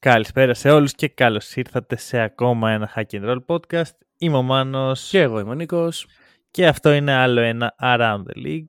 Καλησπέρα 0.00 0.54
σε 0.54 0.70
όλους 0.70 0.92
και 0.92 1.08
καλώς 1.08 1.56
ήρθατε 1.56 1.96
σε 1.96 2.20
ακόμα 2.20 2.70
ένα 2.70 2.90
Hack 2.96 3.02
and 3.10 3.24
Roll 3.30 3.38
podcast. 3.46 3.90
Είμαι 4.18 4.36
ο 4.36 4.42
Μάνος 4.42 5.08
Και 5.08 5.20
εγώ 5.20 5.38
είμαι 5.40 5.50
ο 5.50 5.54
Νίκος. 5.54 6.06
και 6.50 6.66
αυτό 6.66 6.92
είναι 6.92 7.12
άλλο 7.12 7.40
ένα 7.40 7.74
Around 7.82 8.22
the 8.32 8.46
League. 8.46 8.68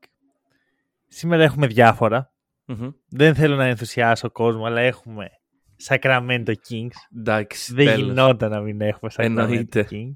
Σήμερα 1.07 1.43
έχουμε 1.43 1.67
διάφορα. 1.67 2.31
Μμμ. 2.65 2.89
Δεν 3.09 3.35
θέλω 3.35 3.55
να 3.55 3.65
ενθουσιάσω 3.65 4.31
κόσμο, 4.31 4.65
αλλά 4.65 4.81
έχουμε 4.81 5.29
Sacramento 5.87 6.47
Kings. 6.69 7.17
Εντάξει, 7.19 7.73
Δεν 7.73 7.85
τέλος. 7.85 8.07
γινόταν 8.07 8.49
να 8.51 8.59
μην 8.59 8.81
έχουμε 8.81 9.11
Sacramento 9.15 9.23
Εννοείται. 9.23 9.87
Kings. 9.91 10.13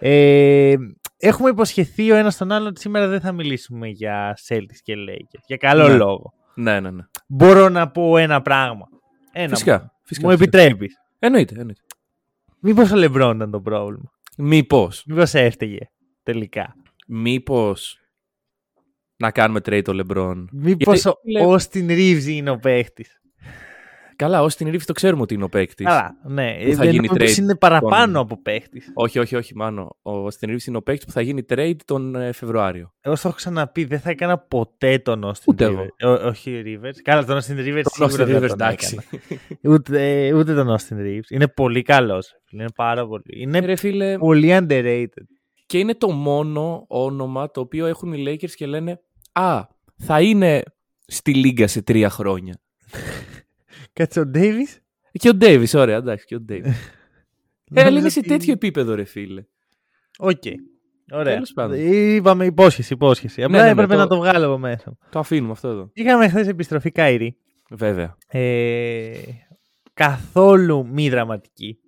Ε, 0.00 0.74
έχουμε 1.16 1.48
υποσχεθεί 1.50 2.10
ο 2.10 2.16
ένας 2.16 2.36
τον 2.36 2.52
άλλον 2.52 2.66
ότι 2.68 2.80
σήμερα 2.80 3.06
δεν 3.08 3.20
θα 3.20 3.32
μιλήσουμε 3.32 3.88
για 3.88 4.38
Celtics 4.48 4.78
και 4.82 4.94
Lakers. 5.08 5.42
Για 5.46 5.56
καλό 5.56 5.88
Ναι. 5.88 5.94
λόγο. 5.94 6.32
Ναι, 6.54 6.80
ναι, 6.80 6.90
ναι. 6.90 7.02
Μπορώ 7.28 7.68
να 7.68 7.90
πω 7.90 8.16
ένα 8.16 8.42
πράγμα. 8.42 8.88
Ένα 9.32 9.48
Φυσικά. 9.48 9.76
μόνο. 9.78 9.91
Φυσικά 10.04 10.28
Μου 10.28 10.36
φυσικά. 10.36 10.58
επιτρέπεις. 10.58 10.96
Εννοείται, 11.18 11.54
εννοείται. 11.58 11.80
Μήπως 12.60 12.90
ο 12.90 12.96
Λεμπρόν 12.96 13.36
ήταν 13.36 13.50
το 13.50 13.60
πρόβλημα; 13.60 14.12
Μήπως, 14.36 15.04
Μήπως 15.06 15.34
έφταιγε 15.34 15.78
τελικά. 16.22 16.74
μήπως 17.06 17.96
να 19.16 19.30
κάνουμε 19.30 19.60
trade 19.64 19.82
το 19.84 20.04
LeBron. 20.06 20.44
Μήπως 20.52 21.02
Γιατί, 21.02 21.08
ο 21.08 21.20
φίλε, 21.22 21.44
Austin 21.46 21.90
Reeves 21.98 22.24
είναι 22.26 22.50
ο 22.50 22.58
παίχτης; 22.58 23.21
Καλά, 24.22 24.42
ως 24.42 24.56
την 24.56 24.70
Ρίφη 24.70 24.84
το 24.84 24.92
ξέρουμε 24.92 25.22
ότι 25.22 25.34
είναι 25.34 25.44
ο 25.44 25.48
παίκτης. 25.48 25.86
Καλά, 25.86 26.16
ναι. 26.24 26.56
Που 26.64 26.70
θα 26.70 26.82
Δεν 26.82 26.90
γίνει 26.90 27.06
νομίζω 27.06 27.24
πως 27.24 27.34
trade 27.34 27.38
είναι 27.38 27.56
παραπάνω 27.56 28.12
τον- 28.12 28.22
από 28.22 28.42
παίχτης. 28.42 28.90
Όχι, 28.94 29.18
όχι, 29.18 29.36
όχι, 29.36 29.56
μάνο. 29.56 29.96
Ο 30.02 30.24
Austin 30.26 30.48
Reeves 30.48 30.64
είναι 30.66 30.76
ο 30.76 30.82
παίκτης 30.82 31.04
που 31.06 31.12
θα 31.12 31.20
γίνει 31.20 31.42
trade 31.48 31.76
τον 31.84 32.14
ε, 32.14 32.32
Φεβρουάριο. 32.32 32.92
Εγώ 33.00 33.16
στο 33.16 33.28
έχω 33.28 33.36
ξαναπεί, 33.36 33.84
δεν 33.84 34.00
θα 34.00 34.10
έκανα 34.10 34.38
ποτέ 34.38 34.98
τον 34.98 35.24
Austin 35.26 35.42
Ούτε 35.46 35.66
Rivers. 35.66 35.70
εγώ. 35.70 35.86
Ε, 35.96 36.06
ό- 36.06 36.26
όχι 36.28 36.62
Rivers. 36.66 36.96
Καλά, 37.02 37.24
τον 37.24 37.36
Austin 37.38 37.58
Rivers 37.58 37.82
Τον 37.82 38.08
σίγουρα 38.08 38.24
Austin 38.24 38.26
δεν 38.26 38.36
Rivers, 38.36 38.48
τον 38.48 38.60
εντάξει. 38.60 38.98
έκανα. 39.10 39.74
Ούτε, 39.74 40.26
ε, 40.26 40.32
ούτε 40.32 40.54
τον 40.54 40.76
Austin 40.76 40.94
Reeves. 41.06 41.30
Είναι 41.30 41.48
πολύ 41.48 41.82
καλός. 41.82 42.32
Είναι 42.50 42.66
πάρα 42.74 43.06
πολύ. 43.06 43.22
Είναι 43.36 43.58
Ρε 43.58 43.76
φίλε, 43.76 44.18
πολύ 44.18 44.56
underrated. 44.60 45.06
και 45.66 45.78
είναι 45.78 45.94
το 45.94 46.10
μόνο 46.10 46.84
όνομα 46.88 47.50
το 47.50 47.60
οποίο 47.60 47.86
έχουν 47.86 48.12
οι 48.12 48.24
Lakers 48.26 48.50
και 48.50 48.66
λένε 48.66 49.00
«Α, 49.32 49.62
θα 49.96 50.20
είναι 50.20 50.62
στη 51.06 51.34
Λίγκα 51.34 51.66
σε 51.66 51.82
τρία 51.82 52.10
χρόνια». 52.10 52.54
Κάτσε 53.92 54.20
ο 54.20 54.30
Davis. 54.34 54.78
Και 55.12 55.28
ο 55.28 55.34
Ντέιβις, 55.34 55.74
ωραία, 55.74 55.96
εντάξει, 55.96 56.26
και 56.26 56.34
ο 56.34 56.40
Ντέιβις. 56.40 56.70
Ε, 56.70 56.80
αλλά 57.80 57.82
Νομίζω 57.84 57.98
είναι 57.98 58.08
σε 58.08 58.18
ότι- 58.18 58.28
τέτοιο 58.28 58.52
επίπεδο, 58.52 58.94
ρε 58.94 59.04
φίλε. 59.04 59.44
Οκ. 60.18 60.42
Ωραία. 61.12 61.32
Τέλος 61.34 61.52
πάντων. 61.52 61.78
Είπαμε 61.92 62.44
υπόσχεση, 62.44 62.92
υπόσχεση. 62.92 63.42
Απλά 63.42 63.56
ναι, 63.58 63.64
ναι, 63.64 63.70
έπρεπε 63.70 63.92
το- 63.92 63.98
να 63.98 64.06
το 64.06 64.16
βγάλω 64.16 64.46
από 64.46 64.58
μέσα. 64.58 64.84
μου. 64.86 64.98
Το 65.10 65.18
αφήνουμε 65.18 65.52
αυτό 65.52 65.68
εδώ. 65.68 65.90
Είχαμε 65.92 66.28
χθες 66.28 66.48
επιστροφή 66.48 66.90
Kyrie. 66.90 67.36
Βέβαια. 67.70 68.16
Ε, 68.28 69.12
καθόλου 69.94 70.86
μη 70.86 71.08
δραματική. 71.08 71.78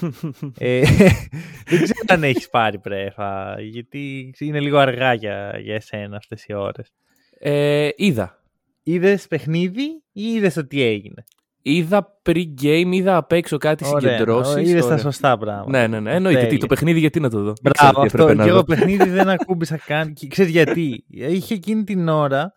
ε, 0.58 0.80
δεν 1.70 1.82
ξέρω 1.82 2.00
αν 2.06 2.22
έχεις 2.22 2.48
πάρει 2.50 2.78
πρέφα, 2.78 3.60
γιατί 3.60 4.34
είναι 4.38 4.60
λίγο 4.60 4.78
αργά 4.78 5.14
για, 5.14 5.58
για 5.62 5.74
εσένα 5.74 6.16
αυτές 6.16 6.44
οι 6.46 6.52
ώρες. 6.54 6.92
Ε, 7.38 7.88
είδα. 7.96 8.41
Είδες 8.82 9.26
παιχνίδι 9.26 9.82
ή 10.12 10.22
είδες 10.22 10.54
το 10.54 10.66
τι 10.66 10.82
έγινε; 10.82 11.24
Είδα 11.62 12.20
pre-game, 12.26 12.88
είδα 12.92 13.16
απ' 13.16 13.32
έξω 13.32 13.58
κάτι 13.58 13.84
Ωραία, 13.86 14.00
συγκεντρώσεις. 14.12 14.68
Είδες 14.68 14.80
τα 14.80 14.86
Ωραία. 14.86 14.98
σωστά 14.98 15.38
πράγματα. 15.38 15.70
Ναι, 15.70 15.86
ναι, 15.86 16.00
ναι. 16.00 16.14
Εννοείται. 16.14 16.38
Τι, 16.40 16.44
Τέλεια. 16.44 16.58
το 16.60 16.66
παιχνίδι 16.66 16.98
γιατί 16.98 17.20
να 17.20 17.30
το 17.30 17.38
δω; 17.42 17.52
Δεν 17.62 17.72
Μπράβο, 17.72 17.92
ξέρω 17.92 18.00
τι 18.00 18.06
αυτό. 18.06 18.22
έπρεπε 18.22 18.38
να 18.38 18.44
Και 18.44 18.48
εγώ 18.50 18.58
δω. 18.58 18.64
παιχνίδι 18.64 19.10
δεν 19.10 19.28
ακούμπησα 19.40 19.76
καν. 19.86 20.12
Και 20.12 20.26
ξέρεις 20.26 20.50
γιατί; 20.50 21.04
Είχε 21.08 21.54
εκείνη 21.54 21.84
την 21.84 22.08
ώρα 22.08 22.52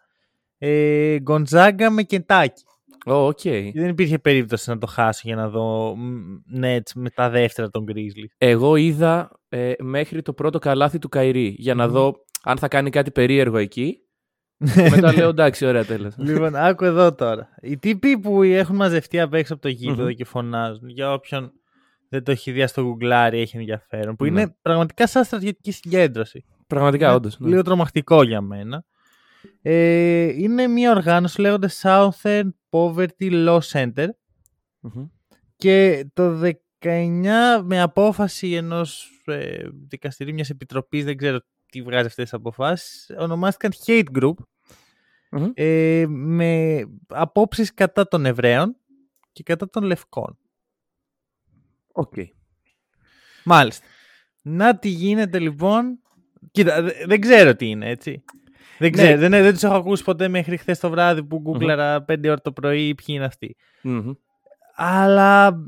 ε, 0.58 1.19
Γκοντζάγκα 1.19 1.90
με 1.90 2.03
Κεντάκι. 2.03 2.63
Ω, 3.06 3.13
οκ. 3.25 3.40
Δεν 3.74 3.88
υπήρχε 3.90 4.19
περίπτωση 4.19 4.69
να 4.69 4.78
το 4.78 4.88
χάσω 4.88 5.22
για 5.24 5.36
να 5.36 5.50
δω 5.50 5.96
Nets 6.62 6.92
με 6.96 7.09
τα 7.09 7.30
δεύτερα 7.30 7.69
των 7.69 7.86
Grizzlies. 7.88 8.34
Εγώ 8.38 8.75
είδα 8.75 9.31
ε, 9.50 9.72
μέχρι 9.80 10.22
το 10.22 10.34
πρώτο 10.34 10.59
καλάθι 10.59 11.00
του 11.00 11.09
Καϊρή 11.09 11.56
για 11.57 11.75
να 11.75 11.86
Μμμ. 11.86 11.94
δω 11.94 12.13
αν 12.44 12.57
θα 12.57 12.68
κάνει 12.68 12.90
κάτι 12.90 13.12
περίεργο 13.12 13.57
εκεί. 13.57 13.97
Μετά 14.57 15.13
λέω 15.13 15.29
εντάξει, 15.29 15.66
ωραία, 15.66 15.85
τέλος. 15.85 16.13
λοιπόν, 16.17 16.55
άκου 16.55 16.83
εδώ 16.85 17.13
τώρα. 17.13 17.49
Οι 17.61 17.77
τύποι 17.77 18.19
που 18.19 18.43
έχουν 18.43 18.75
μαζευτεί 18.75 19.19
απ' 19.19 19.33
έξω 19.33 19.53
από 19.53 19.61
το 19.61 19.67
γηπεδο 19.69 20.03
Μμμ. 20.03 20.09
και 20.13 20.25
φωνάζουν, 20.25 20.89
για 20.89 21.13
όποιον 21.13 21.51
δεν 22.09 22.23
το 22.23 22.31
έχει 22.31 22.51
δει 22.51 22.67
στο 22.67 22.81
Γκουγκλάρι 22.83 23.39
έχει 23.39 23.57
ενδιαφέρον, 23.57 24.15
που 24.15 24.23
Ναι. 24.23 24.29
είναι 24.29 24.55
πραγματικά 24.61 25.07
σαν 25.07 25.23
στρατιωτική 25.23 25.71
συγκέντρωση. 25.71 26.45
Πραγματικά, 26.67 27.05
Είναι 27.05 27.15
όντως. 27.15 27.38
Λίγο 27.39 27.61
τρομακτικό 27.61 28.23
για 28.23 28.41
μένα. 28.41 28.83
Ε, 29.61 30.23
είναι 30.41 30.67
μια 30.67 30.91
οργάνωση 30.91 31.35
που 31.35 31.41
λέγονται 31.41 31.69
Southern 31.81 32.49
Poverty 32.69 33.47
Law 33.47 33.59
Center 33.71 34.07
και 35.55 36.05
το 36.13 36.39
19 36.39 37.61
με 37.63 37.81
απόφαση 37.81 38.53
ενός 38.53 39.09
ε, 39.25 39.63
δικαστηρίου 39.88 40.33
μιας 40.33 40.49
επιτροπής, 40.49 41.05
δεν 41.05 41.17
ξέρω 41.17 41.39
τι 41.75 41.81
βγάζει 41.81 42.06
αυτές 42.08 42.24
τις 42.24 42.34
αποφάσεις, 42.34 43.12
ονομάστηκαν 43.19 43.72
Hate 43.86 44.03
Group 44.19 44.34
ε, 45.53 46.06
με 46.08 46.80
απόψεις 47.08 47.74
κατά 47.74 48.08
των 48.08 48.25
Εβραίων 48.25 48.75
και 49.31 49.44
κατά 49.44 49.69
των 49.69 49.84
Λευκών. 49.84 50.38
Οκ. 51.91 52.13
Μάλιστα. 53.44 53.86
Να 54.41 54.78
τι 54.80 54.88
γίνεται 54.90 55.40
λοιπόν. 55.40 56.00
Κοίτα, 56.52 56.81
δε- 56.81 57.06
δεν 57.06 57.22
ξέρω 57.22 57.56
τι 57.56 57.66
είναι, 57.69 57.90
έτσι. 57.90 58.24
Δεν 58.80 58.90
Ναι. 58.92 58.97
ξέρω, 58.97 59.19
δεν, 59.19 59.31
δεν 59.31 59.53
τους 59.53 59.63
έχω 59.63 59.75
ακούσει 59.75 60.03
ποτέ 60.03 60.28
μέχρι 60.28 60.57
χθες 60.57 60.80
το 60.80 60.90
βράδυ 60.90 61.24
που 61.24 61.40
γκούγκλαρα 61.40 62.06
5 62.07 62.24
ώρα 62.25 62.42
το 62.42 62.52
πρωί 62.52 62.96
ποιοι 62.96 63.06
είναι 63.07 63.25
αυτοί. 63.25 63.56
Μμμ. 63.81 64.12
Αλλά 64.75 65.59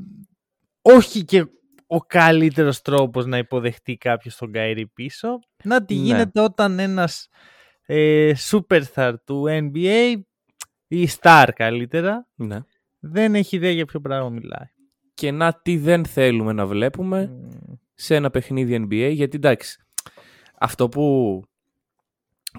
όχι 0.81 1.25
και 1.25 1.45
ο 1.87 1.99
καλύτερος 1.99 2.81
τρόπος 2.81 3.25
να 3.25 3.37
υποδεχτεί 3.37 3.97
κάποιος 3.97 4.35
τον 4.35 4.51
Καϊρή 4.51 4.87
πίσω. 4.87 5.39
Να 5.63 5.85
τι 5.85 5.95
Ναι. 5.95 6.01
γίνεται 6.01 6.41
όταν 6.41 6.79
ένας 6.79 7.27
ε, 7.85 8.31
superstar 8.51 9.13
του 9.25 9.45
NBA 9.47 10.13
ή 10.87 11.07
star 11.21 11.47
καλύτερα 11.55 12.27
Ναι. 12.35 12.59
δεν 12.99 13.35
έχει 13.35 13.55
ιδέα 13.55 13.71
για 13.71 13.85
ποιο 13.85 13.99
πράγμα 13.99 14.29
μιλάει. 14.29 14.65
Και 15.13 15.31
να 15.31 15.53
τι 15.61 15.77
δεν 15.77 16.05
θέλουμε 16.05 16.53
να 16.53 16.65
βλέπουμε 16.65 17.25
Μμμ. 17.27 17.73
σε 17.93 18.15
ένα 18.15 18.29
παιχνίδι 18.29 18.87
NBA, 18.89 19.11
γιατί 19.13 19.35
εντάξει, 19.35 19.83
αυτό 20.59 20.89
που, 20.89 21.41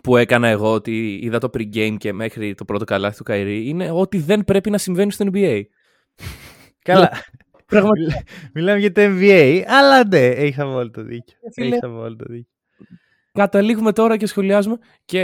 που 0.02 0.16
έκανα 0.16 0.48
εγώ 0.48 0.72
ότι 0.72 1.18
είδα 1.22 1.38
το 1.38 1.50
pre-game 1.54 1.96
και 1.98 2.12
μέχρι 2.12 2.54
το 2.54 2.64
πρώτο 2.64 2.84
καλάθι 2.84 3.16
του 3.16 3.22
Καϊρή 3.22 3.68
είναι 3.68 3.90
ότι 3.90 4.18
δεν 4.18 4.44
πρέπει 4.44 4.70
να 4.70 4.78
συμβαίνει 4.78 5.12
στο 5.12 5.24
NBA. 5.32 5.62
Καλά. 6.82 7.10
Πραγματικά. 7.68 8.06
Μιλά- 8.12 8.22
Μιλάμε 8.54 8.78
για 8.78 8.92
το 8.92 9.00
NBA, 9.04 9.62
αλλά 9.66 10.06
ναι, 10.06 10.26
έχει 10.26 10.60
απόλυτο 10.60 11.02
δίκιο. 11.02 11.38
φίλε. 11.52 11.74
Έχει 11.76 11.84
απόλυτο 11.84 12.24
δίκιο. 12.28 12.52
Καταλήγουμε 13.32 13.92
τώρα 13.92 14.16
και 14.16 14.26
σχολιάζουμε 14.26 14.78
και 15.04 15.20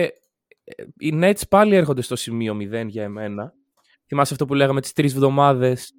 ε, 0.65 0.85
οι 0.99 1.13
Nets 1.23 1.41
πάλι 1.49 1.75
έρχονται 1.75 2.03
στο 2.03 2.17
σημείο 2.17 2.57
0 2.83 2.87
για 2.87 3.03
εμένα. 3.03 3.53
Θυμάσαι 4.07 4.33
αυτό 4.33 4.47
που 4.47 4.55
λέγαμε 4.55 4.81
τις 4.81 4.93
τρεις 4.93 5.13
εβδομάδες 5.15 5.93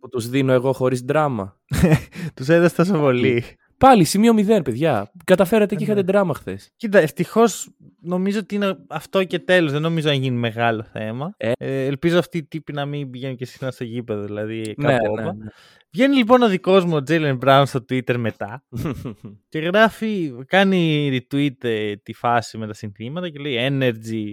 που 0.00 0.08
τους 0.08 0.28
δίνω 0.28 0.52
εγώ 0.52 0.72
χωρίς 0.72 1.00
δράμα; 1.00 1.60
Τους 2.36 2.48
έδωσε 2.48 2.74
τόσο 2.74 2.98
πολύ. 2.98 3.44
Πάλι 3.78 4.04
σημείο 4.04 4.32
0, 4.36 4.60
παιδιά. 4.64 5.12
Καταφέρατε 5.24 5.74
και 5.74 5.80
Ε, 5.80 5.84
είχατε 5.84 6.00
ναι. 6.00 6.06
δράμα 6.12 6.34
χθες. 6.34 6.70
Κοίτα, 6.76 6.98
ευτυχώς 6.98 7.70
νομίζω 8.00 8.38
ότι 8.38 8.54
είναι 8.54 8.78
αυτό 8.88 9.24
και 9.24 9.38
τέλος. 9.38 9.72
Δεν 9.72 9.82
νομίζω 9.82 10.08
να 10.08 10.14
γίνει 10.14 10.36
μεγάλο 10.36 10.82
θέμα. 10.82 11.34
Ε. 11.36 11.52
Ε, 11.58 11.86
ελπίζω 11.86 12.18
αυτοί 12.18 12.38
οι 12.38 12.44
τύποι 12.44 12.72
να 12.72 12.86
μην 12.86 13.10
πηγαίνουν 13.10 13.36
και 13.36 13.44
συχνά 13.44 13.70
στο 13.70 13.84
γήπεδο, 13.84 14.22
δηλαδή 14.24 14.74
Ναι, 14.76 14.92
κάπου 14.96 15.14
ναι, 15.14 15.22
όπα. 15.22 15.34
ναι. 15.34 15.46
Βγαίνει 15.92 16.16
λοιπόν 16.16 16.42
ο 16.42 16.48
δικός 16.48 16.84
μου 16.84 16.96
ο 16.96 17.02
Jalen 17.08 17.38
Brown 17.38 17.62
στο 17.66 17.78
Twitter 17.88 18.16
μετά 18.16 18.64
και 19.48 19.58
γράφει, 19.58 20.32
κάνει 20.46 21.08
retweet 21.30 21.64
ε, 21.64 21.96
τη 21.96 22.12
φάση 22.12 22.58
με 22.58 22.66
τα 22.66 22.72
συνθήματα 22.74 23.28
και 23.28 23.38
λέει 23.38 23.68
Energy. 23.70 24.30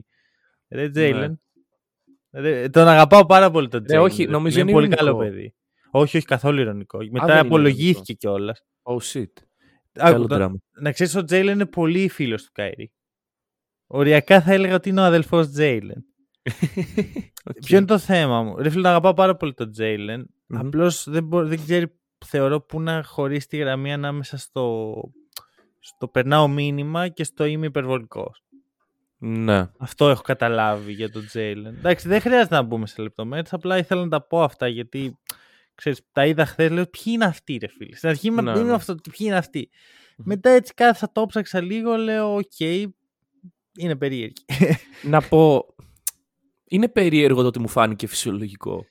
Ρε 0.69 0.91
Jalen. 0.95 1.33
Ρε, 2.31 2.69
τον 2.69 2.87
αγαπάω 2.87 3.25
πάρα 3.25 3.51
πολύ 3.51 3.67
τον 3.67 3.81
Jalen. 3.83 3.87
Ναι, 3.87 3.99
όχι, 3.99 4.23
ρε. 4.23 4.31
νομίζω 4.31 4.59
είναι 4.59 4.71
είναι 4.71 4.79
πολύ 4.79 4.95
καλό 4.95 5.09
ειρωνικό. 5.09 5.31
παιδί. 5.35 5.55
Όχι, 5.91 6.17
όχι 6.17 6.25
καθόλου 6.25 6.59
ηρωνικό. 6.59 6.97
Μετά 7.11 7.25
δεν 7.25 7.35
είναι 7.37 7.45
απολογήθηκε 7.45 8.13
κιόλας. 8.13 8.61
oh 8.83 8.97
shit. 9.13 9.25
Καλό 9.91 10.15
Άκου, 10.15 10.27
το- 10.27 10.35
δράμα. 10.35 10.57
να 10.81 10.91
ξέρεις, 10.91 11.15
ο 11.15 11.23
Τζέιλεν 11.23 11.53
είναι 11.53 11.65
πολύ 11.65 12.09
φίλος 12.09 12.43
του 12.43 12.49
Κάιρι. 12.53 12.91
Οριακά 13.87 14.41
θα 14.41 14.53
έλεγα 14.53 14.75
ότι 14.75 14.89
είναι 14.89 15.01
ο 15.01 15.03
αδελφός 15.03 15.49
Τζέιλεν. 15.49 16.05
okay. 17.49 17.59
Ποιο 17.65 17.77
είναι 17.77 17.85
το 17.85 17.97
θέμα 17.97 18.43
μου; 18.43 18.57
Ρε 18.57 18.69
φίλε, 18.69 18.87
αγαπάω 18.87 19.13
πάρα 19.13 19.35
πολύ 19.35 19.53
τον 19.53 19.71
Jalen. 19.77 20.19
Mm-hmm. 20.19 20.59
Απλώς 20.59 21.09
δεν, 21.09 21.29
δεν 21.31 21.61
ξέρει, 21.63 21.91
θεωρώ, 22.25 22.61
πού 22.61 22.81
να 22.81 23.03
χωρίσει 23.03 23.47
τη 23.47 23.57
γραμμή 23.57 23.93
ανάμεσα 23.93 24.37
στο, 24.37 24.95
στο 25.79 26.07
περνάω 26.07 26.47
μήνυμα 26.47 27.07
και 27.07 27.23
στο 27.23 27.45
είμαι 27.45 27.65
υπερβολικός. 27.65 28.43
Ναι. 29.17 29.69
Αυτό 29.77 30.09
έχω 30.09 30.21
καταλάβει 30.21 30.91
για 30.91 31.11
τον 31.11 31.25
Τζέιλεν. 31.25 31.75
Εντάξει, 31.75 32.07
δεν 32.07 32.21
χρειάζεται 32.21 32.55
να 32.55 32.61
μπούμε 32.61 32.87
σε 32.87 33.01
λεπτομέρειες. 33.01 33.53
Απλά 33.53 33.77
ήθελα 33.77 34.01
να 34.03 34.09
τα 34.09 34.21
πω 34.21 34.43
αυτά 34.43 34.67
γιατί 34.67 35.17
ξέρεις, 35.75 36.01
τα 36.11 36.25
είδα 36.25 36.45
χθες. 36.45 36.71
Λέω 36.71 36.85
ποιοι 36.85 37.03
είναι 37.15 37.25
αυτοί, 37.25 37.57
ρε 37.57 37.67
φίλε; 37.67 37.95
Στην 37.95 38.09
αρχή 38.09 38.31
ναι, 38.31 38.41
είναι 38.41 38.61
ναι. 38.61 38.73
αυτό, 38.73 38.95
ποιοι 38.95 39.27
είναι 39.27 39.37
αυτοί; 39.37 39.69
Μετά 40.17 40.49
έτσι 40.49 40.73
κάθισα 40.73 41.11
το 41.11 41.25
'ψαξα 41.25 41.61
λίγο, 41.61 41.95
λέω: 41.95 42.35
Οκ, 42.35 42.41
οκ, 42.59 42.85
είναι 43.77 43.95
περίεργη. 43.95 44.45
να 45.03 45.21
πω. 45.21 45.65
Είναι 46.67 46.87
περίεργο 46.87 47.41
το 47.41 47.47
ότι 47.47 47.59
μου 47.59 47.67
φάνηκε 47.67 48.07
φυσιολογικό. 48.07 48.85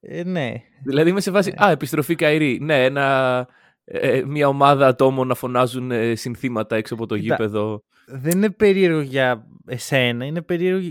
Ε, 0.00 0.22
ναι. 0.22 0.52
Δηλαδή 0.84 1.10
είμαι 1.10 1.20
σε 1.20 1.30
βάση. 1.30 1.54
Ναι. 1.58 1.66
Α, 1.66 1.70
επιστροφή 1.70 2.14
Καϊρή. 2.14 2.58
Ναι, 2.60 2.84
ένα, 2.84 3.48
ε, 3.84 4.22
μια 4.26 4.48
ομάδα 4.48 4.86
ατόμων 4.86 5.26
να 5.26 5.34
φωνάζουν 5.34 5.90
ε, 5.90 6.14
συνθήματα 6.14 6.76
έξω 6.76 6.94
από 6.94 7.06
το 7.06 7.14
γήπεδο 7.14 7.82
δεν 8.08 8.32
είναι 8.32 8.50
περίεργο 8.50 9.00
για 9.00 9.46
εσένα, 9.66 10.24
είναι 10.24 10.42
περίεργο, 10.42 10.90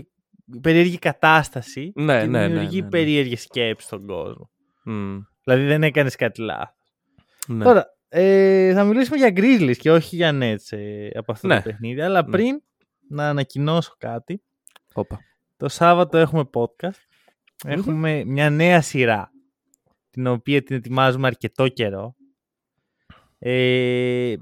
περίεργη 0.60 0.98
κατάσταση 0.98 1.92
ναι, 1.94 2.20
και 2.20 2.26
ναι, 2.26 2.46
δημιουργεί 2.46 2.78
ναι, 2.78 2.82
ναι, 2.82 2.88
περίεργη 2.88 3.36
σκέψη 3.36 3.86
στον 3.86 4.06
κόσμο. 4.06 4.50
Mm. 4.86 5.18
Δηλαδή 5.44 5.64
δεν 5.64 5.82
έκανες 5.82 6.16
κάτι 6.16 6.40
λάθος. 6.40 6.94
Ναι. 7.46 7.64
Τώρα, 7.64 7.86
ε, 8.08 8.72
θα 8.72 8.84
μιλήσουμε 8.84 9.16
για 9.16 9.32
Grizzlies 9.36 9.76
και 9.76 9.90
όχι 9.90 10.16
για 10.16 10.38
Nets 10.40 10.76
ε, 10.76 11.08
από 11.14 11.32
αυτό 11.32 11.46
ναι. 11.46 11.56
το 11.56 11.62
παιχνίδι, 11.62 12.00
αλλά 12.00 12.22
Ναι. 12.22 12.30
πριν 12.30 12.62
να 13.08 13.28
ανακοινώσω 13.28 13.94
κάτι, 13.98 14.42
Όπα. 14.92 15.18
το 15.56 15.68
Σάββατο 15.68 16.18
έχουμε 16.18 16.48
podcast, 16.54 17.00
έχουμε 17.66 18.24
μια 18.24 18.50
νέα 18.50 18.80
σειρά, 18.80 19.30
την 20.10 20.26
οποία 20.26 20.62
την 20.62 20.76
ετοιμάζουμε 20.76 21.26
αρκετό 21.26 21.68
καιρό. 21.68 22.14
Ε, 23.38 24.34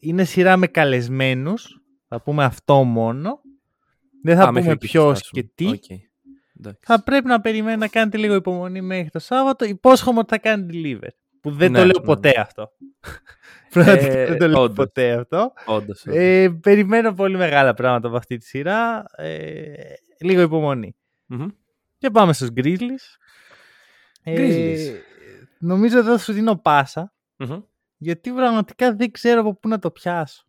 είναι 0.00 0.24
σειρά 0.24 0.56
με 0.56 0.66
καλεσμένους, 0.66 1.80
θα 2.08 2.22
πούμε 2.22 2.44
αυτό 2.44 2.84
μόνο. 2.84 3.40
Δεν 4.22 4.36
θα 4.36 4.42
Α, 4.42 4.46
μέχρι 4.52 4.60
πούμε 4.60 4.72
εκεί 4.72 4.86
ποιος 4.86 5.18
φτάσουμε. 5.18 5.42
και 5.42 5.50
τι. 5.54 5.66
Οκ. 5.66 5.84
Εντάξει. 6.58 6.80
Θα 6.82 7.02
πρέπει 7.02 7.26
να 7.26 7.40
περιμένετε 7.40 7.78
να 7.78 7.88
κάνετε 7.88 8.16
λίγο 8.16 8.34
υπομονή 8.34 8.80
μέχρι 8.80 9.10
το 9.10 9.18
Σάββατο. 9.18 9.64
Υπόσχομαι 9.64 10.18
ότι 10.18 10.28
θα 10.28 10.38
κάνει 10.38 10.66
deliver. 10.70 11.08
Που 11.46 11.52
δεν 11.52 11.70
Ναι, 11.70 11.78
το 11.78 11.84
λέω 11.84 11.98
ναι, 11.98 12.04
ποτέ 12.04 12.40
αυτό. 12.40 12.72
Πραγματικά 13.70 14.18
Ε, 14.20 14.26
δεν 14.26 14.38
το 14.38 14.48
λέω 14.48 14.60
όντως. 14.62 14.76
ποτέ 14.76 15.12
αυτό. 15.12 15.52
Όντως, 15.66 16.04
όντως. 16.06 16.16
Ε, 16.16 16.48
περιμένω 16.60 17.12
πολύ 17.14 17.36
μεγάλα 17.36 17.74
πράγματα 17.74 18.08
από 18.08 18.16
αυτή 18.16 18.36
τη 18.36 18.44
σειρά. 18.44 19.04
Ε, 19.16 19.72
λίγο 20.20 20.40
υπομονή. 20.40 20.96
Μμμ. 21.26 21.46
Και 21.98 22.10
πάμε 22.10 22.32
στους 22.32 22.48
Grizzlies. 22.56 23.04
Grizzlies. 24.24 24.94
νομίζω 25.58 25.98
εδώ 25.98 26.18
σου 26.18 26.32
δίνω 26.32 26.56
πάσα. 26.56 27.14
Μμμ. 27.36 27.60
Γιατί 27.96 28.32
πραγματικά 28.32 28.94
δεν 28.94 29.10
ξέρω 29.10 29.40
από 29.40 29.54
πού 29.54 29.68
να 29.68 29.78
το 29.78 29.90
πιάσω. 29.90 30.44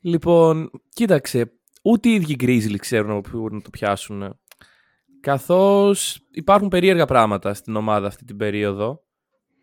Λοιπόν, 0.00 0.70
κοίταξε, 0.88 1.52
ούτε 1.82 2.08
οι 2.08 2.12
ίδιοι 2.14 2.36
Grizzlies 2.40 2.78
ξέρουν 2.78 3.10
από 3.10 3.20
πού 3.20 3.48
να 3.50 3.60
το 3.60 3.70
πιάσουν. 3.70 4.38
Καθώς 5.20 6.20
υπάρχουν 6.30 6.68
περίεργα 6.68 7.04
πράγματα 7.06 7.54
στην 7.54 7.76
ομάδα 7.76 8.06
αυτή 8.06 8.24
την 8.24 8.36
περίοδο, 8.36 9.02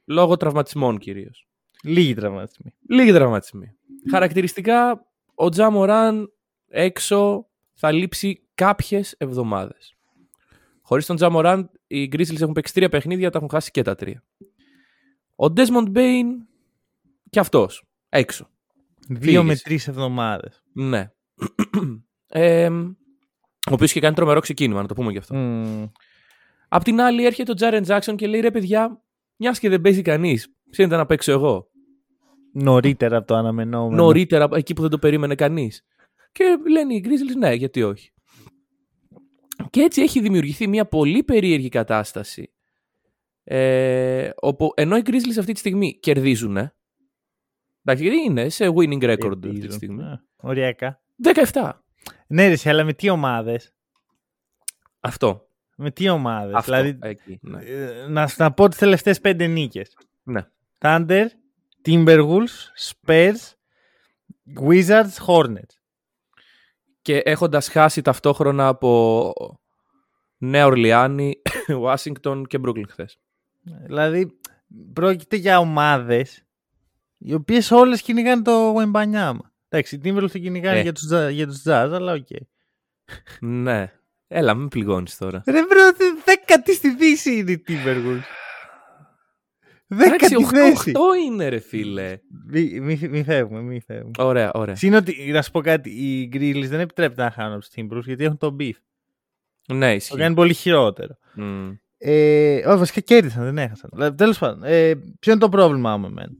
λόγω 0.05 0.37
τραυματισμών 0.37 0.97
κυρίως. 0.97 1.47
Λίγοι 1.83 2.13
τραυματισμοί. 2.13 2.73
Λίγοι 2.89 3.11
τραυματισμοί. 3.11 3.75
Χαρακτηριστικά, 4.09 5.07
ο 5.35 5.49
Τζα 5.49 5.69
Μωράν 5.69 6.33
έξω 6.67 7.47
θα 7.73 7.91
λείψει 7.91 8.47
κάποιες 8.55 9.15
εβδομάδες. 9.17 9.95
Χωρίς 10.81 11.05
τον 11.05 11.15
Τζα 11.15 11.29
Μωράν, 11.29 11.69
οι 11.87 12.09
Grizzlies 12.11 12.41
έχουν 12.41 12.53
παίξει 12.53 12.73
τρία 12.73 12.89
παιχνίδια, 12.89 13.29
τα 13.29 13.37
έχουν 13.37 13.49
χάσει 13.49 13.71
και 13.71 13.81
τα 13.81 13.95
τρία. 13.95 14.23
Ο 15.35 15.45
Desmond 15.55 15.91
Bain 15.95 16.25
και 17.29 17.39
αυτός, 17.39 17.83
έξω. 18.09 18.49
Δύο 19.07 19.41
με 19.43 19.47
Φύγεις. 19.47 19.63
τρεις 19.63 19.87
εβδομάδες. 19.87 20.63
Ναι. 20.73 21.11
Ε, 22.27 22.69
ο 23.69 23.73
οποίος 23.73 23.91
και 23.91 23.99
κάνει 23.99 24.15
τρομερό 24.15 24.39
ξεκίνημα, 24.39 24.81
να 24.81 24.87
το 24.87 24.93
πούμε 24.93 25.11
γι' 25.11 25.17
αυτό. 25.17 25.35
Απ' 26.67 26.83
την 26.83 27.01
άλλη, 27.01 27.25
έρχεται 27.25 27.51
ο 27.51 27.53
Τζάρεν 27.53 27.83
Τζάξον 27.83 28.15
και 28.15 28.27
λέει: 28.27 28.39
Ρε 28.39 28.51
παιδιά, 28.51 29.04
μιας 29.37 29.59
και 29.59 29.69
δεν 29.69 29.81
παίζει 29.81 30.01
κανείς, 30.01 30.53
ψήνεται 30.69 30.95
να 30.95 31.05
παίξω 31.05 31.31
εγώ. 31.31 31.69
Νωρίτερα 32.53 33.17
από 33.17 33.27
το 33.27 33.35
αναμενόμενο. 33.35 34.03
Νωρίτερα, 34.03 34.47
εκεί 34.51 34.73
που 34.73 34.81
δεν 34.81 34.89
το 34.89 34.99
περίμενε 34.99 35.35
κανείς. 35.35 35.85
Και 36.31 36.57
λένε 36.69 36.93
οι 36.93 37.03
Grizzlies, 37.07 37.37
ναι, 37.37 37.53
γιατί 37.53 37.83
όχι. 37.83 38.09
Και 39.69 39.81
έτσι 39.81 40.01
έχει 40.01 40.19
δημιουργηθεί 40.19 40.67
μια 40.67 40.85
πολύ 40.85 41.23
περίεργη 41.23 41.69
κατάσταση. 41.69 42.53
Ε, 43.43 44.29
όπου 44.35 44.71
ενώ 44.75 44.97
οι 44.97 45.01
Grizzlies 45.05 45.37
αυτή 45.39 45.53
τη 45.53 45.59
στιγμή 45.59 45.99
κερδίζουν. 45.99 46.57
Εντάξει, 46.57 48.03
γιατί 48.03 48.17
είναι 48.25 48.49
σε 48.49 48.67
winning 48.67 49.03
record 49.03 49.27
αυτή 49.27 49.39
τη 49.39 49.39
Κερδίζουν. 49.39 49.71
στιγμή. 49.71 50.03
Ε, 50.03 50.21
Οριακά. 50.35 51.01
17. 51.51 51.71
Ναι, 52.27 52.47
ρε, 52.47 52.51
εσύ, 52.53 52.69
αλλά 52.69 52.83
με 52.83 52.93
τι 52.93 53.09
ομάδες; 53.09 53.73
Αυτό. 54.99 55.47
Με 55.75 55.91
τι 55.91 56.09
ομάδες. 56.09 56.53
Αυτό. 56.55 56.71
Δηλαδή, 56.81 56.97
Εκεί, 57.01 57.39
ναι. 57.41 57.63
ε, 57.63 58.07
να, 58.07 58.29
να 58.37 58.51
πω 58.53 58.67
τις 58.69 58.77
τελευταίες 58.77 59.19
πέντε 59.19 59.47
νίκες. 59.47 59.97
ναι. 60.23 60.47
Thunder, 60.81 61.25
Timberwolves, 61.85 62.71
Spurs, 62.89 63.53
Wizards, 64.61 65.13
Hornets. 65.27 65.75
Και 67.01 67.17
έχοντας 67.17 67.67
χάσει 67.69 68.01
ταυτόχρονα 68.01 68.67
από 68.67 69.33
Νέα 70.37 70.65
Ορλιάνη, 70.65 71.41
Ουάσιγκτον 71.79 72.45
και 72.45 72.57
Μπρούκλιν 72.57 72.87
χθες. 72.89 73.19
Δηλαδή, 73.85 74.39
πρόκειται 74.93 75.35
για 75.35 75.59
ομάδες 75.59 76.43
οι 77.17 77.33
οποίες 77.33 77.71
όλες 77.71 78.01
κυνηγάνε 78.01 78.41
τον 78.41 78.75
Wembanyama. 78.77 79.37
Εντάξει, 79.69 79.95
οι 79.95 80.01
Timberwolves 80.03 80.31
το 80.31 80.39
κυνηγάνε 80.39 80.79
Ε. 80.79 80.81
για 80.81 80.93
τους, 80.93 81.07
Jazz- 81.11 81.31
για 81.31 81.47
τους 81.47 81.61
Jazz, 81.65 81.89
αλλά 81.93 82.13
οκ. 82.13 82.27
ναι. 83.39 83.91
Έλα, 84.37 84.53
μην 84.53 84.67
πληγώνεις 84.67 85.17
τώρα. 85.17 85.43
Ρε 85.45 85.61
μπρο, 85.65 85.91
δε- 85.97 86.21
δέκατη 86.25 86.73
στη 86.73 86.95
Δύση 86.95 87.37
είναι 87.37 87.51
οι 87.51 87.63
Timberwolves. 87.67 88.21
Εντάξει, 89.87 90.35
Δέκατη 90.35 90.45
θέση. 90.45 90.91
8 90.95 90.99
είναι 91.25 91.47
ρε 91.49 91.59
φίλε. 91.59 92.17
Μη, 92.47 92.79
μη, 92.79 92.99
μη 93.09 93.23
φεύγουμε, 93.23 93.61
μη 93.61 93.81
φεύγουμε. 93.81 94.11
Ωραία, 94.17 94.51
ωραία. 94.53 94.75
Συν 94.75 94.93
ότι, 94.93 95.31
να 95.31 95.41
σου 95.41 95.51
πω 95.51 95.61
κάτι, 95.61 95.89
οι 95.89 96.29
Grizzlies 96.33 96.67
δεν 96.67 96.79
επιτρέπεται 96.79 97.23
να 97.23 97.31
χάνουν 97.31 97.53
από 97.53 97.61
τους 97.65 97.69
Timberwolves 97.75 98.03
γιατί 98.05 98.23
έχουν 98.23 98.37
το 98.37 98.55
beef. 98.59 98.71
Ναι, 99.67 99.89
Το 99.89 99.95
ισχύει. 99.95 100.17
κάνει 100.17 100.35
πολύ 100.35 100.53
χειρότερο. 100.53 101.17
Μμ. 101.33 101.71
Ε, 101.97 102.55
όχι, 102.67 102.77
βασικά 102.77 102.99
κέρδισαν, 103.01 103.43
δεν 103.43 103.57
έχασαν. 103.57 103.89
Δηλαδή, 103.93 104.17
τέλος 104.17 104.37
πάντων, 104.37 104.63
ε, 104.63 104.95
ποιο 104.95 105.31
είναι 105.31 105.41
το 105.41 105.49
πρόβλημά 105.49 105.97
μου 105.97 106.05
εμένα. 106.05 106.31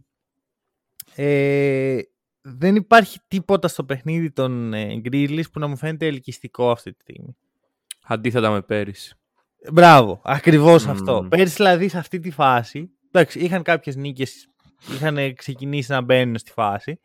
Ε, 1.16 2.00
δεν 2.42 2.76
υπάρχει 2.76 3.20
τίποτα 3.28 3.68
στο 3.68 3.84
παιχνίδι 3.84 4.32
των 4.32 4.74
ε, 4.74 5.02
Grizzlies 5.06 5.52
που 5.52 5.60
να 5.60 5.68
μου 5.68 5.78
φαίνεται 5.78 6.06
ελκυστικό 6.06 6.72
αυτή 6.72 6.92
τη 6.94 7.02
στιγμή. 7.02 7.38
Αντίθετα 8.08 8.50
με 8.50 8.62
πέρυσι. 8.62 9.16
Μπράβο, 9.72 10.22
ακριβώς 10.24 10.84
Μμμ. 10.86 10.92
αυτό. 10.92 11.28
Πέρσι 11.30 11.56
δηλαδή 11.56 11.88
σε 11.88 11.98
αυτή 11.98 12.20
τη 12.20 12.32
φάση, 12.32 12.90
εντάξει, 13.12 13.40
είχαν 13.40 13.64
κάποιες 13.64 13.96
νίκες, 13.96 14.48
είχαν 14.94 15.18
ξεκινήσει 15.36 15.92
να 15.92 16.02
μπαίνουν 16.02 16.38
στη 16.38 16.52
φάση, 16.52 17.00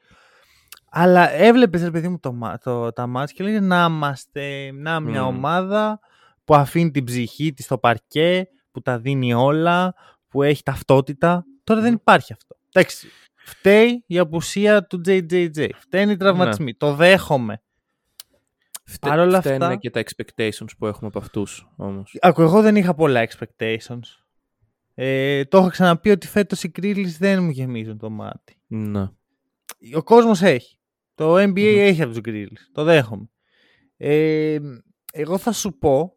αλλά 0.90 1.30
έβλεπες 1.33 1.83
ρε 1.83 1.90
παιδί 1.90 2.09
μου 2.09 2.19
το, 2.19 2.33
μα- 2.33 2.59
το, 2.59 2.92
τα 2.92 3.07
μάτια 3.07 3.35
και 3.37 3.42
λέγε 3.42 3.61
να 3.61 3.87
είμαστε 3.90 4.71
να 4.73 5.00
μια 5.00 5.23
Μμμ. 5.25 5.28
ομάδα 5.28 6.00
που 6.45 6.54
αφήνει 6.54 6.90
την 6.90 7.04
ψυχή 7.04 7.52
της 7.52 7.64
στο 7.64 7.78
παρκέ, 7.78 8.49
που 8.71 8.80
τα 8.80 8.99
δίνει 8.99 9.35
όλα, 9.35 9.95
που 10.28 10.42
έχει 10.42 10.62
ταυτότητα. 10.62 11.45
Τώρα 11.64 11.80
δεν 11.80 11.92
υπάρχει 11.95 12.33
αυτό. 12.33 12.57
Εντάξει, 12.73 13.09
φταίει 13.45 14.04
η 14.07 14.19
απουσία 14.19 14.87
του 14.87 15.00
JJJ. 15.07 15.69
Φταίνει 15.76 16.12
οι 16.12 16.16
τραυματισμοί. 16.16 16.75
Το 16.75 16.95
δέχομαι. 16.95 17.62
Φτε, 18.92 19.09
Παρ' 19.09 19.18
όλα 19.18 19.40
φταίνε 19.40 19.64
αυτά- 19.64 19.76
και 19.76 19.90
τα 19.90 20.02
expectations 20.02 20.68
που 20.78 20.87
έχουμε 20.87 21.06
από 21.09 21.18
αυτούς 21.18 21.68
όμως. 21.76 22.16
Ακού, 22.20 22.42
εγώ 22.42 22.62
δεν 22.62 22.76
είχα 22.76 22.94
πολλά 22.94 23.28
expectations. 23.28 24.00
Ε, 24.94 25.44
το 25.44 25.59
έχω 25.59 25.68
ξαναπεί 25.68 26.11
ότι 26.11 26.26
φέτος 26.26 26.62
οι 26.62 26.70
Grizzlies 26.80 27.14
δεν 27.18 27.42
μου 27.42 27.50
γεμίζουν 27.50 27.99
το 27.99 28.11
μάτι. 28.11 28.56
Ναι. 28.66 29.09
Ο 29.94 30.02
κόσμος 30.02 30.42
έχει. 30.42 30.78
Το 31.14 31.35
NBA 31.37 31.49
Μμμ. 31.49 31.78
έχει 31.78 32.02
από 32.02 32.12
τους 32.12 32.20
Grizzlies. 32.25 32.68
Το 32.73 32.85
δέχομαι. 32.85 33.28
Ε, 33.97 34.59
εγώ 35.12 35.38
θα 35.38 35.52
σου 35.52 35.78
πω 35.78 36.16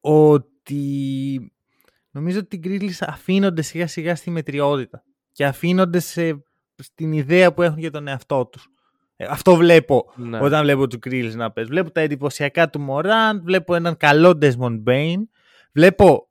ότι 0.00 1.52
νομίζω 2.10 2.38
ότι 2.38 2.56
οι 2.56 2.60
Grizzlies 2.64 3.04
αφήνονται 3.06 3.62
σιγά 3.62 3.86
σιγά 3.86 4.14
στη 4.16 4.30
μετριότητα 4.30 5.04
και 5.32 5.46
αφήνονται 5.46 5.98
σε, 5.98 6.44
στην 6.74 7.12
ιδέα 7.12 7.52
που 7.54 7.62
έχουν 7.62 7.78
για 7.78 7.90
τον 7.90 8.08
εαυτό 8.08 8.46
τους. 8.46 8.66
Ε, 9.16 9.24
αυτό 9.28 9.56
βλέπω 9.56 10.12
ναι. 10.16 10.38
όταν 10.40 10.62
βλέπω 10.62 10.86
του 10.86 10.98
Grizzlies 11.06 11.34
να 11.34 11.50
παίζει. 11.50 11.70
Βλέπω 11.70 11.90
τα 11.90 12.00
εντυπωσιακά 12.00 12.70
του 12.70 12.86
Morant, 12.90 13.40
βλέπω 13.42 13.74
έναν 13.74 13.96
καλό 13.96 14.38
Desmond 14.42 14.82
Bain, 14.86 15.16
βλέπω 15.72 16.28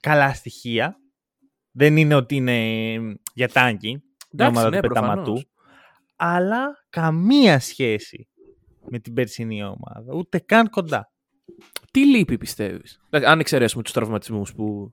καλά 0.00 0.34
στοιχεία. 0.34 1.00
Δεν 1.70 1.96
είναι 1.96 2.14
ότι 2.14 2.36
είναι 2.36 2.98
για 3.34 3.48
τάγκη, 3.48 3.88
η 3.88 4.02
Εντάξει, 4.32 4.56
ομάδα 4.56 4.70
ναι, 4.70 4.80
του 4.80 4.88
πεταματού. 4.88 5.22
προφανώς. 5.22 5.48
Αλλά 6.16 6.84
καμία 6.90 7.60
σχέση 7.60 8.28
με 8.90 8.98
την 8.98 9.12
περσινή 9.12 9.64
ομάδα. 9.64 10.14
Ούτε 10.14 10.38
καν 10.38 10.70
κοντά. 10.70 11.12
Τι 11.90 12.06
λείπει 12.06 12.38
πιστεύεις; 12.38 13.00
Αν 13.10 13.40
εξαιρέσουμε 13.40 13.82
τους 13.82 13.92
τραυματισμούς 13.92 14.54
που 14.54 14.90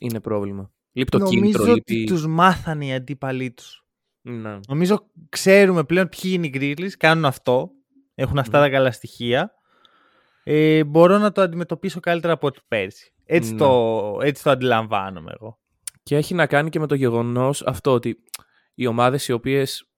είναι 0.00 0.20
πρόβλημα. 0.20 0.72
Λείπει 0.92 1.10
το 1.10 1.18
Νομίζω 1.18 1.40
κίνητρο, 1.40 1.72
ότι 1.72 1.94
λείπει... 1.94 2.04
τους 2.06 2.26
μάθανε 2.26 2.86
οι 2.86 2.92
αντίπαλοι 2.92 3.52
τους. 3.52 3.83
Ναι. 4.26 4.58
Νομίζω 4.68 5.10
ξέρουμε 5.28 5.84
πλέον 5.84 6.08
ποιοι 6.08 6.30
είναι 6.34 6.46
οι 6.46 6.52
Grizzlies, 6.54 6.90
κάνουν 6.98 7.24
αυτό, 7.24 7.70
έχουν 8.14 8.38
αυτά 8.38 8.60
τα 8.60 8.70
καλά 8.70 8.90
στοιχεία. 8.90 9.52
Ε, 10.44 10.84
μπορώ 10.84 11.18
να 11.18 11.32
το 11.32 11.40
αντιμετωπίσω 11.42 12.00
καλύτερα 12.00 12.32
από 12.32 12.46
ό,τι 12.46 12.60
πέρσι. 12.68 13.12
Έτσι, 13.24 13.52
Ναι. 13.52 13.58
το, 13.58 14.18
έτσι 14.22 14.42
το 14.42 14.50
αντιλαμβάνομαι 14.50 15.32
εγώ. 15.40 15.58
Και 16.02 16.16
έχει 16.16 16.34
να 16.34 16.46
κάνει 16.46 16.68
και 16.70 16.78
με 16.78 16.86
το 16.86 16.94
γεγονός 16.94 17.62
αυτό 17.66 17.92
ότι 17.92 18.16
οι 18.74 18.86
ομάδες 18.86 19.28
οι 19.28 19.32
οποίες... 19.32 19.88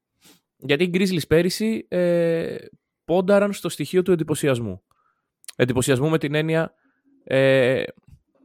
Γιατί 0.56 0.84
οι 0.84 0.90
Grizzlies 0.94 1.26
πέρυσι 1.28 1.86
ε, 1.88 2.56
πόνταραν 3.04 3.52
στο 3.52 3.68
στοιχείο 3.68 4.02
του 4.02 4.12
εντυπωσιασμού. 4.12 4.82
Εντυπωσιασμού 5.56 6.08
με 6.08 6.18
την 6.18 6.34
έννοια 6.34 6.74
ε, 7.24 7.82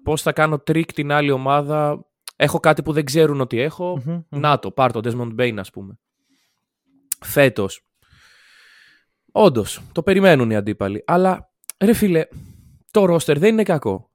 πώς 0.04 0.22
θα 0.22 0.34
κάνω 0.34 0.60
τρίκ 0.60 0.94
την 0.94 1.12
άλλη 1.12 1.32
ομάδα. 1.32 2.06
Έχω 2.44 2.60
κάτι 2.60 2.84
που 2.84 2.94
δεν 2.94 3.06
ξέρουν 3.06 3.42
ότι 3.42 3.60
έχω. 3.60 4.02
Μμμ, 4.06 4.14
μμμ. 4.14 4.40
Να 4.40 4.60
το, 4.60 4.72
πάρ 4.72 4.92
το, 4.92 5.00
Desmond 5.04 5.40
Bane 5.40 5.56
ας 5.58 5.70
πούμε. 5.70 6.00
Φέτος. 7.26 7.86
Όντως, 9.32 9.82
το 9.92 10.04
περιμένουν 10.04 10.50
οι 10.50 10.56
αντίπαλοι. 10.56 11.04
Αλλά, 11.08 11.52
ρε 11.80 11.94
φίλε, 11.94 12.28
το 12.92 13.06
ρόστερ 13.06 13.40
δεν 13.40 13.54
είναι 13.54 13.64
κακό. 13.64 14.12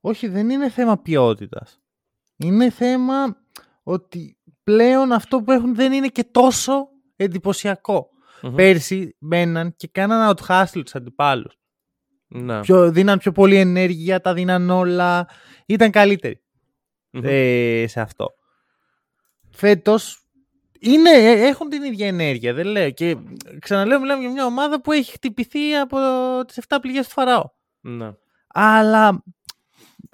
Όχι, 0.00 0.28
δεν 0.28 0.50
είναι 0.50 0.70
θέμα 0.70 0.98
ποιότητας. 0.98 1.80
Είναι 2.36 2.70
θέμα 2.70 3.36
ότι 3.82 4.38
πλέον 4.62 5.12
αυτό 5.12 5.42
που 5.42 5.52
έχουν 5.52 5.74
δεν 5.74 5.92
είναι 5.92 6.08
και 6.08 6.24
τόσο 6.24 6.88
εντυπωσιακό. 7.16 8.08
Μμμ. 8.42 8.54
Πέρσι 8.54 9.16
μπαίναν 9.18 9.74
και 9.76 9.88
κάναν 9.88 10.34
out-hustle 10.36 10.82
τους 10.84 10.94
αντιπάλους. 10.94 11.58
Ναι. 12.26 12.60
Πιο, 12.60 12.90
δίναν 12.90 13.18
πιο 13.18 13.32
πολύ 13.32 13.56
ενέργεια, 13.56 14.20
τα 14.20 14.34
δίναν 14.34 14.70
όλα. 14.70 15.28
Ήταν 15.66 15.90
καλύτεροι 15.90 16.43
Μμμ. 17.14 17.22
ε, 17.24 17.84
σε 17.88 18.00
αυτό. 18.00 18.34
Φέτος 19.50 20.18
είναι, 20.80 21.10
ε, 21.10 21.46
έχουν 21.46 21.68
την 21.68 21.82
ίδια 21.82 22.06
ενέργεια, 22.06 22.54
δεν 22.54 22.66
λέω. 22.66 22.90
Και 22.90 23.16
ξαναλέω, 23.58 24.00
μιλάμε 24.00 24.20
για 24.20 24.30
μια 24.30 24.46
ομάδα 24.46 24.80
που 24.80 24.92
έχει 24.92 25.12
χτυπηθεί 25.12 25.74
από 25.76 25.96
τις 26.46 26.56
7 26.68 26.76
πληγές 26.80 27.06
του 27.06 27.12
Φαραώ. 27.12 27.44
Ναι. 27.80 28.12
Αλλά 28.46 29.24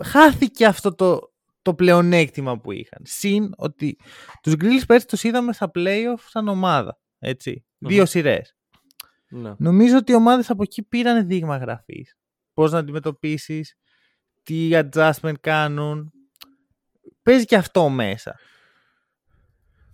χάθηκε 0.04 0.66
αυτό 0.66 0.94
το, 0.94 1.32
το 1.62 1.74
πλεονέκτημα 1.74 2.58
που 2.58 2.72
είχαν. 2.72 3.00
Συν 3.04 3.52
ότι 3.56 3.98
τους 4.42 4.52
Grizzlies 4.52 4.82
πέρσι 4.86 5.06
τους 5.06 5.22
είδαμε 5.24 5.52
στα 5.52 5.70
playoff 5.74 6.18
σαν 6.28 6.48
ομάδα. 6.48 6.98
Έτσι. 7.18 7.64
Δύο 7.78 7.98
Μμμ. 8.00 8.04
σειρές. 8.06 8.54
Ναι. 9.28 9.54
Νομίζω 9.58 9.96
ότι 9.96 10.12
οι 10.12 10.14
ομάδες 10.14 10.50
από 10.50 10.62
εκεί 10.62 10.82
πήραν 10.82 11.26
δείγμα 11.26 11.56
γραφής. 11.56 12.16
Πώς 12.54 12.72
να 12.72 12.78
αντιμετωπίσεις, 12.78 13.74
τι 14.42 14.68
adjustment 14.72 15.34
κάνουν. 15.40 16.12
Παίζει 17.30 17.44
και 17.44 17.56
αυτό 17.56 17.88
μέσα. 17.88 18.38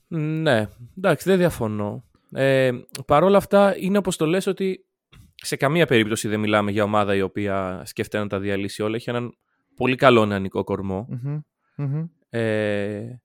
Ναι, 0.06 0.66
εντάξει, 0.96 1.28
δεν 1.28 1.38
διαφωνώ. 1.38 2.04
Ε, 2.32 2.70
Παρ' 3.06 3.22
όλα 3.22 3.36
αυτά, 3.36 3.76
είναι 3.78 3.98
όπως 3.98 4.16
το 4.16 4.26
λες 4.26 4.46
ότι 4.46 4.86
σε 5.34 5.56
καμία 5.56 5.86
περίπτωση 5.86 6.28
δεν 6.28 6.40
μιλάμε 6.40 6.70
για 6.70 6.84
ομάδα 6.84 7.14
η 7.14 7.20
οποία 7.20 7.82
σκέφτεται 7.84 8.22
να 8.22 8.28
τα 8.28 8.38
διαλύσει 8.38 8.82
όλα. 8.82 8.96
Έχει 8.96 9.10
έναν 9.10 9.32
πολύ 9.76 9.96
καλό 9.96 10.26
νεανικό 10.26 10.64
κορμό. 10.64 11.06
Μμμ, 11.08 11.40
μμμ. 11.76 12.04
Ε, 12.28 13.22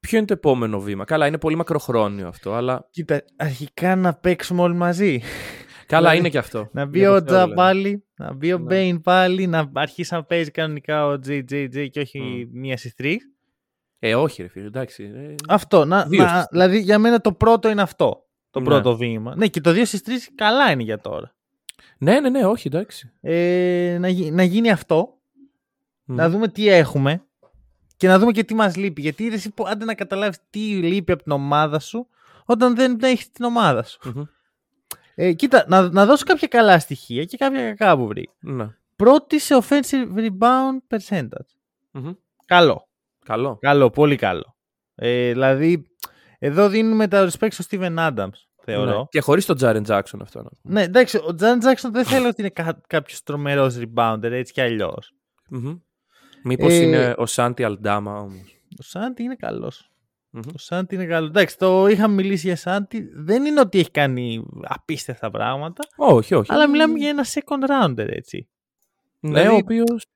ποιο 0.00 0.18
είναι 0.18 0.26
το 0.26 0.32
επόμενο 0.32 0.80
βήμα; 0.80 1.04
Καλά, 1.04 1.26
είναι 1.26 1.38
πολύ 1.38 1.56
μακροχρόνιο 1.56 2.28
αυτό, 2.28 2.52
αλλά 2.54 2.88
Κοίτα, 2.90 3.24
αρχικά 3.36 3.96
να 3.96 4.14
παίξουμε 4.14 4.62
όλοι 4.62 4.74
μαζί. 4.74 5.20
Καλά 5.88 6.00
Δηλαδή, 6.00 6.18
είναι 6.18 6.28
και 6.28 6.38
αυτό. 6.38 6.68
Να 6.72 6.84
μπει 6.86 6.98
Για 6.98 7.10
ο 7.10 7.14
το 7.14 7.18
Θεό, 7.18 7.26
Τζα 7.26 7.34
δηλαδή. 7.36 7.54
πάλι, 7.54 8.04
να 8.16 8.32
μπει 8.32 8.52
ο 8.52 8.58
Ναι. 8.58 8.64
Μπέιν 8.64 9.00
πάλι, 9.00 9.46
να 9.46 9.70
αρχίσει 9.74 10.14
να 10.14 10.24
παίζει 10.24 10.50
κανονικά 10.50 11.06
ο 11.06 11.12
JJJ 11.12 11.88
και 11.90 12.00
όχι 12.00 12.48
Μμ. 12.52 12.58
μία 12.60 12.76
στις 12.76 12.94
τρεις. 12.94 13.28
Ε, 13.98 14.14
όχι 14.14 14.42
ρε 14.42 14.48
φίλε, 14.48 14.66
εντάξει. 14.66 15.04
Ε, 15.14 15.34
Αυτό. 15.48 15.84
Να, 15.84 16.04
Δύο 16.04 16.22
να- 16.22 16.28
στις 16.28 16.38
τρεις. 16.40 16.48
δηλαδή 16.50 16.78
για 16.80 16.98
μένα 16.98 17.20
το 17.20 17.32
πρώτο 17.32 17.68
είναι 17.68 17.82
αυτό. 17.82 18.26
Το 18.50 18.60
Ναι. 18.60 18.66
πρώτο 18.66 18.96
βήμα. 18.96 19.36
Ναι, 19.36 19.46
και 19.48 19.60
το 19.60 19.70
2 19.72 19.84
στις 19.84 20.02
3 20.02 20.10
καλά 20.34 20.70
είναι 20.70 20.82
για 20.82 20.98
τώρα. 21.00 21.34
Ναι, 21.98 22.20
ναι, 22.20 22.28
ναι, 22.30 22.44
όχι, 22.46 22.66
εντάξει. 22.66 23.12
Ε, 23.20 23.96
να, 24.00 24.08
γι- 24.08 24.30
να 24.30 24.42
γίνει 24.42 24.70
αυτό, 24.70 25.18
Μμ. 26.04 26.14
να 26.14 26.30
δούμε 26.30 26.48
τι 26.48 26.68
έχουμε 26.68 27.22
και 27.96 28.08
να 28.08 28.18
δούμε 28.18 28.32
και 28.32 28.44
τι 28.44 28.54
μας 28.54 28.76
λείπει. 28.76 29.00
Γιατί 29.00 29.24
είδες, 29.24 29.44
υπο- 29.44 29.64
άντε 29.68 29.84
να 29.84 29.94
καταλάβεις 29.94 30.38
τι 30.50 30.58
λείπει 30.60 31.12
από 31.12 31.22
την 31.22 31.32
ομάδα 31.32 31.78
σου 31.78 32.08
όταν 32.44 32.74
δεν 32.76 32.98
έχεις 33.02 33.30
την 33.30 33.44
ομάδα 33.44 33.82
σου. 33.82 33.98
Μμμ. 34.04 34.22
Ε, 35.20 35.32
κοίτα, 35.32 35.64
να, 35.68 35.90
να 35.90 36.06
δώσω 36.06 36.24
κάποια 36.24 36.48
καλά 36.48 36.78
στοιχεία 36.78 37.24
και 37.24 37.36
κάποια 37.36 37.74
κακά 37.74 37.96
που 37.96 38.06
βρήκα. 38.06 38.32
Ναι. 38.40 38.68
Πρώτη 38.96 39.38
σε 39.38 39.58
offensive 39.62 40.16
rebound 40.16 40.96
percentage. 40.96 41.48
Μμμ. 41.90 42.12
Καλό. 42.44 42.88
Καλό. 43.24 43.58
Καλό, 43.60 43.90
πολύ 43.90 44.16
καλό. 44.16 44.56
Ε, 44.94 45.32
δηλαδή, 45.32 45.86
εδώ 46.38 46.68
δίνουμε 46.68 47.08
τα 47.08 47.28
respect 47.30 47.52
στο 47.52 47.64
Steven 47.70 47.96
Adams, 47.96 48.28
θεωρώ. 48.64 48.98
Ναι. 48.98 49.04
Και 49.08 49.20
χωρίς 49.20 49.46
τον 49.46 49.56
Τζάρεν 49.56 49.82
Τζάξον 49.82 50.22
αυτό. 50.22 50.42
να 50.42 50.48
πούμε. 50.62 50.74
Ναι, 50.74 50.82
εντάξει, 50.82 51.20
ο 51.26 51.34
Τζαν 51.34 51.58
Τζάξον 51.58 51.92
δεν 51.92 52.04
θέλω 52.04 52.28
ότι 52.28 52.40
είναι 52.40 52.50
κα- 52.50 52.80
κάποιος 52.86 53.22
τρομερός 53.22 53.78
rebounder 53.78 54.30
έτσι 54.30 54.52
κι 54.52 54.60
αλλιώς. 54.60 55.12
Μμμ. 55.48 55.78
Μήπως 56.44 56.72
Ε, 56.72 56.76
είναι 56.76 57.14
ο 57.18 57.26
Σάντι 57.26 57.64
Αλντάμα 57.64 58.20
όμως. 58.20 58.60
Ο 58.78 58.82
Σάντι 58.82 59.22
είναι 59.22 59.34
καλός. 59.36 59.90
Μμμ. 60.46 60.54
Ο 60.54 60.58
Σάντι 60.58 60.94
είναι 60.94 61.06
καλό. 61.06 61.26
Εντάξει, 61.26 61.58
το 61.58 61.86
είχαμε 61.86 62.14
μιλήσει 62.14 62.46
για 62.46 62.56
Σάντι. 62.56 63.10
Δεν 63.14 63.44
είναι 63.44 63.60
ότι 63.60 63.78
έχει 63.78 63.90
κάνει 63.90 64.44
απίστευτα 64.62 65.30
πράγματα. 65.30 65.84
Όχι, 65.96 66.34
όχι. 66.34 66.52
Αλλά 66.52 66.68
μιλάμε 66.68 66.98
για 66.98 67.08
ένα 67.08 67.24
second 67.24 67.70
rounder, 67.70 68.08
έτσι. 68.08 68.48
Ναι, 69.20 69.30
δηλαδή- 69.40 69.54
ο 69.54 69.56
οποίος... 69.56 70.06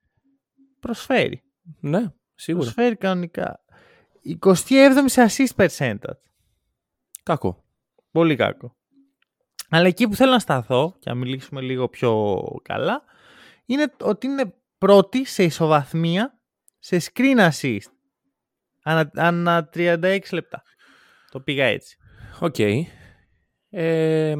Προσφέρει. 0.79 1.43
Ναι, 1.79 2.11
σίγουρα. 2.35 2.63
Προσφέρει 2.63 2.95
κανονικά. 2.95 3.59
27η 4.45 5.03
σε 5.05 5.25
assist 5.29 5.65
percentage. 5.65 6.19
Κακό. 7.23 7.63
Πολύ 8.11 8.35
κακό. 8.35 8.75
Αλλά 9.69 9.87
εκεί 9.87 10.07
που 10.07 10.15
θέλω 10.15 10.31
να 10.31 10.39
σταθώ 10.39 10.95
και 10.99 11.09
να 11.09 11.15
μιλήσουμε 11.15 11.61
λίγο 11.61 11.87
πιο 11.89 12.41
καλά 12.61 13.03
είναι 13.65 13.93
ότι 14.01 14.27
είναι 14.27 14.53
πρώτη 14.77 15.25
σε 15.25 15.43
ισοβαθμία 15.43 16.39
σε 16.79 16.97
screen 17.13 17.49
assist 17.49 17.91
ανά, 18.83 19.11
ανά 19.15 19.69
36 19.73 20.19
λεπτά. 20.31 20.63
Το 21.31 21.39
πήγα 21.39 21.65
έτσι. 21.65 21.97
Οκ. 22.39 22.59
Ε, 23.69 24.35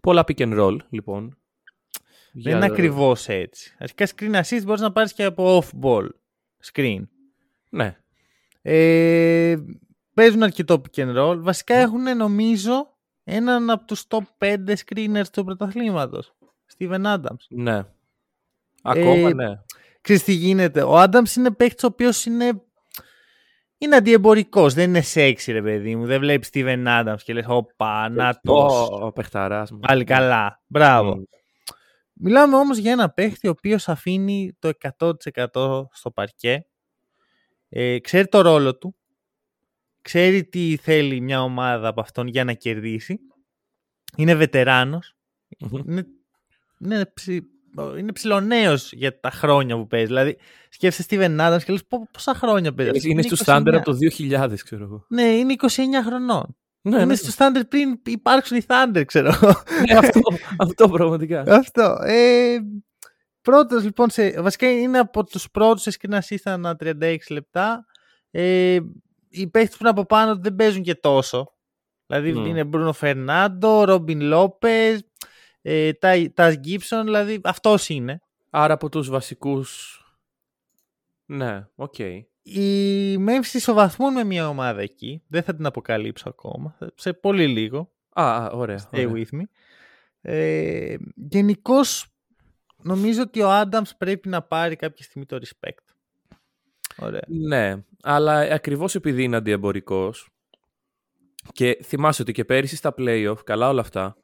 πολλά 0.00 0.24
pick 0.26 0.38
and 0.38 0.60
roll, 0.60 0.76
λοιπόν. 0.90 1.34
Δεν 2.32 2.56
είναι 2.56 2.64
ακριβώς 2.64 3.28
έτσι. 3.28 3.74
Αρχικά 3.78 4.06
screen 4.06 4.34
assist 4.34 4.62
μπορείς 4.64 4.80
να 4.80 4.92
πάρεις 4.92 5.12
και 5.12 5.24
από 5.24 5.62
off-ball 5.62 6.08
screen. 6.72 7.02
Ναι. 7.70 7.96
Ε, 8.62 9.56
παίζουν 10.14 10.42
αρκετό 10.42 10.82
pick 10.82 11.00
and 11.00 11.16
roll. 11.16 11.38
Βασικά 11.40 11.74
έχουν 11.74 12.16
νομίζω 12.16 12.96
έναν 13.24 13.70
από 13.70 13.84
τους 13.84 14.04
top 14.08 14.22
5 14.38 14.74
screeners 14.86 15.28
του 15.32 15.44
πρωταθλήματος. 15.44 16.34
Steven 16.78 17.04
Adams. 17.04 17.46
Ναι. 17.48 17.82
Ακόμα 18.82 19.28
Ε, 19.28 19.32
ναι. 19.34 19.60
Ξέρεις 20.00 20.24
τι 20.24 20.32
γίνεται. 20.32 20.82
Ο 20.82 20.98
Άνταμς 20.98 21.36
είναι 21.36 21.50
παίκτης 21.50 21.84
ο 21.84 21.86
οποίος 21.86 22.24
είναι, 22.24 22.62
είναι 23.82 23.96
αντιεμπορικός. 23.96 24.74
Δεν 24.74 24.88
είναι 24.88 25.00
σεξι 25.00 25.52
ρε 25.52 25.62
παιδί 25.62 25.96
μου. 25.96 26.06
Δεν 26.06 26.20
βλέπεις 26.20 26.50
Steven 26.52 26.86
Adams 26.86 27.18
και 27.24 27.32
λες 27.32 27.44
όπα, 27.48 28.08
να 28.08 28.40
το. 28.42 28.52
Ο, 28.52 29.06
ο 29.06 29.12
παιχταράς 29.12 29.70
μου. 29.70 29.78
Πάλι 29.78 30.04
καλά. 30.04 30.62
Μπράβο. 30.66 31.16
Μμ. 31.16 31.22
Μιλάμε 32.12 32.56
όμως 32.56 32.78
για 32.78 32.92
ένα 32.92 33.10
παίχτη 33.10 33.46
ο 33.46 33.50
οποίος 33.50 33.88
αφήνει 33.88 34.56
το 34.58 34.70
100% 34.98 35.86
στο 35.92 36.10
παρκέ. 36.10 36.66
Ε, 37.68 37.98
ξέρει 37.98 38.28
το 38.28 38.40
ρόλο 38.40 38.78
του. 38.78 38.96
Ξέρει 40.02 40.44
τι 40.44 40.76
θέλει 40.76 41.20
μια 41.20 41.42
ομάδα 41.42 41.88
από 41.88 42.00
αυτόν 42.00 42.26
για 42.26 42.44
να 42.44 42.52
κερδίσει. 42.52 43.18
Είναι 44.16 44.34
βετεράνος. 44.34 45.14
Μμμ. 45.58 45.82
Είναι, 45.88 46.06
είναι, 46.80 47.06
ψι, 47.06 47.40
είναι 47.98 48.12
ψηλονέος 48.12 48.92
για 48.92 49.20
τα 49.20 49.30
χρόνια 49.30 49.76
που 49.76 49.86
παίζει. 49.86 50.06
Δηλαδή 50.06 50.36
σκέφτεσαι 50.68 51.08
Steven 51.10 51.40
Adams 51.40 51.62
και 51.64 51.72
λες 51.72 51.84
«Πο- 51.88 52.08
πόσα 52.10 52.34
χρόνια 52.34 52.74
παίζει. 52.74 52.90
αυτός;» 52.90 53.04
Είναι 53.10 53.22
στους 53.22 53.40
29. 53.40 53.56
Thunder 53.56 53.72
από 53.74 53.84
το 53.84 53.96
2000, 53.96 54.62
ξέρω 54.64 54.84
εγώ. 54.84 55.04
Ναι, 55.08 55.22
είναι 55.22 55.52
29 55.52 55.66
χρονών. 56.06 56.56
Ναι, 56.82 56.96
είναι 56.96 57.04
ναι. 57.04 57.14
στους 57.14 57.34
Thunder 57.38 57.60
πριν 57.68 58.00
υπάρξουν 58.04 58.56
οι 58.56 58.62
Thunder, 58.66 59.02
ξέρω 59.06 59.28
εγώ. 59.28 59.52
Ναι, 59.88 59.98
αυτό, 59.98 60.20
αυτό 60.58 60.88
πραγματικά. 60.88 61.44
Αυτό. 61.48 61.98
Ε, 62.02 62.56
πρώτος 63.42 63.84
λοιπόν, 63.84 64.10
σε, 64.10 64.40
βασικά 64.42 64.70
είναι 64.70 64.98
από 64.98 65.24
τους 65.24 65.50
πρώτους 65.50 65.82
σε 65.82 65.90
screen 66.00 66.14
assist 66.14 66.36
ανά 66.44 66.76
36 66.80 67.16
λεπτά. 67.30 67.84
Ε, 68.30 68.78
οι 69.28 69.46
παίχτες 69.46 69.70
που 69.76 69.78
είναι 69.80 69.88
από 69.90 70.06
πάνω 70.06 70.36
δεν 70.36 70.54
παίζουν 70.54 70.82
και 70.82 70.94
τόσο. 70.94 71.54
Δηλαδή 72.06 72.32
Μμ. 72.32 72.44
είναι 72.46 72.64
Μπρούνο 72.64 72.92
Φερνάντο, 72.92 73.84
Ρόμπιν 73.84 74.20
Λόπες, 74.20 75.04
ε, 75.62 75.92
Τατζ 76.34 76.56
Γκίμπσον, 76.56 77.04
δηλαδή 77.04 77.40
αυτός 77.44 77.88
είναι. 77.88 78.22
Άρα 78.50 78.74
από 78.74 78.88
τους 78.88 79.08
βασικούς... 79.08 79.94
Ναι, 81.26 81.66
οκ. 81.74 81.98
Οι 82.42 83.14
Memphis 83.16 83.52
ισοβαθμούν 83.52 84.12
με 84.12 84.24
μια 84.24 84.48
ομάδα 84.48 84.80
εκεί. 84.80 85.22
Δεν 85.28 85.42
θα 85.42 85.54
την 85.54 85.66
αποκαλύψω 85.66 86.28
ακόμα. 86.28 86.76
Σε 86.94 87.12
πολύ 87.12 87.46
λίγο. 87.46 87.92
Α, 88.12 88.44
α, 88.44 88.50
ωραία. 88.50 88.78
Stay 88.90 89.08
ωραία. 89.08 89.12
with 89.12 89.38
me. 89.38 89.42
Ε, 90.20 90.96
Γενικώς 91.14 92.06
νομίζω 92.82 93.22
ότι 93.22 93.40
ο 93.40 93.50
Άνταμς 93.50 93.96
πρέπει 93.96 94.28
να 94.28 94.42
πάρει 94.42 94.76
κάποια 94.76 95.04
στιγμή 95.04 95.26
το 95.26 95.38
respect. 95.40 95.94
Ωραία. 96.96 97.22
Ναι, 97.26 97.84
αλλά 98.02 98.38
ακριβώς 98.38 98.94
επειδή 98.94 99.22
είναι 99.22 99.36
αντιεμπορικός 99.36 100.28
και 101.52 101.78
θυμάσαι 101.82 102.22
ότι 102.22 102.32
και 102.32 102.44
πέρυσι 102.44 102.76
στα 102.76 102.94
playoff, 102.98 103.38
καλά 103.44 103.68
όλα 103.68 103.80
αυτά, 103.80 104.16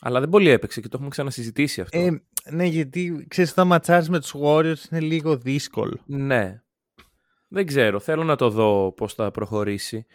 αλλά 0.00 0.20
δεν 0.20 0.28
πολύ 0.28 0.48
έπαιξε 0.48 0.80
και 0.80 0.88
το 0.88 0.92
έχουμε 0.94 1.10
ξανασυζητήσει 1.10 1.80
αυτό. 1.80 1.98
Ε, 1.98 2.22
ναι, 2.50 2.64
γιατί 2.64 3.26
ξέρεις 3.28 3.52
θα 3.52 3.64
ματσάρεις 3.64 4.08
με 4.08 4.20
τους 4.20 4.34
Warriors 4.42 4.90
είναι 4.90 5.00
λίγο 5.00 5.36
δύσκολο. 5.36 6.00
Ναι. 6.06 6.62
Δεν 7.48 7.66
ξέρω. 7.66 8.00
Θέλω 8.00 8.24
να 8.24 8.36
το 8.36 8.50
δω 8.50 8.92
πώς 8.92 9.14
θα 9.14 9.30
προχωρήσει. 9.30 10.06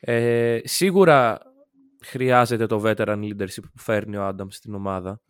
Ε, 0.00 0.60
σίγουρα 0.64 1.40
χρειάζεται 2.04 2.66
το 2.66 2.82
veteran 2.84 3.18
leadership 3.18 3.62
που 3.74 3.78
φέρνει 3.78 4.16
ο 4.16 4.26
Άνταμ 4.26 4.48
στην 4.48 4.74
ομαδα 4.74 5.20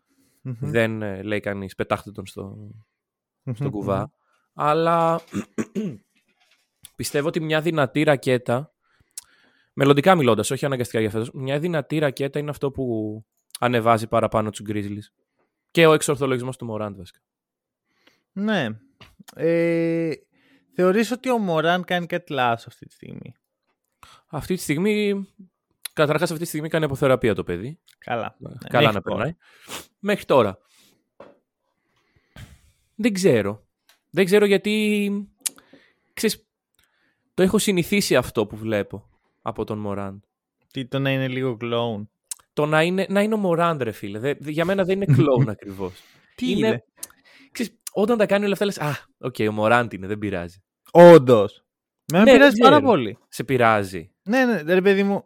Δεν 0.43 1.03
ε, 1.03 1.23
λέει 1.23 1.41
κανείς 1.41 1.75
πετάχτε 1.75 2.11
τον 2.11 2.27
στο, 2.27 2.71
στον 3.55 3.71
κουβά. 3.71 4.13
Αλλά 4.55 5.21
πιστεύω 6.97 7.29
ότι 7.29 7.41
μια 7.41 7.61
δυνατή 7.61 8.03
ρακέτα, 8.03 8.73
μελλοντικά 9.73 10.15
μιλώντας, 10.15 10.51
όχι 10.51 10.65
αναγκαστικά 10.65 11.01
για 11.01 11.11
φέτος, 11.11 11.31
μια 11.33 11.59
δυνατή 11.59 11.99
ρακέτα 11.99 12.39
είναι 12.39 12.51
αυτό 12.51 12.71
που 12.71 12.85
ανεβάζει 13.63 14.07
παραπάνω 14.07 14.51
τους 14.51 14.63
Grizzlies. 14.69 15.13
Και 15.71 15.87
ο 15.87 15.93
εξορθολογισμός 15.93 16.57
του 16.57 16.65
Μωράντ 16.65 16.97
βασικά. 16.97 17.19
Ναι. 18.33 18.69
Ε, 19.35 20.13
θεωρείς 20.75 21.11
ότι 21.11 21.31
ο 21.31 21.39
Μωράν 21.39 21.85
κάνει 21.85 22.07
κάτι 22.07 22.33
λάθος 22.33 22.67
αυτή 22.67 22.87
τη 22.87 22.93
στιγμή; 22.93 23.35
Αυτή 24.27 24.55
τη 24.55 24.61
στιγμή, 24.61 25.27
καταρχάς 25.93 26.31
αυτή 26.31 26.43
τη 26.43 26.49
στιγμή 26.49 26.69
κάνει 26.69 26.85
αποθεραπεία 26.85 27.35
το 27.35 27.45
παιδί. 27.45 27.81
Καλά. 27.99 28.37
Ναι, 28.39 28.51
Καλά 28.69 28.93
να 28.93 29.01
περνάει. 29.01 29.37
Μέχρι 29.99 30.25
τώρα. 30.25 30.59
Δεν 32.95 33.13
ξέρω. 33.13 33.67
Δεν 34.11 34.25
ξέρω 34.25 34.45
γιατί... 34.45 35.11
Ξέρεις, 36.13 36.47
το 37.35 37.43
έχω 37.43 37.59
συνηθίσει 37.59 38.17
αυτό 38.17 38.47
που 38.47 38.57
βλέπω 38.57 39.09
από 39.43 39.65
τον 39.65 39.79
Μωράν. 39.79 40.23
Τι 40.73 40.87
το 40.87 40.99
να 40.99 41.11
είναι 41.11 41.29
λίγο 41.29 41.57
κλόουν. 41.57 42.12
Το 42.53 42.67
να 42.67 42.83
είναι, 42.83 43.07
να 43.09 43.23
είναι 43.23 43.35
ο 43.35 43.37
Μωράν, 43.37 43.79
ρε 43.83 43.91
φίλε. 43.91 44.35
για 44.39 44.65
μένα 44.65 44.85
δεν 44.85 45.01
είναι 45.01 45.15
κλόουν 45.15 45.49
ακριβώς. 45.59 45.93
Τι 46.35 46.51
είναι. 46.51 46.67
είναι; 46.67 46.85
ξέρεις, 47.53 47.73
όταν 47.93 48.19
τα 48.19 48.27
κάνει 48.27 48.45
όλα 48.45 48.53
αυτά, 48.53 48.65
λες, 48.65 48.79
α, 48.79 48.99
οκ, 49.19 49.35
οκ, 49.39 49.49
ο 49.49 49.53
Μωράντ 49.53 49.93
είναι, 49.93 50.07
δεν 50.07 50.19
πειράζει. 50.19 50.63
Όντως. 50.91 51.65
Με 52.13 52.23
ναι, 52.23 52.33
πειράζει 52.33 52.57
πάρα 52.61 52.81
πολύ. 52.81 53.19
Σε 53.29 53.45
πειράζει. 53.45 54.11
Ναι, 54.23 54.45
ναι, 54.45 54.75
ρε 54.75 54.81
παιδί 54.81 55.03
μου. 55.03 55.25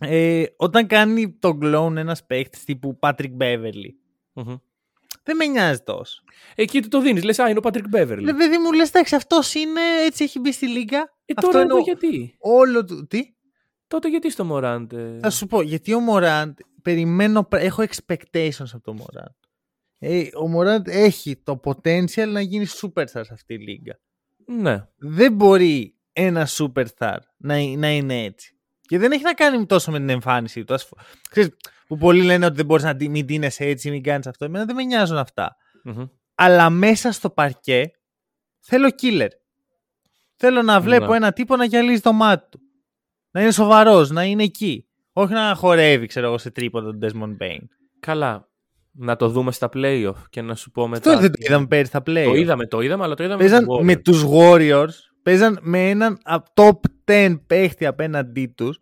Ε, 0.00 0.44
όταν 0.56 0.86
κάνει 0.86 1.36
το 1.38 1.54
κλόουν 1.54 1.96
ένας 1.96 2.26
παίχτης 2.26 2.58
τύπου 2.64 2.98
Patrick 3.00 3.36
Beverly, 3.40 3.90
δεν 5.22 5.36
με 5.36 5.46
νοιάζει 5.46 5.80
τόσο. 5.80 6.22
Εκεί 6.54 6.82
του 6.82 6.88
το 6.88 7.00
δίνεις. 7.00 7.24
Λες, 7.24 7.38
Α, 7.38 7.48
είναι 7.48 7.58
ο 7.58 7.62
Patrick 7.64 7.96
Beverly. 7.96 8.24
Ρε 8.24 8.34
παιδί 8.34 8.58
μου, 8.58 8.72
λες, 8.72 8.88
εντάξει, 8.88 9.14
αυτός 9.14 9.54
είναι, 9.54 9.80
έτσι 10.04 10.24
έχει 10.24 10.38
μπει 10.38 10.52
στη 10.52 10.68
λίγκα. 10.68 10.98
Ε, 10.98 11.32
αυτό 11.36 11.50
τώρα 11.50 11.62
είναι 11.62 11.80
γιατί; 11.80 12.36
Όλο 12.38 12.84
του. 12.84 13.06
Τι; 13.06 13.20
Τότε 13.92 14.08
γιατί 14.08 14.30
στο 14.30 14.48
Morant. 14.52 14.86
Θα 15.20 15.30
σου 15.30 15.46
πω, 15.46 15.62
γιατί 15.62 15.94
ο 15.94 15.98
Morant 16.10 16.52
περιμένω, 16.82 17.48
έχω 17.50 17.82
expectations 17.82 18.70
από 18.72 18.80
το 18.82 18.96
Morant. 18.98 19.48
Ε, 19.98 20.20
ο 20.20 20.58
Morant 20.58 20.88
έχει 20.88 21.36
το 21.36 21.60
potential 21.64 22.28
να 22.28 22.40
γίνει 22.40 22.66
superstar 22.80 23.04
σε 23.04 23.32
αυτή 23.32 23.56
τη 23.56 23.64
λίγα. 23.64 23.98
Ναι. 24.46 24.86
Δεν 24.96 25.32
μπορεί 25.32 25.96
ένα 26.12 26.48
superstar 26.50 27.16
να, 27.36 27.54
να 27.76 27.90
είναι 27.90 28.22
έτσι. 28.22 28.56
Και 28.80 28.98
δεν 28.98 29.12
έχει 29.12 29.22
να 29.22 29.34
κάνει 29.34 29.66
τόσο 29.66 29.90
με 29.90 29.98
την 29.98 30.08
εμφάνιση 30.08 30.64
του. 30.64 30.74
Ξέρεις, 31.30 31.50
που 31.86 31.96
πολλοί 31.96 32.22
λένε 32.22 32.46
ότι 32.46 32.56
δεν 32.56 32.66
μπορείς 32.66 32.84
να 32.84 32.96
μην 33.10 33.26
τίνεσαι 33.26 33.64
έτσι, 33.64 33.90
μην 33.90 34.02
κάνεις 34.02 34.26
αυτό. 34.26 34.44
Εμένα 34.44 34.64
δεν 34.64 34.74
με 34.74 34.82
νοιάζουν 34.82 35.24
Αλλά 36.34 36.70
μέσα 36.70 37.12
στο 37.12 37.30
παρκέ 37.30 37.90
θέλω 38.60 38.88
killer. 39.02 39.28
Θέλω 40.36 40.62
να 40.62 40.80
βλέπω 40.80 41.10
ναι. 41.10 41.16
ένα 41.16 41.32
τύπο 41.32 41.56
να 41.56 41.64
γυαλίζει 41.64 42.00
το 42.00 42.12
μάτι 42.12 42.48
του. 42.50 42.61
Να 43.32 43.40
είναι 43.40 43.50
σοβαρός, 43.50 44.10
να 44.10 44.24
είναι 44.24 44.42
εκεί. 44.42 44.86
Όχι 45.12 45.32
να 45.32 45.54
χορεύει, 45.54 46.06
ξέρω 46.06 46.26
εγώ, 46.26 46.38
σε 46.38 46.50
τρίποδο 46.50 46.90
τον 46.90 46.98
Desmond 47.02 47.42
Bain. 47.42 47.60
Καλά. 48.00 48.50
Να 48.94 49.16
το 49.16 49.28
δούμε 49.28 49.52
στα 49.52 49.68
playoff 49.72 50.14
και 50.30 50.42
να 50.42 50.54
σου 50.54 50.70
πω 50.70 50.88
μετά. 50.88 51.10
Αυτό 51.10 51.22
δεν 51.22 51.32
το 51.32 51.38
είδαμε 51.40 51.66
πέρυσι 51.66 51.86
στα 51.86 51.98
playoff. 51.98 52.24
Το 52.24 52.34
είδαμε, 52.34 52.66
το 52.66 52.80
είδαμε, 52.80 53.04
αλλά 53.04 53.14
το 53.14 53.24
είδαμε 53.24 53.38
Παίζαν 53.38 53.66
με 53.82 53.96
τους 53.96 54.24
Warriors. 54.30 54.92
Παίζαν 55.22 55.58
με 55.62 55.90
έναν 55.90 56.18
top 56.54 56.78
10 57.04 57.40
παίχτη 57.46 57.86
απέναντί 57.86 58.46
τους 58.46 58.78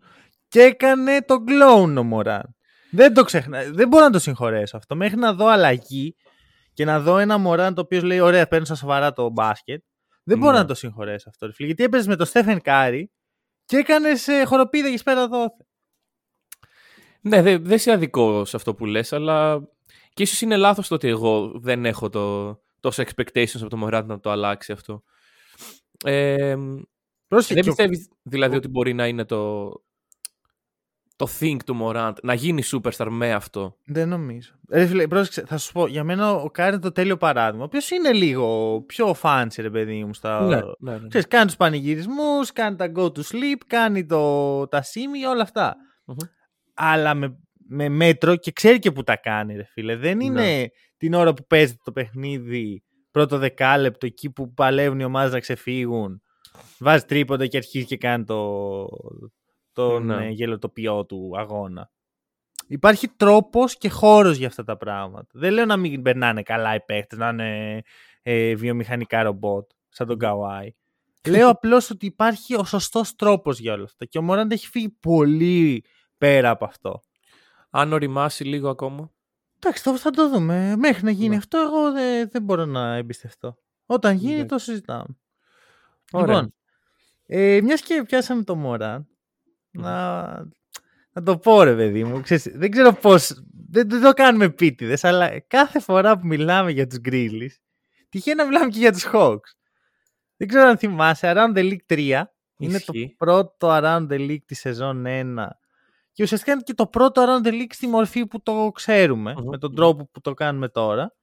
και 0.47 0.61
έκανε 0.61 1.21
το 1.21 1.35
clone 1.47 1.95
ο 1.97 2.03
Μωράν. 2.03 2.55
Δεν 2.91 3.13
το 3.13 3.23
ξέχνα. 3.23 3.59
Δεν 3.71 3.87
μπορώ 3.87 4.03
να 4.03 4.09
το 4.09 4.19
συγχωρέσω 4.19 4.77
αυτό. 4.77 4.95
Μέχρι 4.95 5.17
να 5.17 5.33
δω 5.33 5.47
αλλαγή 5.47 6.15
και 6.73 6.85
να 6.85 6.99
δω 6.99 7.17
ένα 7.17 7.37
Μωράν 7.37 7.73
το 7.73 7.81
οποίος 7.81 8.03
λέει: 8.03 8.19
Ωραία, 8.19 8.47
παίρνω 8.47 8.65
στα 8.65 8.75
σοβαρά 8.75 9.13
το 9.13 9.29
μπάσκετ. 9.29 9.83
Δεν 10.23 10.37
μπορώ 10.37 10.51
ναι. 10.51 10.57
να 10.57 10.65
το 10.65 10.73
συγχωρέσω 10.73 11.29
αυτό. 11.29 11.49
Γιατί 11.57 11.83
έπαιζες 11.83 12.07
με 12.07 12.15
τον 12.15 12.25
Στέφεν 12.25 12.61
Κάρι 12.61 13.11
και 13.71 13.77
έκανες 13.77 14.27
ε, 14.27 14.43
χοροπίδα 14.45 14.89
και 14.89 15.01
πέρα 15.03 15.27
δώθε. 15.27 15.65
Ναι, 17.21 17.41
δεν 17.41 17.63
δε 17.63 17.73
έχεις 17.73 17.91
άδικο 17.91 18.45
σε 18.45 18.55
αυτό 18.55 18.73
που 18.75 18.85
λες, 18.85 19.13
αλλά 19.13 19.67
και 20.13 20.23
ίσως 20.23 20.41
είναι 20.41 20.57
λάθος 20.57 20.87
το 20.87 20.95
ότι 20.95 21.07
εγώ 21.07 21.51
δεν 21.55 21.85
έχω 21.85 22.09
το, 22.09 22.55
τόσο 22.79 23.03
expectations 23.03 23.59
από 23.59 23.69
τον 23.69 23.77
Μωράντ 23.77 24.05
να 24.05 24.19
το 24.19 24.29
αλλάξει 24.29 24.71
αυτό. 24.71 25.03
Ε, 26.03 26.55
δεν 27.27 27.65
πιστεύεις 27.65 28.09
δηλαδή 28.21 28.55
ότι 28.55 28.67
μπορεί 28.67 28.93
να 28.93 29.07
είναι 29.07 29.25
το, 29.25 29.71
το 31.21 31.27
thing 31.39 31.57
του 31.65 31.77
Morant, 31.81 32.13
να 32.21 32.33
γίνει 32.33 32.63
superstar 32.65 33.07
με 33.09 33.33
αυτό. 33.33 33.77
Δεν 33.85 34.09
νομίζω. 34.09 34.51
Ρε 34.69 34.85
φίλε, 34.85 35.07
πρόσεξε, 35.07 35.43
θα 35.47 35.57
σου 35.57 35.71
πω, 35.71 35.87
για 35.87 36.03
μένα 36.03 36.33
ο 36.33 36.49
Κάρι 36.49 36.71
είναι 36.71 36.81
το 36.81 36.91
τέλειο 36.91 37.17
παράδειγμα. 37.17 37.67
Ποιο 37.67 37.95
είναι 37.95 38.11
λίγο 38.11 38.81
πιο 38.87 39.15
fancy, 39.21 39.57
ρε 39.57 39.69
παιδί 39.69 40.03
μου. 40.03 40.13
Στα... 40.13 40.41
Ναι, 40.41 40.59
ναι, 40.79 40.97
ναι. 40.99 41.07
Ξέρεις, 41.07 41.27
κάνει 41.27 41.45
τους 41.45 41.55
πανηγυρισμούς, 41.55 42.51
κάνει 42.51 42.75
τα 42.75 42.91
go 42.95 43.03
to 43.03 43.19
sleep, 43.19 43.57
κάνει 43.67 44.05
το... 44.05 44.67
τα 44.67 44.81
shimmy, 44.81 45.25
όλα 45.25 45.49
Αλλά 46.73 47.13
με, 47.13 47.37
με 47.67 47.89
μέτρο 47.89 48.35
και 48.35 48.51
ξέρει 48.51 48.79
και 48.79 48.91
που 48.91 49.03
τα 49.03 49.17
κάνει, 49.17 49.55
ρε 49.55 49.63
φίλε. 49.63 49.95
Δεν 49.95 50.17
ναι. 50.17 50.23
είναι 50.23 50.69
την 50.97 51.13
ώρα 51.13 51.33
που 51.33 51.45
παίζει 51.47 51.75
το 51.83 51.91
παιχνίδι, 51.91 52.83
πρώτο 53.11 53.37
δεκάλεπτο, 53.37 54.05
εκεί 54.05 54.31
που 54.31 54.53
παλεύουν 54.53 54.99
οι 54.99 55.03
ομάδες 55.03 55.31
να 55.31 55.39
ξεφύγουν. 55.39 56.21
Βάζει 56.79 57.03
τρίποντα 57.03 57.47
και 57.47 57.57
αρχίζει 57.57 57.85
και 57.85 57.97
κάνει 57.97 58.23
το, 58.23 58.87
τον 59.73 60.05
ναι. 60.05 60.25
Ε, 60.25 60.29
γελοτοποιό 60.29 61.05
του 61.05 61.31
αγώνα. 61.37 61.91
Υπάρχει 62.67 63.07
τρόπος 63.07 63.77
και 63.77 63.89
χώρος 63.89 64.37
για 64.37 64.47
αυτά 64.47 64.63
τα 64.63 64.77
πράγματα. 64.77 65.27
Δεν 65.33 65.53
λέω 65.53 65.65
να 65.65 65.77
μην 65.77 66.01
περνάνε 66.01 66.43
καλά 66.43 66.75
οι 66.75 66.81
παίχτες, 66.81 67.17
να 67.17 67.29
είναι 67.29 67.81
ε, 68.21 68.55
βιομηχανικά 68.55 69.23
ρομπότ, 69.23 69.71
σαν 69.89 70.07
τον 70.07 70.17
Καουάι. 70.17 70.73
λέω 71.27 71.49
απλώς 71.55 71.89
ότι 71.89 72.05
υπάρχει 72.05 72.55
ο 72.55 72.63
σωστός 72.63 73.15
τρόπος 73.15 73.59
για 73.59 73.73
όλα 73.73 73.83
αυτά. 73.83 74.05
Και 74.05 74.17
ο 74.17 74.21
Μωράντ 74.21 74.51
έχει 74.51 74.67
φύγει 74.67 74.89
πολύ 74.89 75.83
πέρα 76.17 76.49
από 76.49 76.65
αυτό. 76.65 77.01
Αν 77.69 77.93
οριμάσει 77.93 78.43
λίγο 78.43 78.69
ακόμα. 78.69 79.11
Εντάξει, 79.59 79.97
θα 79.97 80.09
το 80.09 80.29
δούμε. 80.29 80.75
Μέχρι 80.77 81.03
να 81.03 81.11
γίνει 81.11 81.29
ναι. 81.29 81.35
αυτό, 81.35 81.57
εγώ 81.57 81.91
δεν, 81.91 82.29
δεν 82.29 82.43
μπορώ 82.43 82.65
να 82.65 82.95
εμπιστευτώ. 82.95 83.57
Όταν 83.85 84.15
γίνει, 84.15 84.45
το 84.45 84.57
συζητάμε. 84.57 85.17
Ωραία. 86.11 86.35
Λοιπόν, 86.35 86.53
ε, 87.25 87.61
μιας 87.61 87.81
και 87.81 88.03
πιάσαμε 88.05 88.43
το 88.43 88.55
Μωράντ, 88.55 89.05
να, 89.71 90.25
να 91.11 91.23
το 91.23 91.37
πω 91.37 91.63
ρε 91.63 91.75
παιδί 91.75 92.03
μου. 92.03 92.21
Ξέρεις, 92.21 92.51
δεν 92.53 92.71
ξέρω 92.71 92.93
πώς, 92.93 93.43
δεν, 93.69 93.89
δεν 93.89 94.01
το 94.01 94.13
κάνουμε 94.13 94.45
επίτηδες, 94.45 95.03
αλλά 95.03 95.39
κάθε 95.39 95.79
φορά 95.79 96.17
που 96.17 96.27
μιλάμε 96.27 96.71
για 96.71 96.87
τους 96.87 96.99
Grizzlies, 97.05 97.55
τυχαίνει 98.09 98.35
να 98.35 98.45
μιλάμε 98.45 98.69
και 98.69 98.79
για 98.79 98.91
τους 98.91 99.07
Hawks. 99.13 99.55
Δεν 100.37 100.47
ξέρω 100.47 100.67
αν 100.67 100.77
θυμάσαι, 100.77 101.33
Around 101.35 101.57
the 101.57 101.71
League 101.71 101.95
3 101.97 102.23
είναι 102.57 102.79
το 102.79 102.93
πρώτο 103.17 103.67
Around 103.69 104.07
the 104.09 104.29
League 104.29 104.43
της 104.45 104.59
σεζόν 104.59 105.03
1 105.07 105.47
και 106.13 106.23
ουσιαστικά 106.23 106.51
είναι 106.51 106.61
και 106.61 106.73
το 106.73 106.87
πρώτο 106.87 107.23
Around 107.25 107.47
the 107.47 107.51
League 107.51 107.73
στη 107.73 107.87
μορφή 107.87 108.27
που 108.27 108.41
το 108.41 108.71
ξερουμε 108.73 109.33
με 109.43 109.57
τον 109.57 109.75
τρόπο 109.75 110.09
που 110.11 110.21
το 110.21 110.33
κάνουμε 110.33 110.69
τώρα. 110.69 111.15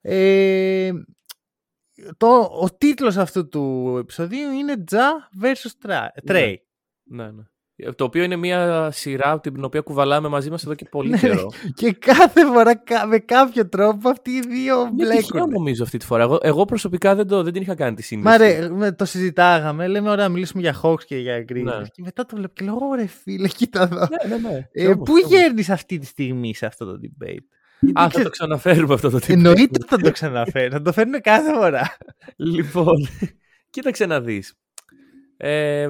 Ε, 0.00 0.90
το, 2.16 2.26
ο 2.60 2.76
τίτλος 2.78 3.16
αυτού 3.16 3.48
του 3.48 3.96
επεισοδίου 3.98 4.50
είναι 4.50 4.84
Ja 4.90 5.42
vs. 5.42 5.90
Trey. 6.26 6.54
Ναι, 7.10 7.30
ναι. 7.30 7.42
Το 7.96 8.04
οποίο 8.04 8.22
είναι 8.22 8.36
μια 8.36 8.90
σειρά 8.92 9.40
την 9.40 9.64
οποία 9.64 9.80
κουβαλάμε 9.80 10.28
μαζί 10.28 10.50
μας 10.50 10.64
εδώ 10.64 10.74
και 10.74 10.84
πολύ 10.90 11.10
ναι, 11.10 11.18
καιρό. 11.18 11.50
και 11.74 11.92
κάθε 11.92 12.46
φορά 12.46 12.82
με 13.08 13.18
κάποιο 13.18 13.68
τρόπο 13.68 14.08
αυτοί 14.08 14.30
οι 14.30 14.40
δύο 14.40 14.90
μπλέκουν. 14.92 15.38
Είναι 15.38 15.46
νομίζω 15.50 15.82
αυτή 15.82 15.98
τη 15.98 16.06
φορά. 16.06 16.22
Εγώ, 16.22 16.38
εγώ 16.42 16.64
προσωπικά 16.64 17.14
δεν, 17.14 17.26
το, 17.26 17.42
δεν 17.42 17.52
την 17.52 17.62
είχα 17.62 17.74
κάνει 17.74 17.94
τη 17.94 18.02
σύνδεση. 18.02 18.38
Μα 18.70 18.80
ρε, 18.80 18.92
το 18.92 19.04
συζητάγαμε. 19.04 19.86
Λέμε 19.86 20.10
ωραία, 20.10 20.28
μιλήσουμε 20.28 20.62
για 20.62 20.80
Hawks 20.82 21.04
και 21.04 21.16
για 21.16 21.44
Green. 21.48 21.62
Ναι. 21.62 21.82
Και 21.92 22.02
μετά 22.02 22.26
το 22.26 22.36
βλέπω 22.36 22.52
και 22.54 22.64
λέω, 22.64 22.78
ωραία 22.80 23.08
φίλε, 23.08 23.48
κοίτα 23.48 23.82
εδώ. 23.82 23.98
Ναι, 24.28 24.36
ναι, 24.36 24.48
ναι. 24.48 24.68
Ε, 24.72 24.94
πού 24.94 25.16
γέρνεις 25.28 25.70
αυτή 25.70 25.98
τη 25.98 26.06
στιγμή 26.06 26.54
σε 26.54 26.66
αυτό 26.66 26.84
το 26.84 27.00
debate; 27.02 27.44
Α, 28.00 28.10
θα 28.10 28.22
το 28.22 28.30
ξαναφέρουμε 28.30 28.94
αυτό 28.94 29.10
το 29.10 29.16
debate. 29.16 29.28
Εννοείται 29.28 29.78
θα 29.86 29.96
το 29.96 30.10
ξαναφέρουμε. 30.10 30.76
θα 30.76 30.82
το 30.82 30.92
φέρνουμε 30.92 31.18
κάθε 31.18 31.54
φορά. 31.54 31.96
λοιπόν, 32.36 33.08
κοίταξε 33.70 34.06
να 34.06 34.20
δεις. 34.20 34.54
Ε, 35.36 35.88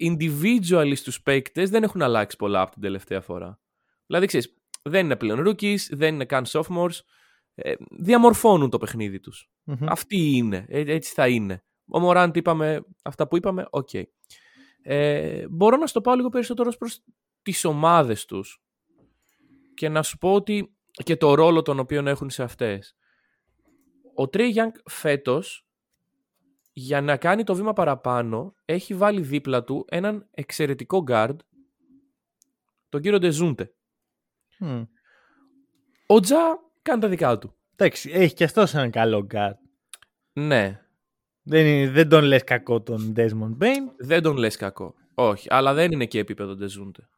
individually 0.00 0.92
στους 0.94 1.22
παίκτες 1.22 1.70
δεν 1.70 1.82
έχουν 1.82 2.02
αλλάξει 2.02 2.36
πολλά 2.36 2.60
από 2.60 2.72
την 2.72 2.82
τελευταία 2.82 3.20
φορά. 3.20 3.60
Δηλαδή, 4.06 4.26
ξέρεις, 4.26 4.54
δεν 4.82 5.04
είναι 5.04 5.16
πλέον 5.16 5.48
rookies, 5.48 5.78
δεν 5.90 6.14
είναι 6.14 6.24
καν 6.24 6.44
sophomores. 6.48 6.98
Ε, 7.54 7.74
διαμορφώνουν 7.90 8.70
το 8.70 8.78
παιχνίδι 8.78 9.20
τους. 9.20 9.50
Αυτοί 9.80 10.36
είναι. 10.36 10.66
Ε, 10.68 10.92
έτσι 10.92 11.12
θα 11.12 11.28
είναι. 11.28 11.64
Ο 11.86 11.98
Μωράντ 11.98 12.36
είπαμε 12.36 12.80
αυτά 13.02 13.28
που 13.28 13.36
είπαμε. 13.36 13.66
Οκ. 13.70 13.88
Οκ. 13.92 14.02
Ε, 14.82 15.48
μπορώ 15.48 15.76
να 15.76 15.86
στο 15.86 16.00
πάω 16.00 16.14
λίγο 16.14 16.28
περισσότερο 16.28 16.72
προς 16.78 17.00
τις 17.42 17.64
ομάδες 17.64 18.24
τους 18.24 18.62
και 19.74 19.88
να 19.88 20.02
σου 20.02 20.18
πω 20.18 20.34
ότι 20.34 20.74
και 20.90 21.16
το 21.16 21.34
ρόλο 21.34 21.62
τον 21.62 21.78
οποίο 21.78 22.08
έχουν 22.08 22.30
σε 22.30 22.42
αυτές. 22.42 22.96
Ο 24.14 24.28
Τρέι 24.28 24.48
Γιάνγκ 24.48 24.72
φέτος 24.84 25.66
για 26.72 27.00
να 27.00 27.16
κάνει 27.16 27.44
το 27.44 27.54
βήμα 27.54 27.72
παραπάνω 27.72 28.54
έχει 28.64 28.94
βάλει 28.94 29.20
δίπλα 29.20 29.64
του 29.64 29.84
έναν 29.88 30.28
εξαιρετικό 30.30 31.04
guard 31.06 31.36
τον 32.88 33.00
κύριο 33.00 33.18
Ντεζούντε. 33.18 33.74
Ο 36.06 36.20
Τζα 36.20 36.36
κάνει 36.82 37.00
τα 37.00 37.08
δικά 37.08 37.38
του. 37.38 37.54
Εντάξει, 37.76 38.10
έχει 38.12 38.34
και 38.34 38.44
αυτός 38.44 38.74
έναν 38.74 38.90
καλό 38.90 39.26
guard. 39.34 39.54
Ναι. 40.32 40.80
Δεν, 41.42 41.92
δεν 41.92 42.08
τον 42.08 42.24
λες 42.24 42.44
κακό 42.44 42.82
τον 42.82 43.12
Desmond 43.16 43.56
Bain. 43.62 43.92
Δεν 43.98 44.22
τον 44.22 44.36
λες 44.36 44.56
κακό. 44.56 44.94
Όχι, 45.14 45.46
αλλά 45.50 45.74
δεν 45.74 45.92
είναι 45.92 46.06
και 46.06 46.18
επίπεδο 46.18 46.54
Ντεζούντε. 46.54 47.08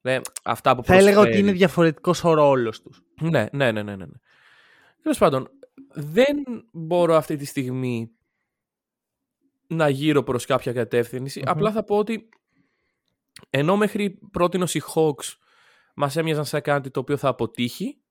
Ναι, 0.00 0.20
αυτά 0.44 0.76
που 0.76 0.84
Θα 0.84 0.94
έλεγα 0.94 1.20
ότι 1.20 1.38
είναι 1.38 1.52
διαφορετικός 1.52 2.24
ο 2.24 2.34
ρόλος 2.34 2.82
τους. 2.82 3.02
Ναι, 3.20 3.28
ναι, 3.30 3.72
ναι, 3.72 3.72
ναι. 3.72 3.82
ναι. 3.82 3.96
ναι. 3.96 4.18
Τέλος 5.02 5.18
πάντων, 5.18 5.48
δεν 5.94 6.36
μπορώ 6.72 7.14
αυτή 7.14 7.36
τη 7.36 7.44
στιγμή 7.44 8.15
να 9.68 9.88
γύρω 9.88 10.22
προς 10.22 10.44
κάποια 10.44 10.88
Απλά 11.44 11.72
θα 11.72 11.84
πω 11.84 11.96
ότι 11.96 12.28
ενώ 13.50 13.76
μέχρι 13.76 14.18
πρώτη 14.30 14.56
οι 14.56 14.82
Hawks 14.94 15.34
μας 15.94 16.16
έμοιαζαν 16.16 16.44
σε 16.44 16.60
κάτι 16.60 16.90
το 16.90 17.00
οποίο 17.00 17.16
θα 17.16 17.28
αποτύχει, 17.28 18.02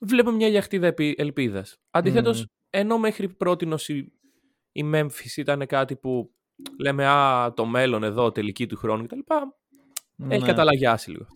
βλέπουμε 0.00 0.36
μια 0.36 0.48
λιαχτίδα 0.48 0.94
ελπίδας. 1.16 1.76
Αντιθέτως, 1.90 2.46
ενώ 2.70 2.98
μέχρι 2.98 3.28
πρώτη 3.28 3.68
η 4.72 4.90
Memphis 4.94 5.36
ήταν 5.36 5.66
κάτι 5.66 5.96
που 5.96 6.34
λέμε 6.80 7.06
«Α, 7.06 7.52
το 7.52 7.64
μέλλον 7.64 8.02
εδώ, 8.02 8.32
τελική 8.32 8.66
του 8.66 8.76
χρόνου» 8.76 9.06
κτλ. 9.06 9.18
Ναι. 10.14 10.34
Έχει 10.34 10.44
καταλαγιάσει 10.44 11.10
λίγο. 11.10 11.26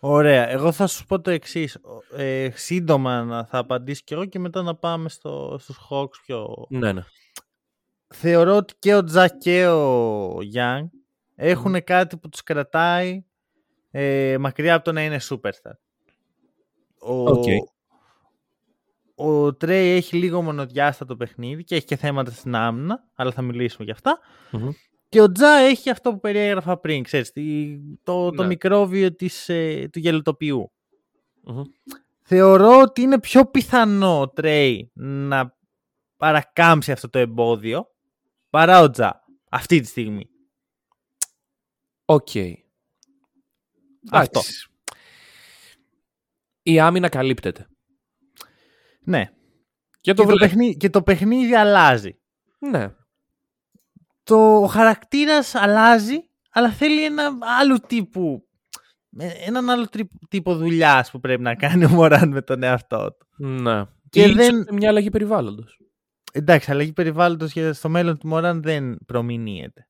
Ωραία. 0.00 0.48
Εγώ 0.48 0.72
θα 0.72 0.86
σου 0.86 1.06
πω 1.06 1.20
το 1.20 1.30
εξής. 1.30 1.78
Ε, 2.16 2.50
σύντομα 2.54 3.24
να 3.24 3.44
θα 3.44 3.58
απαντήσω 3.58 4.02
κι 4.04 4.12
εγώ 4.12 4.24
και 4.24 4.38
μετά 4.38 4.62
να 4.62 4.74
πάμε 4.74 5.08
στο, 5.08 5.56
στους 5.60 5.78
Hawks 5.90 6.20
πιο... 6.26 6.66
Ναι, 6.68 6.92
ναι. 6.92 7.04
Θεωρώ 8.14 8.56
ότι 8.56 8.74
και 8.78 8.94
ο 8.94 9.04
Τζακ 9.04 9.38
και 9.38 9.66
ο 9.66 10.36
Young 10.54 10.88
έχουν 11.34 11.84
κάτι 11.84 12.16
που 12.16 12.28
τους 12.28 12.42
κρατάει 12.42 13.24
ε, 13.90 14.36
μακριά 14.38 14.74
από 14.74 14.84
το 14.84 14.92
να 14.92 15.04
είναι 15.04 15.18
superstar. 15.30 15.72
Ο, 16.98 17.24
okay. 17.24 17.58
ο 19.14 19.54
Τρέι 19.54 19.88
έχει 19.88 20.16
λίγο 20.16 20.42
μονοδιάστα 20.42 21.04
το 21.04 21.16
παιχνίδι 21.16 21.64
και 21.64 21.74
έχει 21.74 21.84
και 21.84 21.96
θέματα 21.96 22.30
στην 22.30 22.54
άμυνα, 22.54 23.04
αλλά 23.14 23.32
θα 23.32 23.42
μιλήσουμε 23.42 23.84
γι' 23.84 23.90
αυτα 23.90 24.18
Και 25.08 25.20
ο 25.20 25.32
Τζα 25.32 25.56
έχει 25.56 25.90
αυτό 25.90 26.10
που 26.10 26.20
περιέγραφα 26.20 26.78
πριν, 26.78 27.02
ξέρεις, 27.02 27.32
το, 28.02 28.30
το 28.30 28.42
ναι. 28.42 28.48
μικρόβιο 28.48 29.14
της, 29.14 29.48
ε, 29.48 29.88
του 29.92 29.98
γελοτοποιου 29.98 30.72
Θεωρώ 32.22 32.80
ότι 32.80 33.00
είναι 33.00 33.20
πιο 33.20 33.46
πιθανό 33.46 34.20
ο 34.20 34.28
Τρέι 34.28 34.90
να 34.94 35.56
παρακάμψει 36.16 36.92
αυτό 36.92 37.08
το 37.10 37.18
εμπόδιο 37.18 37.90
παρά 38.50 38.80
ο 38.80 38.90
Ja 38.90 39.24
αυτή 39.50 39.80
τη 39.80 39.86
στιγμή. 39.86 40.28
Οκ. 42.04 42.28
Αυτό. 44.10 44.40
Η 46.62 46.80
άμυνα 46.80 47.08
καλύπτεται. 47.08 47.66
Ναι. 49.00 49.30
Και 50.00 50.14
το, 50.14 50.22
και, 50.22 50.30
το 50.30 50.36
παιχνίδι, 50.36 50.76
και 50.76 50.90
το 50.90 51.02
παιχνίδι 51.02 51.54
αλλάζει. 51.54 52.18
Ναι. 52.58 52.94
Το 54.22 54.68
χαρακτήρας 54.70 55.54
αλλάζει, 55.54 56.28
αλλά 56.50 56.70
θέλει 56.70 57.04
ένα 57.04 57.38
άλλο 57.60 57.80
τύπου 57.80 58.44
έναν 59.18 59.70
άλλο 59.70 59.86
τύπο 60.28 60.54
δουλειάς 60.54 61.10
που 61.10 61.20
πρέπει 61.20 61.42
να 61.42 61.54
κάνει 61.54 61.84
ο 61.84 61.88
Μωράν 61.88 62.28
με 62.28 62.42
τον 62.42 62.62
εαυτό 62.62 63.16
του. 63.18 63.46
Ναι. 63.46 63.84
Και, 63.84 64.24
και 64.24 64.32
δεν... 64.32 64.66
μια 64.72 64.88
αλλαγή 64.88 65.10
περιβάλλοντος. 65.10 65.80
Εντάξει, 66.32 66.70
αλλαγή 66.70 66.92
περιβάλλοντος 66.92 67.52
για 67.52 67.72
στο 67.72 67.88
μέλλον 67.88 68.18
του 68.18 68.28
Μωράν 68.28 68.62
δεν 68.62 68.98
προμηνύεται 69.06 69.88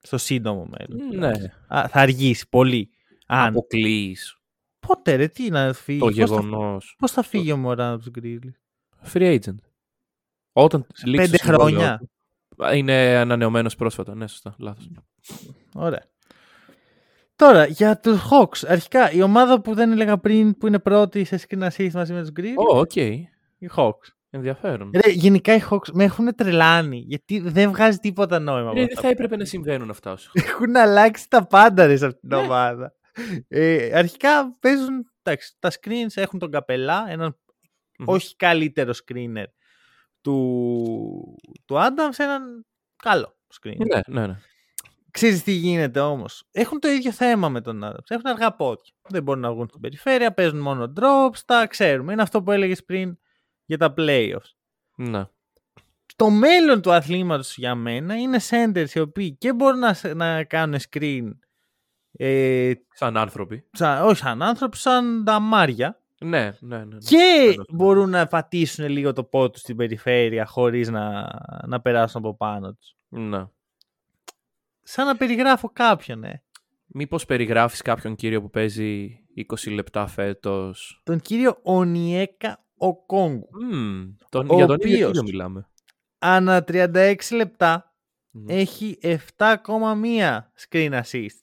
στο 0.00 0.18
σύντομο 0.18 0.66
μέλλον. 0.66 1.16
Ναι. 1.16 1.30
Α, 1.68 1.88
θα 1.88 2.00
αργήσει 2.00 2.48
πολύ. 2.48 2.90
Αν... 3.26 3.48
Αποκλείς. 3.48 4.38
Πότε 4.86 5.14
ρε, 5.14 5.28
τι 5.28 5.50
να 5.50 5.72
φύγει. 5.72 5.98
Το 5.98 6.08
γεγονός. 6.08 6.94
Πώς 6.98 7.10
θα 7.10 7.22
φύγει 7.22 7.52
ο 7.52 7.56
Μωράν 7.56 7.92
από 7.92 8.02
του 8.02 8.10
Grizzlies; 8.10 8.56
Free 9.12 9.38
agent. 9.38 9.58
Όταν 10.52 10.86
Πέντε 11.16 11.38
χρόνια. 11.38 12.00
Είναι 12.74 12.94
ανανεωμένος 12.94 13.76
πρόσφατα. 13.76 14.14
Ναι, 14.14 14.26
σωστά. 14.26 14.54
Λάθος. 14.58 14.90
Ωραία. 15.74 16.02
Τώρα, 17.36 17.66
για 17.66 18.00
τους 18.00 18.20
Hawks. 18.30 18.66
Αρχικά, 18.66 19.12
η 19.12 19.22
ομάδα 19.22 19.60
που 19.60 19.74
δεν 19.74 19.92
έλεγα 19.92 20.18
πριν 20.18 20.56
που 20.58 20.66
είναι 20.66 20.78
πρώτη 20.78 21.24
σε 21.24 21.40
screen 21.48 21.68
assist 21.70 21.90
μαζί 21.92 22.12
με 22.12 22.20
τους 22.20 22.30
Γκρίλι. 22.30 22.54
Ω, 22.56 22.78
οκ. 22.78 22.96
Οι 22.96 23.70
Hawks. 23.76 24.08
Ενδιαφέρον. 24.30 24.90
Ρε, 24.94 25.10
γενικά 25.10 25.54
οι 25.54 25.60
Hawks 25.70 25.92
με 25.92 26.04
έχουν 26.04 26.34
τρελάνει 26.34 26.96
γιατί 27.06 27.40
δεν 27.40 27.70
βγάζει 27.70 27.98
τίποτα 27.98 28.38
νόημα. 28.38 28.72
δεν 28.72 28.88
θα 28.96 29.08
έπρεπε 29.08 29.36
να 29.36 29.44
συμβαίνουν 29.44 29.90
αυτά 29.90 30.12
όσο. 30.12 30.30
Έχουν 30.46 30.76
αλλάξει 30.76 31.28
τα 31.30 31.46
πάντα 31.46 31.86
ρε, 31.86 31.96
σε 31.96 32.06
αυτήν 32.06 32.28
την 32.28 32.38
ναι. 32.38 32.44
ομάδα. 32.44 32.94
ε, 33.48 33.90
αρχικά 33.98 34.56
παίζουν. 34.60 35.12
Εντάξει, 35.22 35.56
τα 35.58 35.70
screens 35.70 36.12
έχουν 36.14 36.38
τον 36.38 36.50
καπελά, 36.50 37.06
έναν 37.08 37.36
mm-hmm. 37.38 38.04
όχι 38.06 38.36
καλύτερο 38.36 38.92
screener 39.04 39.44
του, 40.20 41.36
του 41.64 41.74
Adams, 41.74 42.16
έναν 42.16 42.66
καλό 42.96 43.36
screener. 43.60 43.86
Ναι, 43.94 44.20
ναι, 44.20 44.26
ναι. 44.26 44.36
Ξέρεις 45.10 45.42
τι 45.42 45.52
γίνεται 45.52 46.00
όμως. 46.00 46.48
Έχουν 46.50 46.80
το 46.80 46.88
ίδιο 46.88 47.12
θέμα 47.12 47.48
με 47.48 47.60
τον 47.60 47.80
Adams. 47.84 48.08
Έχουν 48.08 48.26
αργά 48.26 48.54
πόδια. 48.54 48.92
Δεν 49.08 49.22
μπορούν 49.22 49.42
να 49.42 49.52
βγουν 49.52 49.68
στην 49.68 49.80
περιφέρεια, 49.80 50.32
παίζουν 50.32 50.60
μόνο 50.60 50.92
drops, 51.00 51.38
τα 51.46 51.66
ξέρουμε. 51.66 52.12
Είναι 52.12 52.22
αυτό 52.22 52.42
που 52.42 52.52
έλεγες 52.52 52.84
πριν 52.84 53.18
για 53.68 53.78
τα 53.78 53.94
playoffs. 53.96 54.50
Ναι. 54.94 55.24
Το 56.16 56.30
μέλλον 56.30 56.82
του 56.82 56.92
αθλήματος 56.92 57.56
για 57.56 57.74
μένα 57.74 58.16
είναι 58.16 58.38
centers 58.50 58.90
οι 58.94 59.00
οποίοι 59.00 59.32
και 59.32 59.52
μπορούν 59.52 59.78
να, 59.78 59.96
να 60.14 60.44
κάνουν 60.44 60.78
screen 60.90 61.30
ε, 62.12 62.72
σαν 62.94 63.16
άνθρωποι. 63.16 63.64
Σαν, 63.72 64.06
όχι 64.06 64.16
σαν 64.16 64.42
άνθρωποι, 64.42 64.76
σαν 64.76 65.24
τα 65.24 65.40
μάρια. 65.40 66.00
Ναι, 66.20 66.52
ναι, 66.60 66.76
ναι. 66.76 66.84
ναι. 66.84 66.98
Και 66.98 67.54
μπορούν 67.68 68.10
να 68.10 68.26
πατήσουν 68.26 68.88
λίγο 68.88 69.12
το 69.12 69.24
πόδι 69.24 69.50
του 69.50 69.58
στην 69.58 69.76
περιφέρεια 69.76 70.46
χωρίς 70.46 70.88
να, 70.88 71.28
να 71.66 71.80
περάσουν 71.80 72.20
από 72.20 72.36
πάνω 72.36 72.74
τους. 72.74 72.96
Ναι. 73.08 73.46
Σαν 74.82 75.06
να 75.06 75.16
περιγράφω 75.16 75.70
κάποιον, 75.72 76.18
ναι. 76.18 76.42
Μήπως 76.86 77.24
περιγράφεις 77.24 77.82
κάποιον 77.82 78.14
κύριο 78.14 78.40
που 78.40 78.50
παίζει 78.50 79.20
20 79.36 79.72
λεπτά 79.72 80.06
φέτος; 80.06 81.00
Τον 81.04 81.20
κύριο 81.20 81.58
Onyeka 81.62 82.62
Okongwu. 82.78 83.48
Mm, 83.72 84.14
τον, 84.28 84.50
ο 84.50 84.54
για 84.54 84.66
τον 84.66 84.78
ίδιο 84.80 85.10
μιλάμε. 85.24 85.68
Ανά 86.18 86.64
36 86.68 87.16
λεπτά 87.32 87.94
έχει 88.46 88.98
7,1 89.02 89.18
screen 90.68 90.92
assist. 90.92 91.38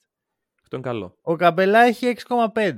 Αυτό 0.63 0.75
είναι 0.75 0.81
καλό. 0.81 1.17
Ο 1.21 1.35
Capela 1.35 1.79
έχει 1.79 2.15
6,5. 2.27 2.75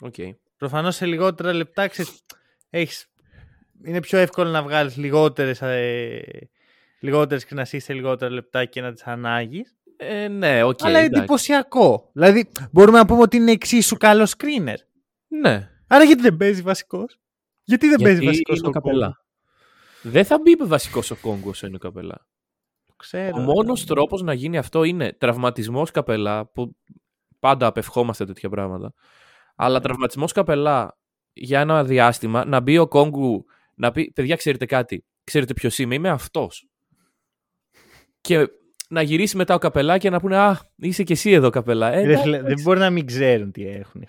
OK. 0.00 0.14
Okay. 0.16 0.30
Προφανώς 0.56 0.96
σε 0.96 1.06
λιγότερα 1.06 1.52
λεπτά 1.52 1.88
ξέρεις, 1.88 2.24
έχεις... 2.70 3.06
είναι 3.84 4.00
πιο 4.00 4.18
εύκολο 4.18 4.50
να 4.50 4.62
βγάλεις 4.62 4.96
λιγότερες, 4.96 5.62
ε... 5.62 6.48
λιγότερες 7.00 7.46
screen 7.48 7.58
assist 7.58 7.80
σε 7.80 7.92
λιγότερα 7.92 8.32
λεπτά 8.32 8.64
και 8.64 8.80
να 8.80 8.92
τις 8.92 9.02
ανάγεις. 9.02 9.74
Ε, 9.96 10.28
ναι, 10.28 10.62
OK. 10.62 10.78
Okay, 10.78 10.86
Αλλά 10.86 10.98
εντάξει. 10.98 11.18
εντυπωσιακό. 11.18 12.10
Δηλαδή 12.12 12.50
μπορούμε 12.70 12.98
να 12.98 13.06
πούμε 13.06 13.20
ότι 13.20 13.36
είναι 13.36 13.50
εξίσου 13.50 13.96
καλός 13.96 14.34
screener. 14.36 14.76
Ναι. 15.28 15.70
Άρα 15.86 16.04
γιατί 16.04 16.22
δεν 16.22 16.36
παίζει 16.36 16.62
βασικός; 16.62 17.19
Γιατί 17.70 17.88
δεν 17.88 18.02
παίζει 18.02 18.24
βασικός 18.24 18.62
ο 18.62 18.70
καπελά. 18.70 19.24
Δεν 20.02 20.24
θα 20.24 20.38
μπει 20.38 20.54
βασικός 20.54 21.10
ο 21.10 21.16
Κόγκος 21.16 21.62
ο 21.62 21.78
καπελά. 21.78 22.26
Ξέρω, 22.96 23.36
ο 23.36 23.40
μόνος 23.40 23.84
τρόπος 23.84 24.22
να 24.22 24.32
γίνει 24.32 24.58
αυτό 24.58 24.84
είναι 24.84 25.12
τραυματισμός 25.12 25.90
καπελά, 25.90 26.46
που 26.46 26.76
πάντα 27.38 27.66
απευχόμαστε 27.66 28.24
τέτοια 28.24 28.48
πράγματα. 28.48 28.92
Αλλά 29.56 29.74
ναι. 29.74 29.80
τραυματισμός 29.80 30.32
καπελά 30.32 30.98
για 31.32 31.60
ένα 31.60 31.84
διάστημα 31.84 32.44
να 32.44 32.60
μπει 32.60 32.78
ο 32.78 32.88
Κόγκου 32.88 33.44
να 33.74 33.90
πει: 33.90 34.12
Παιδιά, 34.14 34.36
ξέρετε 34.36 34.66
κάτι. 34.66 35.04
Ξέρετε 35.24 35.54
ποιος 35.54 35.78
είμαι, 35.78 35.94
είμαι 35.94 36.08
αυτός. 36.08 36.68
Και 38.20 38.48
να 38.88 39.02
γυρίσει 39.02 39.36
μετά 39.36 39.54
ο 39.54 39.58
καπελά 39.58 39.98
και 39.98 40.10
να 40.10 40.20
πούνε 40.20 40.36
Α, 40.36 40.60
είσαι 40.76 41.02
και 41.02 41.12
εσύ 41.12 41.30
εδώ 41.30 41.50
καπελά. 41.50 41.92
Ε, 41.92 42.16
δεν 42.42 42.60
μπορεί 42.62 42.78
να 42.78 42.90
μην 42.90 43.06
ξέρουν 43.06 43.52
τι 43.52 43.66
έχουν 43.66 44.02
οι 44.02 44.06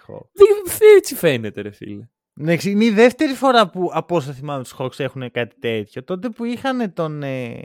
Έτσι 0.97 1.15
φαίνεται, 1.15 1.61
ρε 1.61 1.71
φίλε. 1.71 2.07
Ναι, 2.33 2.55
είναι 2.63 2.85
η 2.85 2.89
δεύτερη 2.89 3.33
φορά 3.33 3.69
που 3.69 3.89
από 3.93 4.15
όσο 4.15 4.31
θυμάμαι 4.31 4.63
τους 4.63 4.75
Hawks 4.77 4.99
έχουν 4.99 5.31
κάτι 5.31 5.55
τέτοιο. 5.59 6.03
Τότε 6.03 6.29
που 6.29 6.45
είχαν 6.45 6.93
τον, 6.93 7.23
ε, 7.23 7.61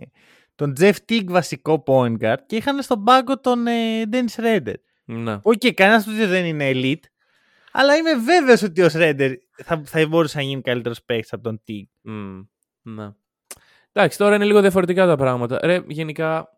τον 0.55 0.73
Jeff 0.81 0.95
Teague 1.09 1.27
βασικό 1.27 1.83
point 1.87 2.17
guard 2.21 2.39
και 2.47 2.57
είχαν 2.57 2.83
στον 2.83 3.05
πάγκο 3.05 3.41
τον 3.41 3.67
ε, 3.67 4.03
Dennis 4.13 4.45
Schröder. 4.45 4.75
Ναι. 5.05 5.33
OK, 5.33 5.53
okay, 5.61 5.73
κανένας 5.73 6.05
τους 6.05 6.27
δεν 6.27 6.45
είναι 6.45 6.71
elite, 6.75 7.05
Αλλά 7.73 7.97
είμαι 7.97 8.15
βέβαιος 8.15 8.63
ότι 8.63 8.83
ο 8.83 8.89
Schröder 8.89 9.33
θα, 9.65 9.83
θα 9.85 10.07
μπορούσε 10.07 10.37
να 10.37 10.43
γίνει 10.43 10.61
καλύτερος 10.61 11.03
παίκτης 11.03 11.33
από 11.33 11.43
τον 11.43 11.61
Teague. 11.65 11.87
Mm, 12.09 12.47
ναι. 12.83 13.09
Εντάξει, 13.93 14.19
τώρα 14.19 14.35
είναι 14.35 14.45
λίγο 14.45 14.61
διαφορετικά 14.61 15.07
τα 15.07 15.17
πράγματα. 15.17 15.59
Ρε, 15.63 15.83
γενικά, 15.87 16.49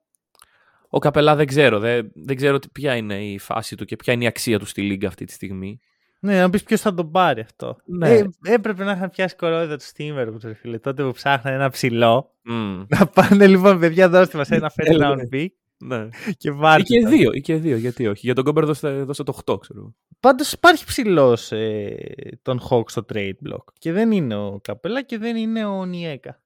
ο 0.89 0.99
Καπελά 0.99 1.37
δεν 1.37 1.47
ξέρω. 1.47 1.79
Δεν, 1.79 2.11
δεν 2.15 2.37
ξέρω 2.37 2.59
ποια 2.73 2.97
είναι 2.97 3.25
η 3.25 3.39
φάση 3.39 3.77
του 3.77 3.85
και 3.85 3.97
ποια 3.97 4.13
είναι 4.13 4.25
η 4.25 4.27
αξία 4.27 4.59
του 4.59 4.67
στη 4.67 4.83
Λίγκα 4.83 5.09
αυτή 5.09 5.25
τη 5.25 5.33
στιγμή. 5.33 5.81
Ναι, 6.21 6.41
να 6.41 6.51
πεις 6.51 6.63
ποιος 6.63 6.81
θα 6.81 6.95
τον 6.95 7.11
πάρει 7.11 7.41
αυτό. 7.41 7.77
Ναι. 7.85 8.11
Ε, 8.11 8.29
έπρεπε 8.43 8.85
να 8.85 8.93
είχαν 8.93 9.11
πιάσει 9.11 9.37
κορόιδα 9.37 9.77
τους 9.77 9.93
Steamer, 9.97 10.27
φίλε. 10.61 10.79
Τότε 10.79 11.03
που 11.03 11.13
ψάχνανε 11.13 11.57
ένα 11.57 11.71
ψηλό. 11.71 12.35
Mm. 12.51 12.87
Να 12.89 13.07
πάνε 13.07 13.47
λοιπόν, 13.47 13.79
παιδιά, 13.79 14.09
δώστε 14.09 14.37
μας 14.39 14.51
ένα 14.51 14.73
first 14.77 15.01
round 15.03 15.35
pick 15.35 15.47
Ναι. 15.79 16.09
και 16.37 16.51
βάλτε. 16.51 16.83
Ή 16.97 16.99
και 16.99 17.03
τα. 17.03 17.09
δύο, 17.09 17.31
ή 17.33 17.41
και 17.41 17.55
δύο, 17.57 17.77
γιατί 17.77 18.07
όχι. 18.07 18.21
Για 18.27 18.35
τον 18.35 18.45
Κόμπερ 18.45 18.65
δώσε, 18.65 18.91
δώσε 19.03 19.23
το 19.23 19.39
8, 19.45 19.59
ξέρω. 19.61 19.79
εγώ. 19.81 19.95
Πάντως 20.21 20.53
υπάρχει 20.53 20.85
ψηλός 20.85 21.53
ε, 21.53 21.97
τον 22.43 22.61
Hawk 22.71 22.91
στο 22.91 23.05
trade 23.13 23.33
block. 23.49 23.65
Και 23.79 23.93
δεν 23.93 24.13
είναι 24.13 24.35
ο 24.37 24.61
Καπέλα 24.63 25.03
και 25.03 25.19
δεν 25.19 25.37
είναι 25.37 25.65
ο 25.65 25.85
Νιέκα. 25.85 26.41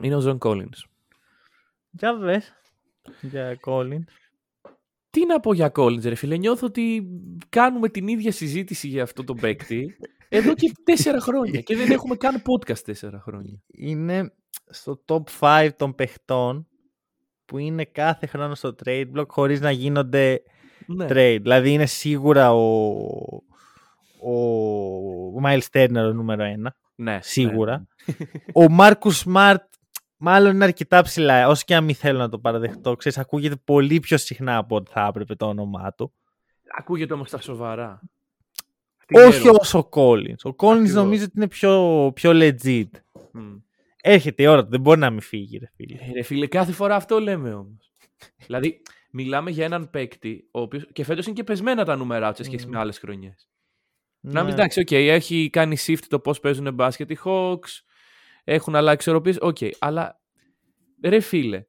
Είναι 0.00 0.16
ο 0.16 0.20
Ζων 0.20 0.38
Collins. 0.42 0.82
Για 1.90 2.16
δες. 2.16 2.52
Για 3.20 3.58
Collins. 3.66 4.04
Τι 5.12 5.26
να 5.26 5.40
πω 5.40 5.52
για 5.52 5.72
Collins, 5.74 6.02
ρε 6.02 6.14
φίλε. 6.14 6.36
Νιώθω 6.36 6.66
ότι 6.66 7.06
κάνουμε 7.48 7.88
την 7.88 8.08
ίδια 8.08 8.32
συζήτηση 8.32 8.88
για 8.88 9.02
αυτό 9.02 9.24
το 9.24 9.34
παίκτη 9.34 9.96
εδώ 10.28 10.54
και 10.54 10.72
τέσσερα 10.84 11.20
χρόνια. 11.20 11.60
και 11.60 11.76
δεν 11.76 11.90
έχουμε 11.90 12.16
καν 12.16 12.42
podcast 12.42 12.78
τέσσερα 12.78 13.20
χρόνια. 13.20 13.62
Είναι 13.66 14.32
στο 14.70 15.02
top 15.06 15.22
5 15.40 15.70
των 15.76 15.94
παιχτών 15.94 16.66
που 17.44 17.58
είναι 17.58 17.84
κάθε 17.84 18.26
χρόνο 18.26 18.54
στο 18.54 18.74
trade 18.84 19.04
block 19.16 19.26
χωρίς 19.28 19.60
να 19.60 19.70
γίνονται 19.70 20.42
Ναι. 20.86 21.06
trade. 21.08 21.38
Δηλαδή 21.40 21.72
είναι 21.72 21.86
σίγουρα 21.86 22.52
ο, 22.54 22.86
ο 24.22 25.40
Miles 25.44 25.66
Turner 25.72 26.04
ο 26.08 26.12
νούμερο 26.12 26.42
ένα. 26.42 26.74
ναι, 26.94 27.18
Σίγουρα. 27.22 27.86
ο 28.62 28.64
Marcus 28.78 29.22
Smart 29.24 29.56
μάλλον 30.24 30.54
είναι 30.54 30.64
αρκετά 30.64 31.02
ψηλά. 31.02 31.48
Όσο 31.48 31.62
και 31.66 31.74
αν 31.74 31.84
μην 31.84 31.94
θέλω 31.94 32.18
να 32.18 32.28
το 32.28 32.38
παραδεχτώ. 32.38 32.96
Ξέρεις, 32.96 33.18
ακούγεται 33.18 33.56
πολύ 33.64 34.00
πιο 34.00 34.16
συχνά 34.18 34.56
από 34.56 34.76
ό,τι 34.76 34.90
θα 34.90 35.06
έπρεπε 35.08 35.34
το 35.34 35.46
όνομά 35.46 35.92
του. 35.92 36.12
Ακούγεται 36.78 37.14
όμως 37.14 37.30
τα 37.30 37.40
σοβαρά. 37.40 38.00
Όχι 39.14 39.38
Ξέρω. 39.38 39.56
όσο 39.60 39.78
ο 39.78 39.88
Collins. 39.92 40.44
Ο 40.44 40.48
Collins 40.56 40.70
Ακριβώς. 40.70 40.92
νομίζω 40.92 41.24
ότι 41.24 41.32
είναι 41.36 41.48
πιο, 41.48 42.10
πιο 42.14 42.30
legit. 42.34 42.88
Μμ. 43.32 43.54
Έρχεται 44.02 44.42
η 44.42 44.46
ώρα 44.46 44.64
του, 44.64 44.70
δεν 44.70 44.80
μπορεί 44.80 44.98
να 44.98 45.10
μην 45.10 45.20
φύγει, 45.20 45.58
ρε 45.58 45.66
φίλε. 45.76 45.96
Ε, 46.00 46.12
Ρε 46.12 46.22
φίλε, 46.22 46.46
κάθε 46.46 46.72
φορά 46.72 46.94
αυτό 46.96 47.20
λέμε 47.20 47.54
όμως. 47.54 47.92
δηλαδή, 48.46 48.82
μιλάμε 49.10 49.50
για 49.50 49.64
έναν 49.64 49.90
παίκτη, 49.90 50.48
ο 50.50 50.60
οποίος, 50.60 50.86
και 50.92 51.04
φέτος 51.04 51.24
είναι 51.26 51.34
και 51.34 51.44
πεσμένα 51.44 51.84
τα 51.84 51.96
νούμερά 51.96 52.28
τους 52.28 52.36
σε 52.36 52.42
σχέση 52.44 52.66
με 52.66 52.78
άλλες 52.78 52.98
χρονιές. 52.98 53.48
Να 54.20 54.40
μην 54.40 54.48
Ναι. 54.48 54.52
εντάξει, 54.54 54.80
οκ, 54.80 54.90
έχει 54.90 55.48
κάνει 55.52 55.76
shift 55.86 56.04
το 56.08 56.18
πώς 56.18 56.40
παίζουν 56.40 56.74
μπάσκετ 56.74 57.10
οι 57.10 57.18
Hawks, 57.24 57.80
έχουν 58.44 58.76
αλλάξει 58.76 59.08
ισορροπίες, 59.08 59.36
οκ, 59.40 59.56
αλλά 59.78 60.20
ρε 61.02 61.20
φίλε, 61.20 61.64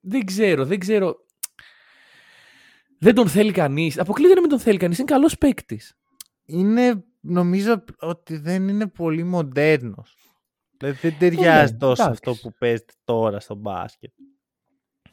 δεν 0.00 0.24
ξέρω, 0.24 0.64
δεν 0.64 0.78
ξέρω, 0.78 1.16
δεν 2.98 3.14
τον 3.14 3.28
θέλει 3.28 3.52
κανείς, 3.52 3.98
αποκλείται 3.98 4.34
να 4.34 4.40
μην 4.40 4.50
τον 4.50 4.58
θέλει 4.58 4.78
κανείς, 4.78 4.98
είναι 4.98 5.12
καλός 5.12 5.38
παίκτης. 5.38 5.96
είναι, 6.44 7.04
νομίζω 7.20 7.84
ότι 7.98 8.36
δεν 8.36 8.68
είναι 8.68 8.86
πολύ 8.86 9.24
μοντέρνος. 9.24 10.16
Δηλαδή 10.78 10.98
δεν 11.08 11.18
ταιριάζει 11.18 11.72
ναι, 11.72 11.78
τόσο 11.78 12.02
εντάξει. 12.02 12.20
αυτό 12.28 12.48
που 12.48 12.56
παίζεται 12.58 12.92
τώρα 13.04 13.40
στο 13.40 13.54
μπάσκετ. 13.54 14.12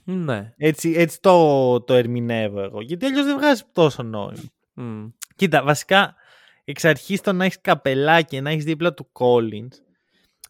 Ναι. 0.03 0.53
Έτσι, 0.57 0.91
έτσι 0.91 1.21
το, 1.21 1.81
το 1.81 1.93
ερμηνεύω 1.93 2.61
εγώ. 2.61 2.81
Γιατί 2.81 3.05
αλλιώς 3.05 3.25
δεν 3.25 3.37
βγάζει 3.37 3.63
τόσο 3.71 4.03
νόημα. 4.03 4.43
Μμ. 4.73 5.07
Κοίτα, 5.35 5.63
βασικά 5.63 6.15
εξ 6.63 6.85
αρχής 6.85 7.21
το 7.21 7.33
να 7.33 7.45
έχεις 7.45 7.61
καπελά 7.61 8.21
και 8.21 8.41
να 8.41 8.49
έχεις 8.49 8.63
δίπλα 8.63 8.93
του 8.93 9.09
Collins 9.13 9.77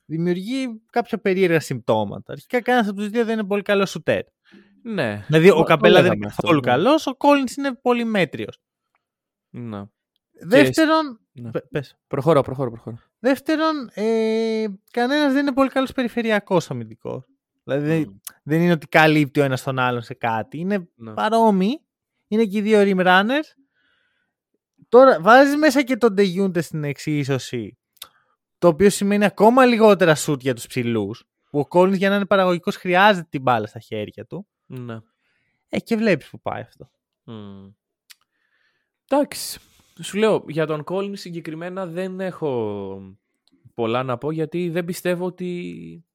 δημιουργεί 0.05 0.81
κάποια 0.91 1.17
περίεργα 1.17 1.59
συμπτώματα. 1.59 2.31
Αρχικά 2.33 2.61
κανένας 2.61 2.87
από 2.89 2.97
τους 2.97 3.09
δύο 3.09 3.25
δεν 3.25 3.33
είναι 3.39 3.47
πολύ 3.47 3.61
καλός 3.61 3.89
σουτέρ. 3.89 4.23
Ναι. 4.83 5.23
Δηλαδή 5.27 5.47
Το- 5.47 5.53
ο 5.53 5.57
το 5.57 5.63
Καπέλα 5.63 5.93
δεν 5.93 6.01
λέγαμε 6.03 6.15
είναι 6.17 6.25
αυτό, 6.27 6.41
καθόλου 6.41 6.59
ναι. 6.63 6.71
καλός, 6.71 7.07
ο 7.07 7.15
Collins 7.17 7.57
είναι 7.57 7.73
πολύ 7.81 8.03
μέτριος. 8.03 8.59
Ναι. 9.49 9.83
Δεύτερον, 10.45 11.19
Ναι. 11.31 11.51
πε- 11.51 11.67
πες. 11.67 11.97
Προχωρώ, 12.07 12.41
προχωρώ, 12.41 12.71
προχωρώ. 12.71 12.97
Δεύτερον, 13.19 13.89
ε, 13.93 14.65
κανένας 14.91 15.33
δεν 15.33 15.41
είναι 15.41 15.53
πολύ 15.53 15.69
καλός 15.69 15.91
περιφερειακός 15.91 16.69
αμυντικός. 16.71 17.25
Δηλαδή 17.63 18.05
Μμ. 18.05 18.15
δεν 18.43 18.61
είναι 18.61 18.71
ότι 18.71 18.87
καλύπτει 18.87 19.39
ο 19.39 19.43
ένας 19.43 19.63
τον 19.63 19.79
άλλον 19.79 20.01
σε 20.01 20.13
κάτι. 20.13 20.57
Είναι 20.57 20.87
Ναι. 20.95 21.13
παρόμοιοι. 21.13 21.81
Είναι 22.27 22.45
και 22.45 22.57
οι 22.57 22.61
δύο 22.61 22.79
rim 22.81 23.05
runners. 23.07 23.62
Τώρα 24.93 25.21
βάζεις 25.21 25.55
μέσα 25.55 25.83
και 25.83 25.97
τον 25.97 26.15
De 26.17 26.35
Junte 26.35 26.63
στην 26.63 26.83
εξίσωση. 26.83 27.77
Το 28.57 28.67
οποίο 28.67 28.89
σημαίνει 28.89 29.25
ακόμα 29.25 29.65
λιγότερα 29.65 30.15
σουτ 30.15 30.41
για 30.41 30.53
τους 30.53 30.67
ψηλούς. 30.67 31.23
Που 31.49 31.59
ο 31.59 31.67
Collins 31.69 31.97
για 31.97 32.09
να 32.09 32.15
είναι 32.15 32.25
παραγωγικός 32.25 32.75
χρειάζεται 32.75 33.27
την 33.29 33.41
μπάλα 33.41 33.67
στα 33.67 33.79
χέρια 33.79 34.25
του. 34.25 34.47
Ναι. 34.65 34.97
Ε, 35.69 35.79
και 35.79 35.95
βλέπεις 35.95 36.29
που 36.29 36.41
πάει 36.41 36.61
αυτό. 36.61 36.89
Μμ. 37.23 37.69
Εντάξει. 39.07 39.59
Σου 40.01 40.17
λέω, 40.17 40.45
για 40.47 40.65
τον 40.65 40.83
Collins 40.85 41.17
συγκεκριμένα 41.17 41.85
δεν 41.85 42.19
έχω 42.19 43.01
πολλά 43.73 44.03
να 44.03 44.17
πω 44.17 44.31
γιατί 44.31 44.69
δεν 44.69 44.85
πιστεύω 44.85 45.25
ότι 45.25 46.05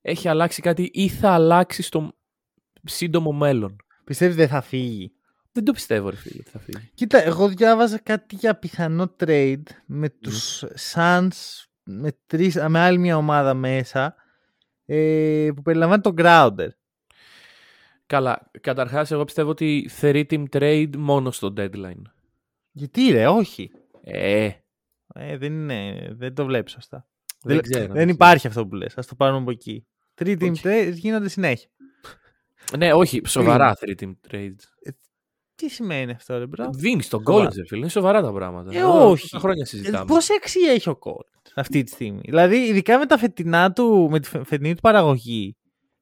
έχει 0.00 0.28
αλλάξει 0.28 0.62
κάτι 0.62 0.90
ή 0.92 1.08
θα 1.08 1.30
αλλάξει 1.30 1.82
στο 1.82 2.12
σύντομο 2.84 3.32
μέλλον. 3.32 3.76
Πιστεύεις 4.04 4.36
δεν 4.36 4.48
θα 4.48 4.60
φύγει; 4.60 5.13
Δεν 5.54 5.64
το 5.64 5.72
πιστεύω, 5.72 6.10
ρε 6.10 6.16
φίλε, 6.16 6.40
ότι 6.40 6.50
θα 6.50 6.58
φύγει. 6.58 6.90
Κοίτα, 6.94 7.22
εγώ 7.24 7.48
διάβαζα 7.48 7.98
κάτι 7.98 8.34
για 8.36 8.54
πιθανό 8.54 9.14
trade 9.24 9.62
με 9.86 10.08
τους 10.08 10.64
Suns 10.94 11.28
με, 11.84 12.10
τρεις, 12.26 12.54
με 12.68 12.78
άλλη 12.78 12.98
μια 12.98 13.16
ομάδα 13.16 13.54
μέσα 13.54 14.14
ε, 14.84 15.50
που 15.56 15.62
περιλαμβάνει 15.62 16.02
τον 16.02 16.14
Grounder. 16.18 16.68
Καλά, 18.06 18.50
καταρχάς 18.60 19.10
εγώ 19.10 19.24
πιστεύω 19.24 19.50
ότι 19.50 19.90
3 20.00 20.24
team 20.30 20.44
trade 20.50 20.96
μόνο 20.96 21.30
στο 21.30 21.52
deadline. 21.56 22.02
Γιατί 22.70 23.10
ρε, 23.10 23.26
όχι. 23.28 23.70
Ε, 24.02 24.50
Ε, 25.14 25.36
δεν, 25.36 25.52
είναι, 25.52 26.08
δεν 26.12 26.34
το 26.34 26.44
βλέπεις 26.44 26.72
σωστά. 26.72 27.08
δεν, 27.42 27.56
δεν, 27.56 27.70
ξέρω. 27.70 27.92
δεν 27.92 28.08
υπάρχει 28.08 28.46
αυτό 28.46 28.66
που 28.66 28.74
λες. 28.74 28.98
Ας 28.98 29.06
το 29.06 29.14
πάρουμε 29.14 29.40
από 29.40 29.50
εκεί. 29.50 29.86
Three 30.14 30.38
team 30.42 30.50
OK. 30.50 30.56
trades 30.62 30.92
γίνονται 30.94 31.28
συνέχεια. 31.28 31.68
Ναι, 32.76 32.92
όχι, 32.92 33.20
σοβαρά 33.26 33.76
3 33.80 33.94
team 34.00 34.12
trade. 34.30 34.54
Τι 35.56 35.68
σημαίνει 35.68 36.12
αυτό 36.12 36.38
ρε 36.38 36.46
bro; 36.46 36.70
Δίνει 36.72 37.02
τον 37.02 37.22
Σοβαρά. 37.26 37.48
Collins, 37.48 37.54
ρε 37.56 37.64
φίλε, 37.66 37.80
είναι 37.80 37.88
σοβαρά 37.88 38.22
τα 38.22 38.32
πράγματα. 38.32 38.74
Ε, 38.74 38.78
Εδώ 38.78 39.08
όχι. 39.10 39.22
τόσα 39.22 39.38
χρόνια 39.38 39.62
Ε, 39.62 39.66
συζητάμε. 39.66 40.04
Πόση 40.04 40.32
αξία 40.36 40.72
έχει 40.72 40.88
ο 40.88 40.98
Collins 41.02 41.50
αυτή 41.54 41.82
τη 41.82 41.90
στιγμή; 41.90 42.20
Δηλαδή, 42.24 42.56
ειδικά 42.56 42.98
με 42.98 43.06
τα 43.06 43.18
φετινά 43.18 43.72
του, 43.72 44.08
με 44.10 44.20
τη 44.20 44.28
φε- 44.28 44.46
φετινή 44.46 44.74
του 44.74 44.80
παραγωγή, 44.80 45.56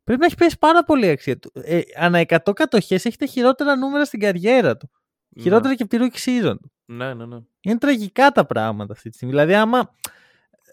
πρέπει 0.05 0.21
να 0.21 0.27
έχει 0.27 0.35
πέσει 0.37 0.59
πάρα 0.59 0.85
πολύ 0.85 1.09
αξία 1.09 1.39
του. 1.39 1.51
Ε, 1.55 1.81
ανά 1.99 2.25
100 2.29 2.53
κατοχές 2.55 3.05
έχει 3.05 3.17
τα 3.17 3.27
χειρότερα 3.27 3.77
νούμερα 3.77 4.05
στην 4.05 4.21
καριέρα 4.21 4.77
του. 4.77 4.91
Ναι. 5.29 5.43
Χειρότερα 5.43 5.75
και 5.75 5.83
από 5.83 5.97
τη 5.97 6.09
rookie 6.11 6.29
season 6.29 6.55
του. 6.63 6.73
Ναι, 6.85 7.15
ναι, 7.15 7.27
ναι. 7.27 7.37
Είναι 7.61 7.79
τραγικά 7.79 8.31
τα 8.31 8.47
πράγματα 8.47 8.93
αυτή 8.93 9.09
τη 9.09 9.15
στιγμή. 9.15 9.35
Δηλαδή, 9.35 9.55
άμα 9.55 9.95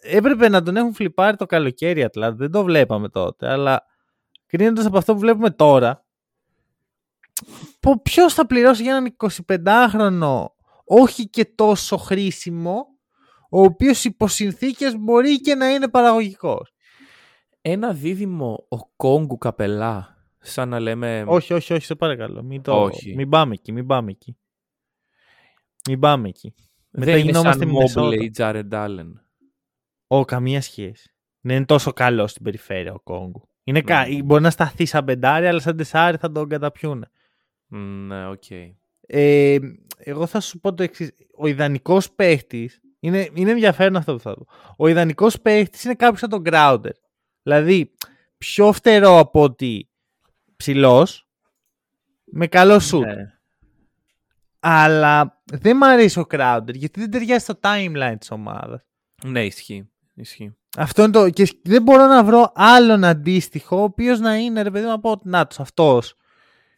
έπρεπε 0.01 0.49
να 0.49 0.63
τον 0.63 0.77
έχουν 0.77 0.93
φλιπάρει 0.93 1.37
το 1.37 1.45
καλοκαίρι 1.45 2.03
Ατλάντα, 2.03 2.35
δεν 2.35 2.51
το 2.51 2.63
βλέπαμε 2.63 3.09
τότε, 3.09 3.49
αλλά 3.51 3.83
κρίνοντας 4.45 4.85
από 4.85 4.97
αυτό 4.97 5.13
που 5.13 5.19
βλέπουμε 5.19 5.49
τώρα, 5.49 6.05
ποιος 8.03 8.33
θα 8.33 8.45
πληρώσει 8.45 8.83
για 8.83 8.95
έναν 8.95 9.15
25χρονο 9.47 10.45
όχι 10.91 11.29
και 11.29 11.45
τόσο 11.45 11.97
χρήσιμο, 11.97 12.85
ο 13.49 13.61
οποίος 13.61 14.03
υπό 14.03 14.27
συνθήκες 14.27 14.97
μπορεί 14.97 15.41
και 15.41 15.55
να 15.55 15.69
είναι 15.69 15.89
παραγωγικός. 15.89 16.73
Ένα 17.61 17.93
δίδυμο 17.93 18.65
Okongwu 18.69 19.37
Capela, 19.37 20.17
σαν 20.39 20.69
να 20.69 20.79
λέμε... 20.79 21.23
όχι, 21.27 21.53
όχι, 21.53 21.73
όχι, 21.73 21.85
σε 21.85 21.95
παρακαλώ. 21.95 22.43
Μην, 22.43 22.61
το... 22.61 22.81
Όχι. 22.81 23.15
μην 23.15 23.29
πάμε 23.29 23.53
εκεί, 23.53 23.71
μην 23.71 23.85
πάμε 23.85 24.11
εκεί. 24.11 24.37
Μην 25.89 25.99
πάμε 25.99 26.27
εκεί. 26.27 26.53
μετά 26.89 27.11
δεν 27.11 27.19
είναι 27.19 27.25
γινόμαστε 27.25 27.63
σαν 27.63 27.67
Μινεσότα. 27.67 28.07
Mobley 28.07 28.23
ή 28.23 28.31
Jared 28.37 28.69
Allen. 28.71 29.11
Ω, 30.07 30.25
καμία 30.25 30.61
σχέση. 30.61 31.13
Δεν 31.41 31.55
είναι 31.55 31.65
τόσο 31.65 31.93
καλό 31.93 32.27
στην 32.27 32.43
περιφέρεια 32.43 32.93
ο 32.93 32.99
Κόγκου. 32.99 33.49
Είναι 33.63 33.81
κα... 33.81 34.07
Ναι. 34.07 34.23
Μπορεί 34.23 34.41
να 34.41 34.49
σταθεί 34.49 34.85
σαν 34.85 35.05
πεντάρι, 35.05 35.47
αλλά 35.47 35.59
σαν 35.59 35.77
τεσάρι 35.77 36.17
θα 36.17 36.31
τον 36.31 36.49
καταπιούν. 36.49 37.05
Μ, 37.69 37.77
Ναι, 38.07 38.27
οκ. 38.27 38.51
Ε, 39.01 39.57
εγώ 39.97 40.25
θα 40.25 40.39
σου 40.39 40.59
πω 40.59 40.73
το 40.73 40.83
εξής. 40.83 41.11
Ο 41.37 41.47
ιδανικός 41.47 42.11
παίχτης. 42.11 42.81
Είναι, 42.99 43.29
είναι 43.33 43.51
ενδιαφέρον 43.51 43.95
αυτό 43.95 44.13
που 44.13 44.19
θα 44.19 44.33
πω. 44.33 44.45
Ο 44.77 44.87
ιδανικός 44.87 45.41
παίχτης 45.41 45.83
είναι 45.83 45.95
κάποιος 45.95 46.19
σαν 46.19 46.29
τον 46.29 46.41
Crowder. 46.45 46.91
Δηλαδή, 47.43 47.91
πιο 48.37 48.71
φτερό 48.71 49.17
από 49.17 49.41
ότι 49.41 49.89
ψηλός, 50.55 51.27
με 52.23 52.47
καλό 52.47 52.79
σουτ. 52.79 53.05
Ναι. 53.05 53.33
Αλλά 54.59 55.41
δεν 55.45 55.77
μου 55.79 55.85
αρέσει 55.85 56.19
ο 56.19 56.25
Crowder 56.29 56.73
γιατί 56.73 56.99
δεν 56.99 57.11
ταιριάζει 57.11 57.43
στο 57.43 57.59
timeline 57.61 58.15
της 58.19 58.31
ομάδας. 58.31 58.81
Ναι, 59.23 59.45
ισχύει. 59.45 59.89
ισχύει. 60.13 60.57
Αυτό 60.77 61.03
είναι 61.03 61.11
το. 61.11 61.29
Και 61.29 61.59
δεν 61.63 61.83
μπορώ 61.83 62.07
να 62.07 62.23
βρω 62.23 62.51
άλλον 62.55 63.03
αντίστοιχο, 63.03 63.77
ο 63.77 63.83
οποίος 63.83 64.19
να 64.19 64.35
είναι 64.35 64.61
ρε 64.61 64.71
παιδί 64.71 64.85
μου 64.85 64.93
από 64.93 65.11
ότι 65.11 65.29
να 65.29 65.47
τους 65.47 65.59
αυτός. 65.59 66.15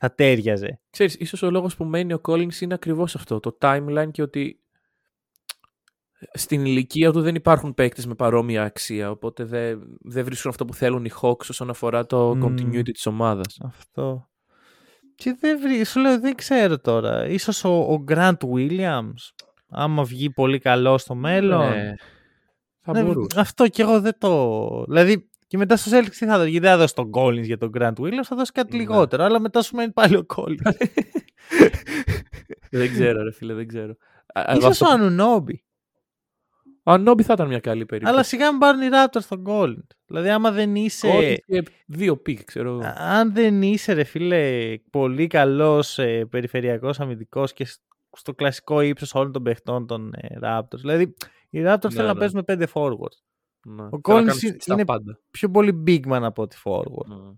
Θα 0.03 0.13
τέριαζε. 0.13 0.79
Ξέρεις, 0.89 1.15
ίσως 1.15 1.41
ο 1.41 1.51
λόγος 1.51 1.75
που 1.75 1.83
μένει 1.85 2.13
ο 2.13 2.21
Collins 2.27 2.55
είναι 2.61 2.73
ακριβώς 2.73 3.15
αυτό, 3.15 3.39
το 3.39 3.57
timeline 3.61 4.09
και 4.11 4.21
ότι 4.21 4.59
στην 6.33 6.65
ηλικία 6.65 7.11
του 7.11 7.21
δεν 7.21 7.35
υπάρχουν 7.35 7.73
παίκτες 7.73 8.05
με 8.05 8.15
παρόμοια 8.15 8.63
αξία, 8.63 9.09
οπότε 9.11 9.43
δεν, 9.43 9.81
δεν 10.01 10.23
βρίσκουν 10.25 10.51
αυτό 10.51 10.65
που 10.65 10.73
θέλουν 10.73 11.05
οι 11.05 11.09
Hawks 11.21 11.45
όσον 11.49 11.69
αφορά 11.69 12.05
το 12.05 12.35
Μμμ. 12.35 12.43
continuity 12.45 12.91
της 12.91 13.05
ομάδας. 13.05 13.57
Αυτό. 13.63 14.29
Και 15.15 15.35
δεν 15.39 15.59
βρει, 15.61 15.83
σου 15.83 15.99
λέω, 15.99 16.19
δεν 16.19 16.35
ξέρω 16.35 16.79
τώρα. 16.79 17.27
Ίσως 17.27 17.63
ο, 17.63 17.69
ο 17.93 18.03
Grant 18.07 18.37
Williams, 18.55 19.13
άμα 19.69 20.03
βγει 20.03 20.29
πολύ 20.29 20.59
καλό 20.59 20.97
στο 20.97 21.15
μέλλον. 21.15 21.69
Ναι, 21.69 21.93
θα 22.79 22.91
Ναι, 22.91 23.03
μπορούσε. 23.03 23.39
αυτό 23.39 23.67
κι 23.67 23.81
εγώ 23.81 24.01
δεν 24.01 24.15
το. 24.17 24.83
Δηλαδή, 24.87 25.29
και 25.51 25.57
μετά 25.57 25.77
στο 25.77 25.97
Celtics 25.97 26.09
τι 26.09 26.25
θα 26.25 26.37
δώσει; 26.37 26.49
Γιατί 26.49 26.65
δεν 26.67 26.75
θα 26.75 26.81
δώσει 26.81 26.95
τον 26.95 27.09
Collins 27.13 27.43
για 27.43 27.57
τον 27.57 27.71
Grant 27.77 27.93
Williams, 27.93 28.23
θα 28.23 28.35
δώσει 28.35 28.51
κάτι 28.51 28.71
Ναι. 28.75 28.81
λιγότερο. 28.81 29.23
Αλλά 29.23 29.39
μετά 29.39 29.61
σου 29.61 29.75
μένει 29.75 29.91
πάλι 29.91 30.15
ο 30.15 30.25
Collins. 30.35 30.55
δεν 32.71 32.91
ξέρω 32.91 33.23
ρε 33.23 33.31
φίλε, 33.31 33.53
δεν 33.53 33.67
ξέρω. 33.67 33.95
Α, 34.33 34.43
εγώ 34.47 34.57
Ίσως 34.57 34.69
αυτό- 34.81 34.85
ο 34.85 34.89
Anunoby. 34.89 35.63
Ο 36.83 36.97
Anunoby 36.97 37.23
θα 37.23 37.33
ήταν 37.33 37.47
μια 37.47 37.59
καλή 37.59 37.85
περίπτωση. 37.85 38.13
Αλλά 38.15 38.23
σιγά 38.23 38.51
μην 38.51 38.59
πάρουν 38.59 38.81
οι 38.81 38.87
Raptors 38.91 39.23
τον 39.29 39.43
Collins. 39.47 39.95
Δηλαδή, 40.05 40.29
άμα 40.29 40.51
δεν 40.51 40.75
είσαι. 40.75 41.09
Collins 41.13 41.35
και 41.45 41.63
δύο 41.85 42.17
pick, 42.17 42.43
ξέρω 42.43 42.69
εγώ. 42.69 42.93
Αν 42.97 43.33
δεν 43.33 43.61
είσαι, 43.61 43.93
ρε 43.93 44.03
φίλε, 44.03 44.73
πολύ 44.89 45.27
καλός 45.27 45.99
ε, 45.99 46.25
περιφερειακός 46.29 46.99
αμυντικός 46.99 47.53
και 47.53 47.65
σ- 47.65 47.81
στο 48.11 48.33
κλασικό 48.33 48.81
ύψος 48.81 49.13
όλων 49.13 49.31
των 49.31 49.43
παιχτών 49.43 49.87
των 49.87 50.13
ε, 50.13 50.27
Raptors. 50.43 50.79
Δηλαδή, 50.79 51.03
οι 51.49 51.61
Raptors 51.65 51.83
Ναι, 51.83 51.89
θέλουν 51.89 52.05
να 52.07 52.13
ναι. 52.13 52.19
παίζουν 52.19 52.37
με 52.37 52.43
πέντε 52.43 52.67
forwards. 52.73 53.19
Ναι. 53.65 53.83
Ο 53.83 53.99
Collins 54.01 54.67
είναι 54.67 54.85
πάντα. 54.85 55.19
πιο 55.31 55.49
πολύ 55.49 55.83
big 55.87 56.11
man 56.11 56.19
από 56.21 56.41
ότι 56.41 56.57
forward. 56.63 57.05
Ναι. 57.07 57.15
Mm. 57.15 57.35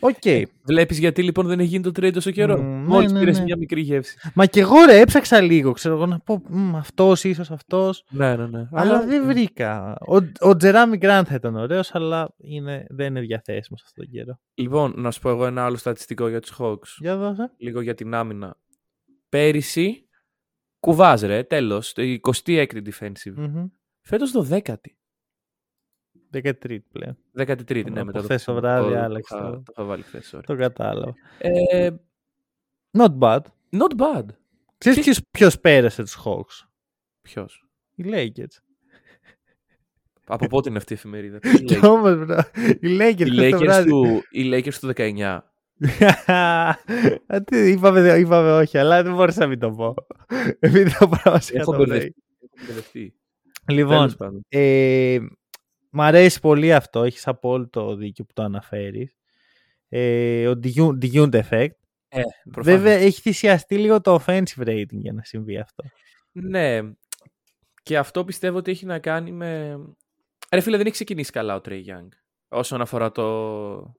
Okay. 0.00 0.40
Ε, 0.40 0.42
βλέπεις 0.62 0.98
γιατί 0.98 1.22
λοιπόν 1.22 1.46
δεν 1.46 1.58
έχει 1.60 1.68
γίνει 1.68 1.82
το 1.82 1.90
trade 1.90 2.12
τόσο 2.12 2.30
καιρό; 2.30 2.54
Mm, 2.54 2.84
Μόλις 2.86 3.12
ναι, 3.12 3.18
ναι, 3.18 3.24
πήρες 3.24 3.38
ναι. 3.38 3.44
μια 3.44 3.56
μικρή 3.56 3.80
γεύση. 3.80 4.16
Μα 4.34 4.46
και 4.46 4.60
εγώ 4.60 4.84
ρε, 4.84 5.00
έψαξα 5.00 5.40
λίγο. 5.40 5.72
Ξέρω 5.72 5.94
εγώ 5.94 6.06
να 6.06 6.18
πω 6.20 6.42
αυτός, 6.74 7.24
ίσως 7.24 7.50
αυτός. 7.50 8.04
Ναι, 8.10 8.36
ναι, 8.36 8.46
ναι. 8.46 8.68
Αλλά, 8.72 9.06
δεν 9.06 9.26
ναι. 9.26 9.32
βρήκα. 9.32 9.96
Ο, 10.08 10.16
ο 10.40 10.56
Τζεράμι 10.56 10.96
Γκραντ 10.96 11.26
θα 11.28 11.34
ήταν 11.34 11.56
ωραίος, 11.56 11.94
αλλά 11.94 12.34
είναι, 12.36 12.86
δεν 12.88 13.06
είναι 13.06 13.20
διαθέσιμος 13.20 13.82
αυτόν 13.82 14.04
τον 14.04 14.12
καιρό. 14.14 14.40
Λοιπόν, 14.54 14.94
να 14.96 15.10
σου 15.10 15.20
πω 15.20 15.30
εγώ 15.30 15.46
ένα 15.46 15.64
άλλο 15.64 15.76
στατιστικό 15.76 16.28
για 16.28 16.40
τους 16.40 16.56
Hawks. 16.58 16.88
Για 16.98 17.16
δώσε. 17.16 17.52
Λίγο 17.56 17.80
για 17.80 17.94
την 17.94 18.14
άμυνα. 18.14 18.56
Πέρυσι 19.28 20.08
κουβάζρε, 20.80 21.42
τέλος. 21.42 21.94
26η 21.96 22.66
defensive. 22.66 23.36
Mm-hmm. 23.38 23.70
Φέτος 24.00 24.32
12η. 24.36 24.72
13η 26.32 26.78
πλέον. 26.92 27.16
13η, 27.36 27.90
ναι. 27.90 28.20
Χθες 28.20 28.44
το 28.44 28.54
βράδυ 28.54 28.94
άλλαξε. 28.94 29.62
Το 29.74 29.96
είχα. 29.98 30.40
Το 30.40 30.56
κατάλαβα. 30.56 31.14
Ε, 31.38 31.90
not 32.98 33.18
bad. 33.18 33.40
Not 33.70 33.96
bad. 33.96 34.24
τι 34.78 35.20
ποιος, 35.30 35.60
πέρασε 35.60 36.02
τους 36.02 36.18
Hawks; 36.24 36.68
Ποιος, 37.22 37.66
Οι 37.94 38.04
Lakers. 38.06 38.62
Από 40.26 40.46
πότε 40.46 40.68
είναι 40.68 40.78
αυτή 40.78 40.92
η 40.92 40.96
εφημερίδα; 40.96 41.38
Κι 41.66 41.86
όμως. 41.86 42.12
Οι 42.80 42.96
Lakers, 43.00 43.84
οι 43.84 43.84
του, 43.88 44.22
οι 44.30 44.62
19. 44.96 45.38
Τι 47.44 47.70
είπαμε, 47.70 48.18
είπαμε 48.18 48.52
όχι, 48.52 48.78
αλλά 48.78 49.02
δεν 49.02 49.14
μπορούσα 49.14 49.40
να 49.40 49.46
μην 49.46 49.58
το 49.58 49.70
πω. 49.70 49.94
Επειδή 50.58 50.90
το 50.98 51.08
πράγμα 51.08 51.40
σε 51.40 51.58
Έχω 51.58 51.76
μπερδευτεί. 51.76 53.14
Λοιπόν, 53.66 54.14
ε, 54.48 55.18
μ' 55.90 56.00
αρέσει 56.00 56.40
πολύ 56.40 56.74
αυτό, 56.74 57.02
έχεις 57.02 57.26
απόλυτο 57.26 57.94
δίκιο 57.94 58.24
που 58.24 58.32
το 58.32 58.42
αναφέρεις. 58.42 59.16
Ε, 59.88 60.48
ο 60.48 60.60
Diun- 60.62 60.98
Diuned 61.02 61.42
effect. 61.42 61.68
Προφανώς. 62.50 62.80
Βέβαια 62.80 62.92
έχει 62.92 63.20
θυσιαστεί 63.20 63.78
λίγο 63.78 64.00
το 64.00 64.22
offensive 64.26 64.64
rating 64.64 64.86
για 64.90 65.12
να 65.12 65.22
συμβεί 65.22 65.58
αυτό. 65.58 65.84
Ναι. 66.32 66.80
Και 67.82 67.98
αυτό 67.98 68.24
πιστεύω 68.24 68.58
ότι 68.58 68.70
έχει 68.70 68.86
να 68.86 68.98
κάνει 68.98 69.32
με... 69.32 69.78
Ρε 70.50 70.60
φίλε, 70.60 70.76
δεν 70.76 70.86
έχει 70.86 70.94
ξεκινήσει 70.94 71.32
καλά 71.32 71.54
ο 71.54 71.60
Trey 71.64 71.84
Young. 71.86 72.08
Όσον 72.48 72.80
αφορά 72.80 73.12
το, 73.12 73.94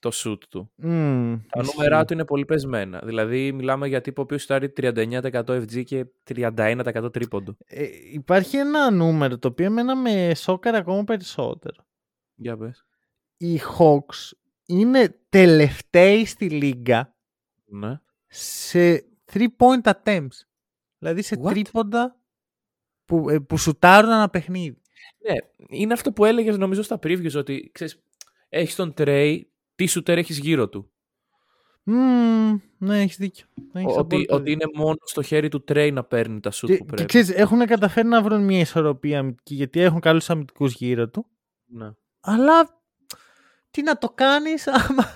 το 0.00 0.10
shoot 0.14 0.38
του. 0.48 0.70
Μμμ, 0.76 1.40
Τα 1.48 1.60
ισχύει. 1.60 1.76
νούμερά 1.76 2.04
του 2.04 2.12
είναι 2.12 2.24
πολύ 2.24 2.44
πεσμένα. 2.44 3.00
Δηλαδή, 3.04 3.52
μιλάμε 3.52 3.88
για 3.88 4.00
τύπο 4.00 4.20
ο 4.20 4.24
οποίο 4.24 4.38
στάρει 4.38 4.72
39% 4.76 5.44
FG 5.46 5.84
και 5.84 6.06
31% 6.34 7.10
τρίποντο. 7.12 7.56
Ε, 7.66 7.86
υπάρχει 8.12 8.56
ένα 8.56 8.90
νούμερο 8.90 9.38
το 9.38 9.48
οποίο 9.48 9.64
εμένα 9.64 9.96
με 9.96 10.34
σόκαρε 10.34 10.76
ακόμα 10.76 11.04
περισσότερο. 11.04 11.84
Για 12.34 12.56
πες. 12.56 12.84
Οι 13.36 13.60
Hawks 13.78 14.30
είναι 14.66 15.20
τελευταίοι 15.28 16.24
στη 16.24 16.48
λίγα 16.50 17.14
Ναι. 17.64 18.00
σε 18.26 19.04
3-point 19.32 19.82
attempts. 19.92 20.38
Δηλαδή 20.98 21.22
σε 21.22 21.36
What? 21.42 21.50
τρίποντα 21.50 22.20
που, 23.04 23.28
ε, 23.30 23.38
που 23.38 23.56
σουτάρουν 23.58 24.10
ένα 24.10 24.28
παιχνίδι. 24.30 24.80
Ναι, 25.28 25.34
είναι 25.68 25.92
αυτό 25.92 26.12
που 26.12 26.24
έλεγες 26.24 26.58
νομίζω 26.58 26.82
στα 26.82 26.98
previews 27.02 27.34
ότι 27.36 27.70
ξέρεις, 27.74 28.02
έχεις 28.48 28.74
τον 28.74 28.94
Trey, 28.96 29.40
τι 29.86 29.92
shooter 29.94 30.16
έχεις 30.16 30.38
γύρω 30.38 30.68
του; 30.68 30.90
Μμμ, 31.84 32.58
ναι, 32.78 33.00
έχεις 33.02 33.16
δίκιο. 33.16 33.46
Έχεις 33.72 33.88
ότι, 33.90 33.98
απόλυτο 34.00 34.34
ότι 34.34 34.50
δίκιο. 34.50 34.68
είναι 34.72 34.84
μόνο 34.84 34.96
στο 35.04 35.22
χέρι 35.22 35.48
του 35.48 35.64
Trey 35.72 35.90
να 35.92 36.04
παίρνει 36.04 36.40
τα 36.40 36.50
shoot 36.50 36.66
Και, 36.66 36.72
που 36.76 36.84
και 36.84 36.84
πρέπει. 36.84 37.04
ξέρεις, 37.04 37.30
έχουν 37.30 37.66
καταφέρει 37.66 38.08
να 38.08 38.22
βρουν 38.22 38.44
μια 38.44 38.58
ισορροπία 38.60 39.18
αμυντική 39.18 39.54
γιατί 39.54 39.80
έχουν 39.80 40.00
καλούς 40.00 40.30
αμυντικούς 40.30 40.74
γύρω 40.74 41.08
του. 41.08 41.26
Ναι. 41.66 41.90
Αλλά 42.20 42.82
τι 43.70 43.82
να 43.82 43.98
το 43.98 44.08
κάνεις 44.08 44.66
άμα... 44.88 45.14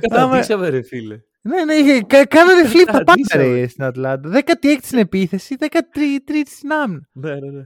Καταντήσαμε 0.00 0.68
ρε 0.68 0.82
φίλε. 0.82 1.18
ναι, 1.40 1.64
ναι, 1.64 1.74
είχε- 1.74 2.02
κα- 2.06 2.26
κάνανε 2.26 2.62
flip 2.68 2.82
τα 2.86 2.92
πάντα 2.92 2.98
Καταντήσαμε. 3.04 3.44
ρε, 3.44 3.68
στην 3.68 3.84
Ατλάντα. 3.84 4.42
16 4.46 4.78
στην 4.82 4.98
επίθεση, 4.98 5.56
13 5.60 5.66
στην 6.46 6.72
άμυνα. 6.72 7.08
Ναι, 7.12 7.34
ναι, 7.34 7.50
ναι. 7.50 7.64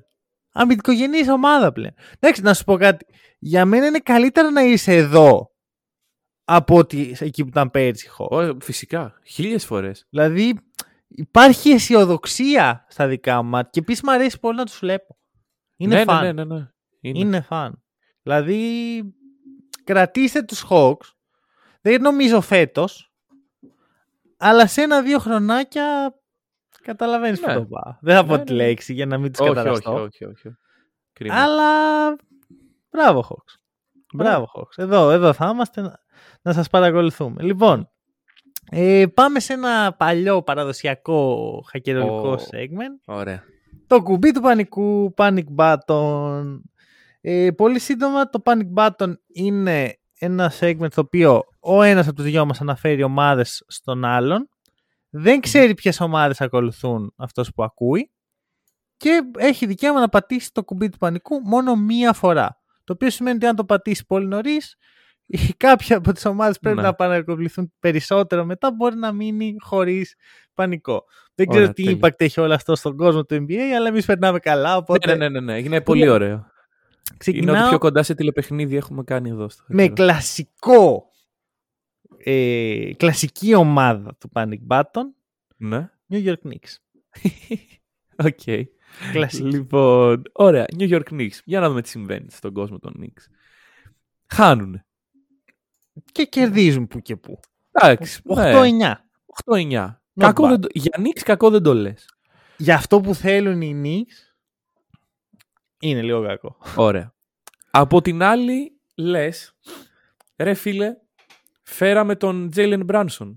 αμυντικογενής 0.52 1.28
ομάδα 1.28 1.72
πλέον. 1.72 1.94
Εντάξει, 2.20 2.42
να 2.42 2.54
σου 2.54 2.64
πω 2.64 2.76
κάτι. 2.76 3.06
Για 3.38 3.64
μένα 3.64 3.86
είναι 3.86 3.98
καλύτερα 3.98 4.50
να 4.50 4.62
είσαι 4.62 4.92
εδώ 4.96 5.50
από 6.54 6.76
ότι 6.76 7.16
εκεί 7.20 7.42
που 7.42 7.48
ήταν 7.48 7.70
πέρσι. 7.70 8.08
Χω. 8.08 8.28
Ω, 8.30 8.56
φυσικά. 8.60 9.14
Χίλιες 9.24 9.64
φορές. 9.64 10.06
Δηλαδή 10.10 10.58
υπάρχει 11.08 11.70
αισιοδοξία 11.70 12.86
στα 12.88 13.06
δικά 13.06 13.42
μου 13.42 13.48
μάτια 13.48 13.70
και 13.72 13.80
επίσης 13.80 14.02
μου 14.02 14.12
αρέσει 14.12 14.40
πολύ 14.40 14.56
να 14.56 14.64
τους 14.64 14.78
βλέπω. 14.78 15.16
Είναι 15.76 15.94
ναι, 15.96 16.04
φαν. 16.04 16.24
ναι, 16.24 16.32
ναι, 16.32 16.44
ναι, 16.44 16.54
ναι. 16.54 16.66
Είναι. 17.00 17.18
Είναι 17.18 17.40
φαν. 17.40 17.82
Δηλαδή 18.22 19.02
κρατήστε 19.84 20.42
τους 20.42 20.64
Hawks. 20.70 21.12
Δεν 21.80 22.02
νομίζω 22.02 22.40
φέτος. 22.40 23.12
Αλλά 24.36 24.66
σε 24.66 24.82
ένα-δύο 24.82 25.18
χρονάκια 25.18 26.14
καταλαβαίνεις 26.82 27.40
Ναι. 27.40 27.46
που 27.54 27.60
το 27.60 27.66
πάω. 27.66 27.94
Δεν 28.00 28.16
θα 28.16 28.24
πω 28.24 28.36
Ναι, 28.36 28.44
τη 28.44 28.52
ναι, 28.52 28.58
ναι. 28.58 28.66
λέξη 28.66 28.92
για 28.92 29.06
να 29.06 29.18
μην 29.18 29.32
τους 29.32 29.40
όχι, 29.40 29.50
όχι, 29.50 29.58
καταραστώ. 29.58 29.92
όχι, 29.92 30.24
όχι, 30.24 30.48
όχι. 30.48 30.56
Κρίμα. 31.12 31.42
Αλλά 31.42 31.70
μπράβο 32.90 33.26
Hawks. 33.30 33.54
Μπράβο 34.14 34.50
Hawks. 34.56 34.76
Εδώ, 34.76 35.10
εδώ 35.10 35.32
θα 35.32 35.50
είμαστε 35.54 35.96
να, 36.42 36.50
να 36.50 36.52
σας 36.52 36.68
παρακολουθούμε. 36.68 37.42
Λοιπόν, 37.42 37.90
ε, 38.70 39.04
πάμε 39.14 39.40
σε 39.40 39.52
ένα 39.52 39.94
παλιό 39.98 40.42
παραδοσιακό 40.42 41.64
χακερολικό 41.70 42.30
Ω. 42.30 42.34
segment. 42.34 43.14
Ωραία. 43.14 43.42
Το 43.86 44.02
κουμπί 44.02 44.32
του 44.32 44.40
πανικού, 44.40 45.14
panic 45.16 45.44
button. 45.56 46.60
Ε, 47.20 47.50
πολύ 47.50 47.78
σύντομα, 47.78 48.28
το 48.28 48.42
panic 48.44 48.74
button 48.76 49.12
είναι 49.26 49.96
ένα 50.18 50.52
segment 50.60 50.90
το 50.94 51.00
οποίο 51.00 51.42
ο 51.60 51.82
ένας 51.82 52.06
από 52.06 52.16
τους 52.16 52.24
δυο 52.24 52.46
μας 52.46 52.60
αναφέρει 52.60 53.02
ομάδες 53.02 53.64
στον 53.66 54.04
άλλον. 54.04 54.48
Δεν 55.10 55.40
ξέρει 55.40 55.74
ποιες 55.74 56.00
ομάδες 56.00 56.40
ακολουθούν 56.40 57.14
αυτός 57.16 57.52
που 57.54 57.62
ακούει 57.62 58.10
και 58.96 59.20
έχει 59.38 59.66
δικαίωμα 59.66 60.00
να 60.00 60.08
πατήσει 60.08 60.52
το 60.52 60.64
κουμπί 60.64 60.88
του 60.88 60.98
πανικού 60.98 61.40
μόνο 61.40 61.76
μία 61.76 62.12
φορά. 62.12 62.60
Το 62.84 62.92
οποίο 62.92 63.10
σημαίνει 63.10 63.36
ότι 63.36 63.46
αν 63.46 63.56
το 63.56 63.64
πατήσει 63.64 64.06
πολύ 64.06 64.26
νωρίς, 64.26 64.76
κάποια 65.56 65.96
από 65.96 66.12
τις 66.12 66.24
ομάδες 66.24 66.58
πρέπει 66.58 66.76
Ναι. 66.76 66.82
να 66.82 66.94
πανακοβληθούν 66.94 67.72
περισσότερο 67.78 68.44
μετά, 68.44 68.72
μπορεί 68.72 68.96
να 68.96 69.12
μείνει 69.12 69.56
χωρίς 69.60 70.14
πανικό. 70.54 71.04
Δεν 71.34 71.46
ξέρω 71.46 71.62
Ωραία, 71.62 71.74
τι 71.74 71.82
τέλεια. 71.84 71.98
impact 72.02 72.20
έχει 72.20 72.40
όλο 72.40 72.54
αυτό 72.54 72.74
στον 72.76 72.96
κόσμο 72.96 73.24
του 73.24 73.34
NBA, 73.48 73.58
αλλά 73.76 73.88
εμείς 73.88 74.06
περνάμε 74.06 74.38
καλά. 74.38 74.76
Οπότε 74.76 75.06
Ναι, 75.10 75.16
ναι, 75.16 75.28
ναι, 75.28 75.40
ναι. 75.52 75.58
Είναι 75.58 75.80
πολύ 75.80 76.08
ωραίο. 76.08 76.28
Είναι 76.34 76.46
ξεκινάω 77.18 77.60
ό,τι 77.60 77.68
πιο 77.68 77.78
κοντά 77.78 78.02
σε 78.02 78.14
τηλεπαιχνίδι 78.14 78.76
έχουμε 78.76 79.02
κάνει 79.04 79.30
εδώ. 79.30 79.48
Στο 79.48 79.64
με 79.66 79.82
Χακερό. 79.82 79.94
κλασικό, 80.08 81.10
ε, 82.24 82.90
κλασική 82.96 83.54
ομάδα 83.54 84.16
του 84.20 84.30
Panic 84.34 84.58
Button, 84.68 85.04
Ναι. 85.56 85.90
New 86.12 86.24
York 86.26 86.48
Knicks. 86.48 86.76
Οκ. 88.26 88.66
Κλασική. 89.12 89.48
Λοιπόν, 89.48 90.22
ωραία. 90.32 90.64
New 90.78 90.90
York 90.90 91.10
Knicks. 91.10 91.38
Για 91.44 91.60
να 91.60 91.68
δούμε 91.68 91.82
τι 91.82 91.88
συμβαίνει 91.88 92.30
στον 92.30 92.52
κόσμο 92.52 92.78
των 92.78 92.94
Knicks. 93.00 93.22
Χάνουνε. 94.28 94.86
Και 96.12 96.24
κερδίζουν 96.24 96.86
που 96.86 97.00
και 97.00 97.16
που. 97.16 97.40
Εντάξει. 97.72 98.20
ναι. 98.24 98.52
8-9. 98.54 98.94
8-9. 99.44 99.86
Not 99.86 99.94
Κακό 100.18 100.44
bad. 100.44 100.48
δεν 100.48 100.60
το... 100.60 100.68
Για 100.72 100.92
Knicks 100.98 101.20
κακό 101.24 101.50
δεν 101.50 101.62
το 101.62 101.74
λες. 101.74 102.08
Για 102.56 102.74
αυτό 102.74 103.00
που 103.00 103.14
θέλουν 103.14 103.60
οι 103.60 103.80
Knicks, 103.84 104.34
είναι 105.80 106.02
λίγο 106.02 106.26
κακό. 106.26 106.56
Ωραία. 106.76 107.14
Από 107.70 108.02
την 108.02 108.22
άλλη, 108.22 108.76
λες, 108.94 109.56
ρε 110.36 110.54
φίλε, 110.54 110.96
φέραμε 111.62 112.16
τον 112.16 112.50
Jalen 112.56 112.86
Branson. 112.86 113.34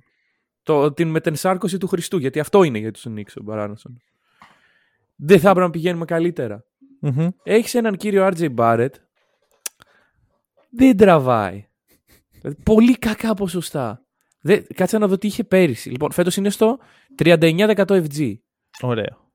το, 0.64 0.94
την 0.94 1.10
μετενσάρκωση 1.10 1.78
του 1.78 1.88
Χριστού, 1.88 2.18
γιατί 2.18 2.40
αυτό 2.40 2.64
είναι 2.64 2.78
για 2.78 2.92
τους 2.92 3.06
Νίξ 3.06 3.36
ο 3.36 3.44
Μπαράνασον. 3.44 4.02
Δεν 5.16 5.40
θα 5.40 5.50
έπρεπε 5.50 5.66
να 5.66 5.72
πηγαίνουμε 5.72 6.06
καλύτερα. 6.06 6.66
Μμμ. 7.00 7.28
Έχεις 7.44 7.74
έναν 7.74 7.98
κύριο 7.98 8.28
RJ 8.28 8.56
Barrett, 8.56 8.94
δεν 10.70 10.98
τραβάει. 10.98 11.68
Δηλαδή, 12.46 12.64
πολύ 12.64 12.98
κακά 12.98 13.34
ποσοστά. 13.34 14.06
Δεν, 14.40 14.66
κάτσε 14.76 14.98
να 14.98 15.08
δω 15.08 15.18
τι 15.18 15.28
είχε 15.28 15.44
πέρυσι. 15.44 15.90
Λοιπόν, 15.90 16.12
φέτος 16.12 16.38
είναι 16.38 16.50
στο 16.50 16.78
39% 17.18 17.76
FG. 17.88 18.34
Ωραίο. 18.82 19.32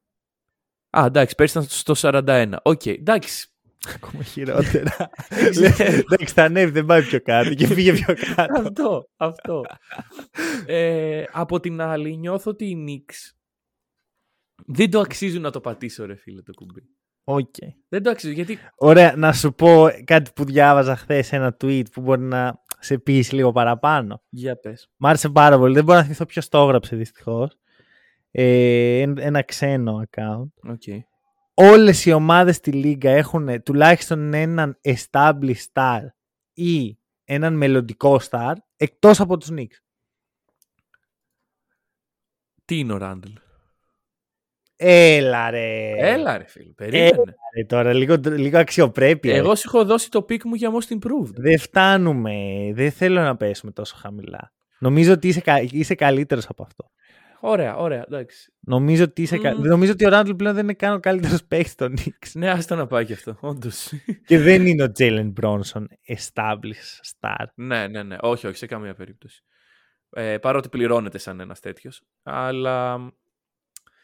Α, 0.91 1.05
εντάξει, 1.07 1.35
πέρυσι 1.35 1.59
ήταν 1.59 1.69
στο 1.71 1.95
41. 1.97 2.53
Οκ, 2.63 2.87
εντάξει. 2.87 3.49
Ακόμα 3.95 4.23
χειρότερα. 4.23 4.97
Εντάξει, 5.99 6.35
θα 6.35 6.45
ανέβει, 6.45 6.71
δεν 6.71 6.87
πάει 6.87 7.03
πιο 7.03 7.21
κάτω 7.21 7.55
και 7.55 7.67
πήγε 7.67 7.93
πιο 7.93 8.15
κάτω. 8.35 8.61
αυτό, 8.61 9.09
αυτό. 9.17 9.63
ε, 10.67 11.25
από 11.33 11.61
την 11.61 11.81
άλλη, 11.81 12.17
νιώθω 12.17 12.51
ότι 12.51 12.65
οι 12.65 12.85
Knicks 12.87 13.35
δεν 14.67 14.91
το 14.91 15.01
αξίζουν 15.01 15.43
να 15.43 15.51
το 15.51 15.61
πατήσω, 15.61 16.07
ρε 16.07 16.15
φίλε, 16.15 16.43
το 16.43 16.53
κουμπί. 16.53 16.83
Οκ. 17.25 17.55
Δεν 17.89 18.03
το 18.03 18.11
αξίζουν, 18.11 18.37
γιατί 18.37 18.59
Ωραία, 18.75 19.17
να 19.17 19.33
σου 19.33 19.55
πω 19.55 19.89
κάτι 20.05 20.31
που 20.35 20.45
διάβαζα 20.45 20.97
χθες 20.97 21.33
ένα 21.33 21.57
tweet 21.61 21.85
που 21.93 22.01
μπορεί 22.01 22.21
να 22.21 22.60
σε 22.81 22.99
πείσει 22.99 23.35
λίγο 23.35 23.53
παραπάνω. 23.53 24.23
για 24.29 24.57
πες. 24.57 24.91
Μ' 24.97 25.07
άρεσε 25.07 25.29
πάρα 25.29 25.59
πολύ. 25.59 25.75
Δεν 25.75 25.85
μπορώ 25.85 25.99
να 25.99 26.05
θυμηθώ 26.05 26.25
ποιος 26.27 26.49
το 26.49 26.59
έγραψε 26.59 26.97
δυστυχώς. 26.97 27.57
Ε, 28.31 29.01
εν- 29.01 29.19
ένα 29.19 29.43
ξένο 29.43 30.03
account. 30.11 30.71
Οκ. 30.71 30.83
Όλες 31.55 32.05
οι 32.07 32.13
ομάδες 32.13 32.57
στη 32.57 32.73
Λίγκα 32.73 33.11
έχουν 33.11 33.63
τουλάχιστον 33.63 34.35
έναν 34.35 34.81
established 34.83 35.65
star 35.73 36.01
ή 36.53 36.99
έναν 37.25 37.55
μελλοντικό 37.55 38.21
star 38.31 38.55
εκτός 38.77 39.21
από 39.21 39.37
τους 39.37 39.49
Knicks. 39.53 39.79
Τι 42.65 42.79
είναι 42.79 42.93
ο 42.93 42.97
Ράντλ; 42.97 43.31
Έλα 44.83 45.51
ρε. 45.51 45.91
Έλα 45.97 46.39
ρε 46.39 46.45
φίλε, 46.47 46.73
περίμενε. 46.77 47.13
ρε 47.57 47.65
τώρα, 47.67 47.93
λίγο, 47.93 48.15
λίγο 48.25 48.59
αξιοπρέπεια. 48.59 49.35
Εγώ 49.37 49.55
σου 49.55 49.63
έχω 49.67 49.85
δώσει 49.85 50.11
το 50.11 50.23
pick 50.23 50.45
μου 50.45 50.55
για 50.55 50.71
most 50.71 50.93
improved. 50.95 51.35
Δεν 51.35 51.59
φτάνουμε. 51.59 52.33
Δεν 52.73 52.91
θέλω 52.91 53.21
να 53.23 53.37
πέσουμε 53.37 53.73
τόσο 53.73 53.97
χαμηλά. 53.99 54.53
Νομίζω 54.79 55.13
ότι 55.13 55.29
είσαι, 55.29 55.41
κα- 55.41 55.61
είσαι 55.71 55.95
καλύτερος 55.95 56.47
από 56.49 56.63
αυτό. 56.63 56.91
Ωραία, 57.41 57.77
ωραία, 57.77 58.05
εντάξει. 58.07 58.53
Νομίζω 58.61 59.05
ότι, 59.05 59.23
είσαι, 59.23 59.39
κα- 59.39 59.55
Μμμ. 59.57 59.63
νομίζω 59.67 59.93
ότι 59.93 60.07
ο 60.07 60.09
Ράντλ 60.09 60.31
πλέον 60.33 60.55
δεν 60.55 60.65
είναι 60.65 60.73
καν 60.75 60.95
ο 60.95 61.01
καλύτερος 61.01 61.45
παίκτης 61.45 61.75
των 61.75 61.95
Knicks. 61.99 62.31
Ναι, 62.35 62.51
άστα 62.51 62.77
να 62.77 62.87
πάει 62.87 63.05
και 63.05 63.13
αυτό, 63.13 63.37
όντως. 63.41 63.93
και 64.27 64.39
δεν 64.39 64.67
είναι 64.67 64.83
ο 64.83 64.93
Jalen 64.99 65.33
Brunson 65.43 65.83
established 66.17 67.01
star. 67.21 67.45
ναι, 67.55 67.87
ναι, 67.89 68.03
ναι. 68.03 68.17
Όχι, 68.21 68.47
όχι, 68.47 68.57
σε 68.57 68.67
καμία 68.67 68.95
περίπτωση. 68.95 69.43
Ε, 70.13 70.39
παρότι 70.39 70.69
πληρώνεται 70.69 71.19
σαν 71.19 71.41
ένας 71.41 71.61
τέτοιος. 71.61 72.03
Αλλά 72.23 72.99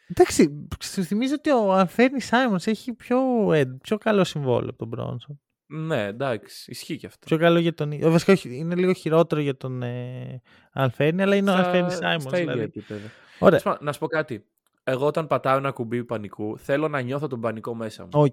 Εντάξει, 0.09 0.67
σου 0.83 1.03
θυμίζω 1.03 1.35
ότι 1.35 1.51
ο 1.51 1.73
Ανφέρνη 1.73 2.21
Σάιμον 2.21 2.59
έχει 2.65 2.93
πιο, 2.93 3.19
ε, 3.53 3.65
πιο 3.83 3.99
καλό 3.99 4.25
συμβόλαιο 4.25 4.69
από 4.69 4.79
τον 4.79 4.89
Μπρόνσον. 4.89 5.41
ναι, 5.67 6.05
εντάξει, 6.05 6.71
ισχύει 6.71 6.97
και 6.97 7.07
αυτό. 7.07 7.27
Πιο 7.27 7.39
καλό 7.39 7.59
για 7.59 7.75
τον. 7.75 7.93
ε, 7.93 8.09
Βασικά 8.09 8.33
όχι, 8.33 8.57
είναι 8.57 8.75
λίγο 8.75 8.93
χειρότερο 8.93 9.41
για 9.41 9.57
τον 9.57 9.83
ε, 9.83 10.41
Ανφέρνη, 10.73 11.23
αλλά 11.23 11.35
είναι 11.37 11.51
ο 11.51 11.55
Στα- 11.55 11.65
Ανφέρνη 11.65 11.91
Σάιμον. 11.91 12.21
Στα 12.21 12.39
ίδια 12.41 12.53
Δηλαδή. 12.53 12.63
επίπεδα. 12.75 13.01
Ωραία. 13.39 13.49
Τέλος 13.59 13.63
πάντων, 13.63 13.79
Να 13.85 13.93
σου 13.93 13.99
πω 13.99 14.07
κάτι. 14.07 14.45
Εγώ 14.85 15.07
όταν 15.07 15.27
πατάω 15.27 15.57
ένα 15.57 15.71
κουμπί 15.71 16.05
πανικού, 16.05 16.59
θέλω 16.59 16.89
να 16.89 17.01
νιώθω 17.01 17.27
τον 17.27 17.41
πανικό 17.41 17.75
μέσα 17.75 18.03
μου. 18.03 18.09
Οκ. 18.13 18.25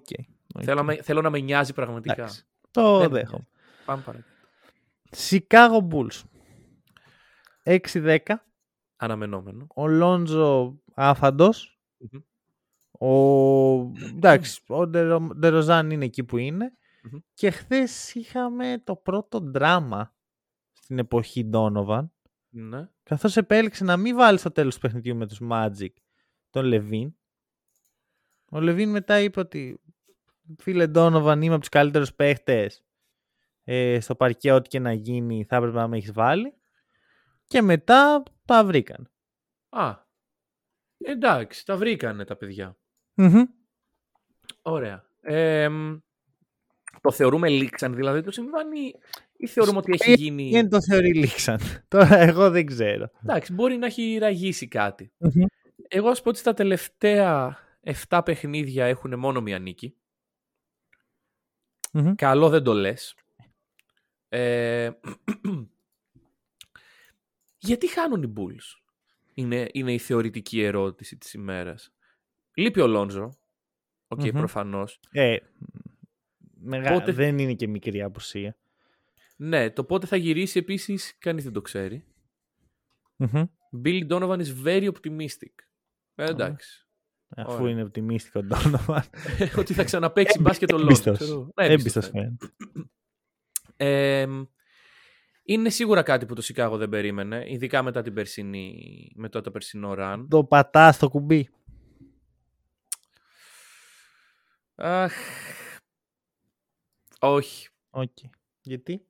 οκ. 0.54 0.62
Θέλω, 0.64 0.76
να 0.76 0.82
με, 0.82 0.94
θέλω 1.02 1.20
να 1.20 1.30
με 1.30 1.38
νοιάζει 1.38 1.72
πραγματικά. 1.72 2.12
Εντάξει. 2.12 2.42
Το 2.70 2.98
Δεν 2.98 3.10
δέχομαι. 3.10 3.46
Πάμε 3.84 4.02
παρακάτω. 4.02 4.28
Chicago 5.28 5.88
Bulls. 5.94 6.22
6-10. 7.62 8.16
Αναμενόμενο. 8.96 9.66
Ο 9.74 9.86
Λόντζο 9.86 10.78
άφαντος. 10.94 11.80
Μμμ. 11.98 12.20
Ο... 12.98 13.92
Εντάξει, 14.16 14.60
ο 14.66 14.86
Ντερο- 14.86 15.34
Ντεροζάν 15.36 15.90
είναι 15.90 16.04
εκεί 16.04 16.24
που 16.24 16.36
είναι. 16.36 16.72
Μμμ. 17.02 17.18
Και 17.34 17.50
χθες 17.50 18.14
είχαμε 18.14 18.80
το 18.84 18.96
πρώτο 18.96 19.40
δράμα 19.40 20.14
στην 20.72 20.98
εποχή 20.98 21.50
Donovan. 21.52 22.08
Ναι. 22.48 22.88
Καθώς 23.02 23.36
επέλεξε 23.36 23.84
να 23.84 23.96
μην 23.96 24.16
βάλει 24.16 24.38
στο 24.38 24.50
τέλος 24.50 24.74
του 24.74 24.80
παιχνιδιού 24.80 25.16
με 25.16 25.26
τους 25.26 25.40
Magic 25.50 25.88
τον 26.50 26.64
Λεβίν. 26.64 27.14
Ο 28.50 28.60
Λεβίν 28.60 28.90
μετά 28.90 29.20
είπε 29.20 29.40
ότι 29.40 29.80
φίλε 30.58 30.90
Donovan 30.94 31.38
είμαι 31.40 31.52
από 31.52 31.58
τους 31.58 31.68
καλύτερους 31.68 32.14
παίχτες 32.14 32.84
ε, 33.64 34.00
στο 34.00 34.14
παρκέ 34.14 34.52
ό,τι 34.52 34.68
και 34.68 34.78
να 34.78 34.92
γίνει 34.92 35.44
θα 35.44 35.56
έπρεπε 35.56 35.76
να 35.76 35.88
με 35.88 35.96
έχεις 35.96 36.12
βάλει. 36.12 36.54
Και 37.46 37.62
μετά 37.62 38.22
τα 38.44 38.64
βρήκαν. 38.64 39.10
Α. 39.68 40.03
Εντάξει, 40.98 41.64
τα 41.64 41.76
βρήκανε 41.76 42.24
τα 42.24 42.36
παιδιά. 42.36 42.76
Ωραία. 44.62 45.08
Ε, 45.20 45.68
μ, 45.68 45.98
το 47.00 47.10
θεωρούμε 47.10 47.48
λήξαν, 47.48 47.94
δηλαδή 47.94 48.22
το 48.22 48.30
συμβάνει 48.30 48.94
ή 49.36 49.46
θεωρούμε 49.46 49.78
ότι 49.78 49.92
έχει 49.92 50.12
γίνει... 50.12 50.50
Δεν 50.50 50.68
το 50.68 50.82
θεωρεί 50.82 51.14
λήξαν. 51.14 51.60
Τώρα 51.88 52.18
εγώ 52.18 52.50
δεν 52.50 52.66
ξέρω. 52.66 53.10
Εντάξει, 53.22 53.52
μπορεί 53.52 53.76
να 53.76 53.86
έχει 53.86 54.18
ραγίσει 54.18 54.68
κάτι. 54.68 55.12
Εγώ 55.88 56.08
ας 56.08 56.22
πω 56.22 56.28
ότι 56.28 56.38
στα 56.38 56.54
τελευταία 56.54 57.58
7 58.08 58.20
παιχνίδια 58.24 58.84
έχουν 58.84 59.18
μόνο 59.18 59.40
μία 59.40 59.58
νίκη. 59.58 59.96
Μμμ. 61.92 62.14
Καλό 62.14 62.48
δεν 62.48 62.62
το 62.62 62.72
λες. 62.72 63.14
Ε, 64.28 64.90
γιατί 67.68 67.88
χάνουν 67.88 68.22
οι 68.22 68.32
Bulls; 68.36 68.83
Είναι, 69.34 69.66
είναι 69.72 69.92
η 69.92 69.98
θεωρητική 69.98 70.62
ερώτηση 70.62 71.16
της 71.16 71.32
ημέρας. 71.34 71.92
Λείπει 72.54 72.80
ο 72.80 72.86
Λόνζο. 72.86 73.38
Οκ, 74.08 74.20
Μμμ. 74.22 74.30
προφανώς. 74.30 75.00
Ε, 75.10 75.36
μεγα... 76.60 76.92
Πότε- 76.92 77.12
Δεν 77.12 77.38
είναι 77.38 77.54
και 77.54 77.68
μικρή 77.68 78.02
απουσία. 78.02 78.56
Ναι, 79.36 79.70
το 79.70 79.84
πότε 79.84 80.06
θα 80.06 80.16
γυρίσει 80.16 80.58
επίσης 80.58 81.16
κανείς 81.18 81.44
δεν 81.44 81.52
το 81.52 81.60
ξέρει. 81.60 82.04
Μμμ. 83.16 83.42
Billy 83.84 84.08
Donovan 84.08 84.38
is 84.44 84.64
very 84.66 84.90
optimistic. 84.92 85.52
Ε, 86.14 86.24
εντάξει. 86.24 86.86
Αφού 87.36 87.52
Ωραία. 87.52 87.70
είναι 87.70 87.82
optimistic 87.82 88.40
ο 88.40 88.46
Donovan. 88.50 89.00
ότι 89.58 89.74
θα 89.74 89.84
ξαναπαίξει 89.84 90.40
μπάσκετ 90.40 90.72
ο 90.72 90.78
Λόνζο. 90.78 90.90
Έμπιστος. 90.90 91.18
ξέρω. 91.18 91.50
Ναι, 91.60 91.66
Έμπιστος 91.66 92.08
φαίνεται. 92.08 92.36
φαίνεται. 92.56 92.88
Ε, 93.76 94.26
είναι 95.44 95.70
σίγουρα 95.70 96.02
κάτι 96.02 96.26
που 96.26 96.34
το 96.34 96.42
Σικάγο 96.42 96.76
δεν 96.76 96.88
περίμενε, 96.88 97.44
ειδικά 97.48 97.82
μετά 97.82 98.02
την 98.02 98.14
περσινή, 98.14 99.12
μετά 99.14 99.40
το 99.40 99.50
περσινό 99.50 99.94
run. 99.98 100.26
Το 100.28 100.44
πατάς 100.44 100.94
στο 100.94 101.08
κουμπί. 101.08 101.48
Αχ, 104.74 105.12
όχι, 107.20 107.68
Οκ. 107.90 108.16
Γιατί; 108.60 109.04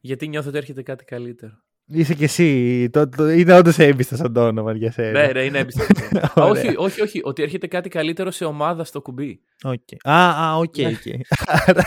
γιατί 0.00 0.28
νιώθω 0.28 0.48
ότι 0.48 0.58
έρχεται 0.58 0.82
κάτι 0.82 1.04
καλύτερο. 1.04 1.62
Είσαι 1.92 2.14
κι 2.14 2.24
εσύ. 2.24 2.88
Το, 2.90 3.08
το, 3.08 3.28
είναι 3.28 3.54
όντως 3.54 3.78
έμπιστος 3.78 4.20
ο 4.20 4.32
Donovan 4.36 4.74
για 4.76 4.92
σένα. 4.92 5.10
Ναι, 5.10 5.32
ρε, 5.32 5.44
είναι 5.44 5.58
έμπιστος. 5.58 5.86
Ωραία. 6.34 6.50
όχι, 6.50 6.74
όχι, 6.76 7.00
όχι, 7.02 7.20
ότι 7.24 7.42
έρχεται 7.42 7.66
κάτι 7.66 7.88
καλύτερο 7.88 8.30
σε 8.30 8.44
ομάδα 8.44 8.84
στο 8.84 9.02
κουμπί. 9.02 9.40
Οκ. 9.62 10.08
Α, 10.08 10.48
α, 10.48 10.56
οκ, 10.56 10.76
Ναι. 10.76 10.86
οκ. 10.86 11.26
Άρα, 11.46 11.84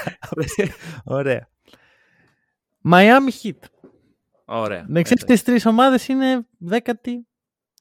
Ωραία. 1.04 1.50
Miami 2.92 3.30
Heat. 3.44 3.60
Ωραία. 4.46 4.86
Να 4.88 5.02
ξέρεις, 5.02 5.22
αυτές 5.22 5.34
τις 5.34 5.44
τρεις 5.44 5.66
ομάδες 5.66 6.08
είναι 6.08 6.48
δέκατη, 6.58 7.28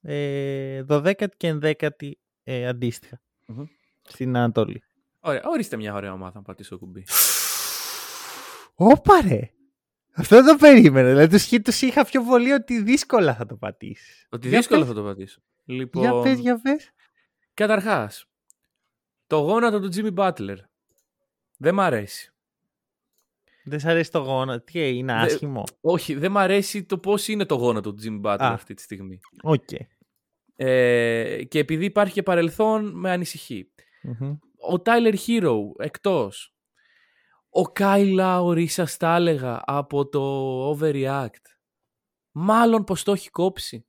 ε, 0.03 0.83
δωδέκατη 0.83 1.37
και 1.37 1.47
ενδέκατη 1.47 2.19
ε, 2.45 2.67
αντίστοιχα. 2.67 3.21
Μμμ. 3.47 3.65
Στην 4.03 4.37
Ανατολή. 4.37 4.83
Ωραία, 5.21 5.43
ορίστε 5.45 5.77
μια 5.77 5.95
ωραία 5.95 6.13
ομάδα 6.13 6.33
να 6.35 6.43
πατήσω 6.43 6.79
κουμπί. 6.79 7.05
Όπα 8.75 9.21
ρε. 9.29 9.51
Αυτό 10.15 10.37
δεν 10.37 10.47
το 10.47 10.57
περίμενα. 10.57 11.09
Δηλαδή 11.09 11.37
τους 11.37 11.49
Heat 11.51 11.61
τους 11.65 11.83
είχα 11.83 12.05
πιο 12.05 12.23
πολύ 12.23 12.53
ότι 12.53 12.83
δύσκολα 12.83 13.35
θα 13.35 13.47
το 13.47 13.57
πατήσεις. 13.57 14.27
Ότι 14.31 14.49
Για 14.49 14.59
δύσκολο 14.59 14.81
πες. 14.81 14.89
θα 14.89 14.95
το 14.95 15.03
πατήσω. 15.03 15.41
Λοιπόν, 15.65 16.03
Για 16.03 16.21
πες, 16.21 16.39
για 16.39 16.61
πες. 16.61 16.91
καταρχάς, 17.55 18.27
το 19.27 19.37
γόνατο 19.39 19.81
του 19.81 19.89
Jimmy 19.95 20.15
Butler 20.15 20.57
δεν 21.57 21.75
μ' 21.75 21.81
αρέσει. 21.81 22.33
Δεν 23.65 23.81
σ' 23.81 23.85
αρέσει 23.85 24.11
το 24.11 24.19
γόνατο. 24.19 24.65
Τι 24.65 24.97
είναι 24.97 25.13
Δε- 25.13 25.19
άσχημο. 25.19 25.65
Όχι, 25.81 26.15
δεν 26.15 26.31
μ' 26.31 26.39
αρέσει 26.39 26.85
το 26.85 26.99
πώς 26.99 27.29
είναι 27.29 27.45
το 27.45 27.55
γόνατο 27.55 27.95
του 27.95 28.03
Jimmy 28.05 28.27
Butler 28.27 28.37
Α. 28.41 28.53
αυτή 28.53 28.75
τη 28.75 28.83
στιγμή. 28.83 29.19
Οκ. 29.43 29.69
Ε, 30.57 31.45
και 31.49 31.59
επειδή 31.59 31.85
υπάρχει 31.85 32.13
και 32.13 32.23
παρελθόν, 32.23 32.91
με 33.01 33.11
ανησυχεί. 33.11 33.71
Μμμ. 34.03 34.31
Ο 34.71 34.83
Tyler 34.85 35.15
Hero 35.27 35.57
εκτός. 35.79 36.55
Ο 37.55 37.73
Kyle 37.79 38.19
Lowry 38.21 38.67
σας 38.69 38.97
τα 38.97 39.15
έλεγα 39.17 39.61
από 39.65 40.09
το 40.09 40.71
Overreact. 40.71 41.45
Μάλλον 42.33 42.85
πως 42.85 43.03
το 43.03 43.13
έχει 43.13 43.31
κόψει. 43.31 43.87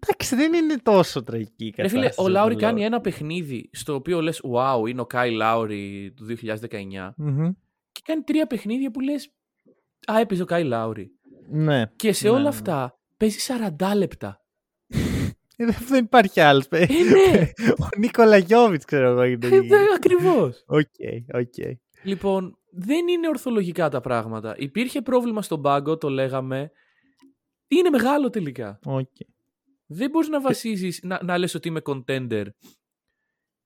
Εντάξει, 0.00 0.36
δεν 0.36 0.52
είναι 0.54 0.76
τόσο 0.82 1.22
τραγική 1.22 1.64
η 1.66 1.74
Ρε 1.76 1.88
φίλε, 1.88 2.00
κατάσταση. 2.00 2.28
ο 2.28 2.32
με 2.32 2.40
Lowry 2.40 2.48
τον 2.50 2.58
κάνει 2.58 2.80
Lowry. 2.82 2.86
ένα 2.86 3.00
παιχνίδι 3.00 3.70
στο 3.72 3.94
οποίο 3.94 4.20
λες 4.20 4.40
wow, 4.54 4.88
είναι 4.88 5.00
ο 5.00 5.06
Kyle 5.12 5.40
Lowry 5.42 6.10
του 6.16 6.24
2019 6.24 7.14
Μμμ. 7.16 7.52
Και 8.04 8.12
κάνει 8.12 8.22
τρία 8.22 8.46
παιχνίδια 8.46 8.90
που 8.90 9.00
λες 9.00 9.32
α, 10.12 10.18
έπαιζε 10.20 10.42
ο 10.42 10.46
Kyle 10.48 10.72
Lowry. 10.72 11.04
Ναι. 11.48 11.86
Και 11.96 12.12
σε 12.12 12.24
Ναι, 12.24 12.32
όλα 12.34 12.42
ναι. 12.42 12.48
αυτά 12.48 12.98
παίζει 13.16 13.38
40 13.78 13.92
λεπτά. 13.96 14.38
Ε, 15.56 15.66
δεν 15.88 16.04
υπάρχει 16.04 16.40
άλλος. 16.40 16.66
Ε, 16.70 16.86
ναι. 16.86 17.50
Ο 17.84 17.88
Νίκολα 17.98 18.36
Γιόβιτς, 18.36 18.84
ξέρω 18.84 19.10
εγώ. 19.10 19.24
Είναι... 19.24 19.48
Ακριβώς. 19.94 20.64
Οκ, 20.66 20.94
οκ. 21.34 21.54
Λοιπόν, 22.02 22.58
δεν 22.70 23.08
είναι 23.08 23.28
ορθολογικά 23.28 23.88
τα 23.88 24.00
πράγματα. 24.00 24.54
Υπήρχε 24.58 25.02
πρόβλημα 25.02 25.42
στον 25.42 25.62
πάγκο, 25.62 25.96
το 25.98 26.08
λέγαμε. 26.08 26.70
Είναι 27.68 27.90
μεγάλο 27.90 28.30
τελικά. 28.30 28.78
Okay. 28.86 29.26
Δεν 29.86 30.10
μπορείς 30.10 30.28
να 30.28 30.40
βασίζεις, 30.40 31.00
να, 31.02 31.20
να 31.22 31.38
λες 31.38 31.54
ότι 31.54 31.68
είμαι 31.68 31.80
contender 31.84 32.44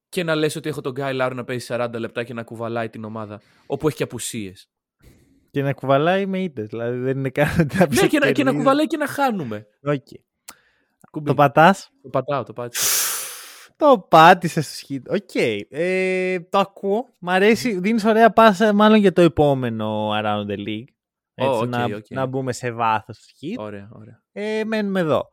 και 0.08 0.24
να 0.24 0.34
λες 0.34 0.56
ότι 0.56 0.68
έχω 0.68 0.80
τον 0.80 0.92
Κάιλ 0.92 1.14
Λάουρι 1.14 1.34
να 1.34 1.44
παίζει 1.44 1.66
40 1.70 1.88
λεπτά 1.98 2.24
και 2.24 2.34
να 2.34 2.42
κουβαλάει 2.42 2.88
την 2.88 3.04
ομάδα, 3.04 3.40
όπου 3.66 3.88
έχει 3.88 3.96
και 3.96 4.02
απουσίες. 4.02 4.68
Και 5.50 5.62
να 5.62 5.72
κουβαλάει 5.72 6.26
με 6.26 6.38
ήττες. 6.38 6.68
Δηλαδή 6.68 6.98
δεν 6.98 7.18
είναι 7.18 7.30
καν. 7.30 7.68
Ναι, 7.88 8.06
και 8.06 8.18
να, 8.18 8.32
και 8.32 8.44
να 8.44 8.52
κουβαλάει 8.52 8.86
και 8.86 8.96
να 8.96 9.06
χάνουμε. 9.06 9.66
Okay. 9.86 10.20
Το 11.24 11.34
πατάς; 11.34 11.90
Το 12.02 12.08
πατάω, 12.08 12.42
το 12.42 12.52
πάτησα. 12.52 12.86
Το 13.76 14.06
πάτησες 14.08 14.66
στους 14.66 14.74
Heat. 14.74 15.10
Οκ. 15.10 15.30
Okay. 15.34 15.60
Ε, 15.68 16.40
το 16.40 16.58
ακούω. 16.58 17.08
Μ' 17.20 17.30
αρέσει. 17.30 17.78
Δίνεις 17.80 18.04
ωραία 18.04 18.30
πάσα 18.30 18.72
μάλλον 18.72 18.98
για 18.98 19.12
το 19.12 19.20
επόμενο 19.20 20.10
Around 20.10 20.46
the 20.50 20.56
League. 20.56 20.92
Έτσι, 21.34 21.60
okay, 21.62 21.68
να, 21.68 21.84
okay. 21.84 22.08
να 22.08 22.26
μπούμε 22.26 22.52
σε 22.52 22.70
βάθος 22.70 23.16
στους 23.16 23.26
Heat. 23.28 23.60
Ωραία, 23.60 23.88
ωραία. 23.92 24.22
Ε, 24.32 24.64
μένουμε 24.64 25.00
εδώ. 25.00 25.28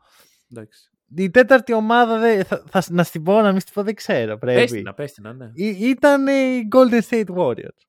Εντάξει. 0.52 0.95
Η 1.16 1.30
τέταρτη 1.30 1.74
ομάδα, 1.74 2.20
δε, 2.20 2.44
θα, 2.44 2.64
θα, 2.70 2.84
να 2.90 3.04
στην 3.04 3.24
πω, 3.24 3.42
να 3.42 3.52
μην 3.52 3.60
στην 3.60 3.74
πω, 3.74 3.84
δεν 3.84 3.96
ξέρω. 3.96 4.38
Πρέπει. 4.38 4.60
Πες 4.62 4.74
τηνα, 4.74 4.94
πες 4.94 5.09
τηνα, 5.09 5.34
ναι. 5.34 5.52
Ή, 5.54 5.68
ήταν 5.68 6.28
οι 6.28 6.68
Golden 6.72 7.02
State 7.10 7.36
Warriors. 7.38 7.86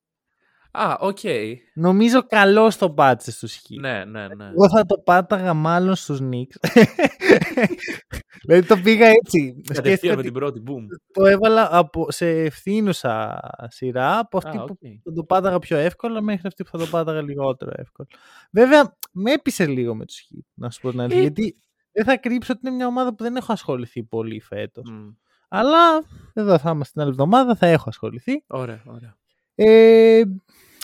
Α, 0.71 0.97
οκ. 0.99 1.17
Okay. 1.21 1.53
Νομίζω 1.73 2.23
καλό 2.23 2.71
το 2.79 2.91
πάτησε 2.91 3.31
στους 3.31 3.55
χ. 3.55 3.61
Ναι, 3.79 4.05
ναι, 4.05 4.27
ναι. 4.27 4.45
Εγώ 4.45 4.69
θα 4.69 4.85
το 4.85 4.97
πάταγα 4.97 5.53
μάλλον 5.53 5.95
στους 5.95 6.19
Knicks. 6.21 6.69
δηλαδή 8.45 8.67
το 8.67 8.77
πήγα 8.77 9.07
έτσι. 9.07 9.61
Κατευθείαν 9.73 10.15
με 10.15 10.21
την 10.21 10.33
πρώτη, 10.33 10.63
boom. 10.67 10.83
Το 11.13 11.25
έβαλα 11.25 11.69
από, 11.71 12.11
σε 12.11 12.29
φθίνουσα 12.29 13.39
σειρά 13.67 14.19
από 14.19 14.37
αυτή 14.37 14.57
Α, 14.57 14.63
που 14.63 14.77
okay. 14.81 14.99
θα 15.03 15.13
το 15.13 15.23
πάταγα 15.23 15.59
πιο 15.59 15.77
εύκολα 15.77 16.21
μέχρι 16.21 16.47
αυτή 16.47 16.63
που 16.63 16.69
θα 16.69 16.77
το 16.77 16.85
πάταγα 16.85 17.21
λιγότερο 17.21 17.71
εύκολο. 17.75 18.07
Βέβαια, 18.51 18.97
με 19.11 19.31
έπεισε 19.31 19.67
λίγο 19.67 19.95
με 19.95 20.05
τους 20.05 20.19
χ, 20.19 20.37
να 20.53 20.69
σου 20.69 20.81
πω 20.81 20.89
την 20.89 20.99
αλήθεια. 20.99 21.19
Ε. 21.19 21.21
Γιατί 21.21 21.57
δεν 21.97 22.05
θα 22.05 22.17
κρύψω 22.17 22.53
ότι 22.53 22.67
είναι 22.67 22.75
μια 22.75 22.87
ομάδα 22.87 23.15
που 23.15 23.23
δεν 23.23 23.35
έχω 23.35 23.51
ασχοληθεί 23.51 24.03
πολύ 24.03 24.39
φέτος. 24.39 24.89
Mm. 24.91 25.15
Αλλά 25.47 26.03
εδώ 26.33 26.57
θα 26.57 26.69
είμαστε 26.69 26.91
την 26.93 27.01
άλλη 27.01 27.09
εβδομάδα, 27.09 27.55
θα 27.55 27.67
έχω 27.67 27.89
ασχοληθεί. 27.89 28.43
Ωραία, 28.47 28.83
ωραία. 28.85 29.17
Ε, 29.55 30.23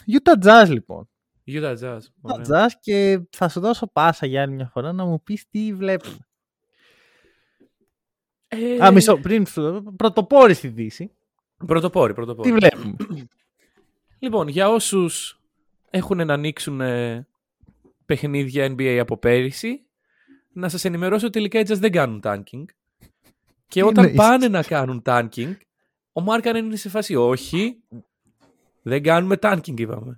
Utah 0.07 0.45
Jazz 0.45 0.69
λοιπόν. 0.69 1.09
Utah 1.47 1.77
Jazz. 1.77 1.99
Utah 2.21 2.51
Jazz 2.51 2.67
και 2.79 3.19
θα 3.29 3.49
σου 3.49 3.59
δώσω 3.59 3.87
πάσα 3.87 4.25
για 4.25 4.41
άλλη 4.41 4.53
μια 4.53 4.67
φορά 4.67 4.91
να 4.91 5.05
μου 5.05 5.23
πεις 5.23 5.49
τι 5.49 5.73
βλέπουμε. 5.73 6.27
Ε... 8.47 8.85
Α, 8.85 8.91
μισό, 8.91 9.17
πριν 9.17 9.45
πρωτοπόρη 9.95 10.53
στη 10.53 10.67
Δύση. 10.67 11.11
Πρωτοπόρη, 11.65 12.13
πρωτοπόρη. 12.13 12.49
Τι 12.49 12.55
βλέπουμε; 12.55 12.95
λοιπόν, 14.19 14.47
για 14.47 14.69
όσους 14.69 15.39
έχουν 15.89 16.25
να 16.25 16.33
ανοίξουν 16.33 16.81
ε, 16.81 17.27
παιχνίδια 18.05 18.75
NBA 18.77 18.97
από 19.01 19.17
πέρυσι, 19.17 19.85
να 20.53 20.69
σας 20.69 20.85
ενημερώσω 20.85 21.25
ότι 21.25 21.33
τελικά 21.33 21.59
οι 21.59 21.63
Jazz 21.67 21.77
δεν 21.77 21.91
κάνουν 21.91 22.21
tanking. 22.23 22.63
Και 23.67 23.83
όταν 23.83 24.13
πάνε 24.13 24.47
να 24.47 24.63
κάνουν 24.63 25.01
tanking, 25.05 25.55
ο 26.11 26.21
Μάρκανεν 26.21 26.65
είναι 26.65 26.75
σε 26.75 26.89
φάση 26.89 27.15
όχι, 27.15 27.83
δεν 28.81 29.03
κάνουμε 29.03 29.37
tanking 29.41 29.79
είπαμε. 29.79 30.17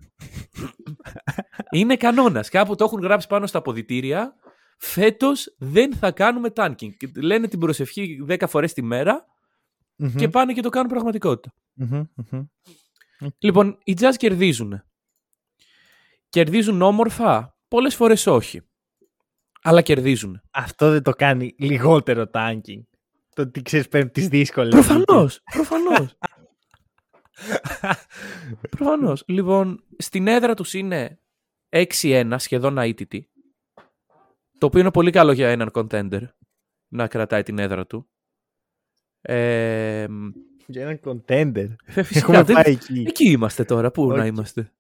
είναι 1.72 1.96
κανόνας. 1.96 2.50
Κάπου 2.50 2.76
το 2.76 2.84
έχουν 2.84 3.02
γράψει 3.02 3.28
πάνω 3.28 3.48
στα 3.48 3.58
αποδητήρια. 3.58 4.36
Φέτος 4.78 5.56
δεν 5.58 5.96
θα 5.96 6.12
κάνουμε 6.12 6.50
tanking. 6.56 6.92
Λένε 7.16 7.48
την 7.48 7.60
προσευχή 7.60 8.26
10 8.30 8.44
φορές 8.48 8.74
τη 8.74 8.82
μερα 8.82 9.26
Mm-hmm. 10.04 10.16
και 10.16 10.30
πάνε 10.30 10.54
και 10.54 10.62
το 10.62 10.70
κάνουν 10.70 10.90
πραγματικότητα. 10.90 11.54
Λοιπόν, 13.38 13.78
οι 13.84 13.98
Jazz 14.00 14.14
κερδίζουν. 14.18 14.84
Κερδίζουν 16.30 16.82
όμορφα; 16.82 17.58
Πολλές 17.68 17.96
φορές 17.96 18.28
όχι. 18.28 18.62
Αλλά 19.68 19.82
κερδίζουν. 19.82 20.42
Αυτό 20.52 20.92
δεν 20.92 21.04
το 21.04 21.12
κάνει 21.12 21.56
λιγότερο 21.58 22.30
tanking. 22.34 22.82
Το 23.36 23.42
ότι 23.42 23.62
ξέρεις 23.62 23.88
παίρνει 23.88 24.10
τις 24.10 24.28
δύσκολες. 24.28 24.74
Προφανώς. 24.74 25.42
Προφανώς. 25.54 26.18
Προφανώς. 28.76 29.24
Λοιπόν, 29.28 29.84
στην 29.98 30.28
έδρα 30.28 30.54
τους 30.54 30.74
είναι 30.74 31.20
6-1, 31.70 32.36
σχεδόν 32.38 32.78
αίτητη. 32.78 33.30
Το 34.58 34.66
οποίο 34.66 34.80
είναι 34.80 34.92
πολύ 34.92 35.12
καλό 35.12 35.32
για 35.32 35.50
έναν 35.50 35.72
contender 35.74 36.22
να 36.88 37.08
κρατάει 37.08 37.44
την 37.44 37.60
έδρα 37.60 37.86
του. 37.86 38.10
Ε, 39.22 40.08
για 40.66 40.82
έναν 40.82 41.00
contender. 41.04 41.76
Φυσικά, 41.86 42.44
δεν... 42.44 42.56
εκεί. 42.66 43.04
εκεί 43.08 43.30
είμαστε 43.30 43.64
τώρα. 43.64 43.92
Πού 43.92 44.12
okay. 44.12 44.16
να 44.16 44.26
είμαστε. 44.26 44.72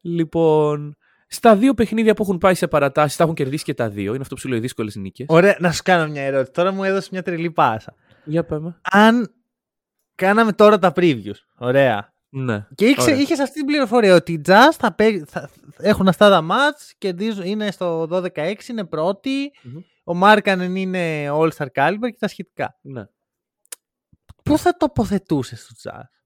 Λοιπόν, 0.00 0.96
στα 1.32 1.56
δύο 1.56 1.74
παιχνίδια 1.74 2.14
που 2.14 2.22
έχουν 2.22 2.38
πάει 2.38 2.54
σε 2.54 2.68
παρατάσεις, 2.68 3.16
τα 3.16 3.22
έχουν 3.22 3.34
κερδίσει 3.34 3.64
και 3.64 3.74
τα 3.74 3.88
δύο. 3.88 4.12
Είναι 4.12 4.22
αυτό 4.22 4.34
που 4.34 4.40
σου 4.40 4.48
λέω, 4.48 4.56
οι 4.56 4.60
δύσκολες 4.60 4.96
νίκες. 4.96 5.26
Ωραία, 5.28 5.56
να 5.58 5.72
σου 5.72 5.82
κάνω 5.84 6.10
μια 6.10 6.22
ερώτηση. 6.22 6.52
Τώρα 6.52 6.72
μου 6.72 6.84
έδωσε 6.84 7.08
μια 7.12 7.22
τρελή 7.22 7.50
πάσα. 7.50 7.94
Για 8.24 8.44
πάμε. 8.44 8.80
Αν 8.82 9.34
κάναμε 10.14 10.52
τώρα 10.52 10.78
τα 10.78 10.92
previews. 10.94 11.36
Ωραία. 11.56 12.14
Ναι. 12.28 12.66
Και 12.74 12.86
είχες 12.86 13.40
αυτή 13.40 13.54
την 13.54 13.66
πληροφορία 13.66 14.14
ότι 14.14 14.32
οι 14.32 14.40
Jazz 14.46 14.72
θα, 14.78 14.94
παί... 14.94 15.22
θα 15.26 15.50
έχουν 15.76 16.08
αυτά 16.08 16.30
τα 16.30 16.46
match 16.50 16.90
και 16.98 17.14
είναι 17.44 17.70
στο 17.70 18.08
12-6, 18.10 18.54
είναι 18.68 18.84
πρώτοι. 18.84 19.52
Mm-hmm. 19.54 19.82
Ο 20.04 20.14
Μάρκανεν 20.14 20.76
είναι 20.76 21.30
All-Star 21.30 21.66
Caliber 21.74 22.08
και 22.10 22.16
τα 22.18 22.28
σχετικά. 22.28 22.78
Ναι. 22.82 23.04
Πού 24.42 24.58
θα 24.58 24.76
τοποθετούσες 24.76 25.66
τους 25.66 25.82
Jazz; 25.82 26.21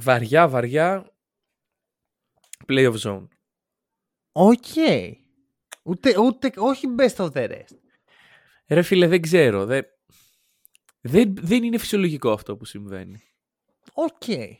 Βαριά, 0.00 0.48
βαριά. 0.48 1.12
Playoff 2.66 2.96
zone. 2.96 3.26
Οκ. 4.32 4.64
Okay. 4.74 5.12
Ούτε, 5.82 6.18
ούτε, 6.18 6.52
όχι 6.56 6.86
best 6.98 7.16
of 7.16 7.32
the 7.32 7.50
rest. 7.50 7.78
Ρε 8.68 8.82
φίλε, 8.82 9.06
δεν 9.06 9.22
ξέρω. 9.22 9.64
Δεν, 9.64 9.84
δεν, 11.00 11.34
δεν 11.36 11.62
είναι 11.62 11.78
φυσιολογικό 11.78 12.30
αυτό 12.30 12.56
που 12.56 12.64
συμβαίνει. 12.64 13.22
Οκ. 13.92 14.22
Okay. 14.26 14.50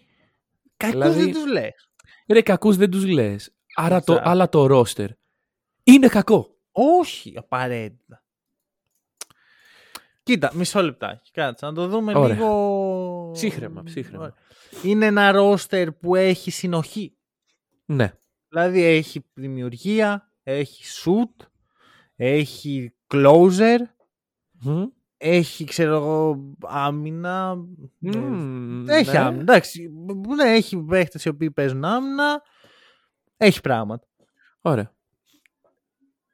Κακούς 0.76 1.00
δηλαδή, 1.00 1.24
δεν 1.24 1.32
τους 1.32 1.46
λες. 1.46 1.90
Ρε, 2.28 2.42
κακούς 2.42 2.76
δεν 2.76 2.90
τους 2.90 3.06
λες. 3.06 3.54
Άρα 3.74 4.02
το, 4.02 4.20
αλλά 4.22 4.48
το 4.48 4.66
roster 4.70 5.08
είναι 5.82 6.08
κακό. 6.08 6.56
Όχι, 6.72 7.32
απαραίτητα. 7.36 8.24
Κοίτα, 10.22 10.50
μισό 10.54 10.82
λεπτάκι. 10.82 11.30
Κάτσε 11.30 11.66
να 11.66 11.72
το 11.72 11.86
δούμε 11.86 12.18
Ωραία. 12.18 12.34
λίγο. 12.34 12.48
Ψύχρεμα, 13.36 13.82
ψύχρεμα. 13.82 14.34
Είναι 14.82 15.06
ένα 15.06 15.30
ρόστερ 15.30 15.92
που 15.92 16.14
έχει 16.14 16.50
συνοχή. 16.50 17.16
Ναι. 17.84 18.12
Δηλαδή 18.48 18.82
έχει 18.82 19.24
δημιουργία, 19.34 20.32
έχει 20.42 20.82
shoot, 21.04 21.46
έχει 22.16 22.94
closer, 23.14 23.78
mm. 24.66 24.88
έχει 25.16 25.64
ξέρω 25.64 25.94
εγώ 25.96 26.54
άμυνα. 26.62 27.54
Mm, 28.02 28.84
έχει 28.86 29.10
ναι. 29.10 29.18
άμυνα. 29.18 29.40
Εντάξει, 29.40 29.90
ναι, 30.36 30.52
έχει 30.52 30.76
παίχτες 30.76 31.24
οι 31.24 31.28
οποίοι 31.28 31.50
παίζουν 31.50 31.84
άμυνα. 31.84 32.42
Έχει 33.36 33.60
πράγματα. 33.60 34.06
Ωραία. 34.60 34.94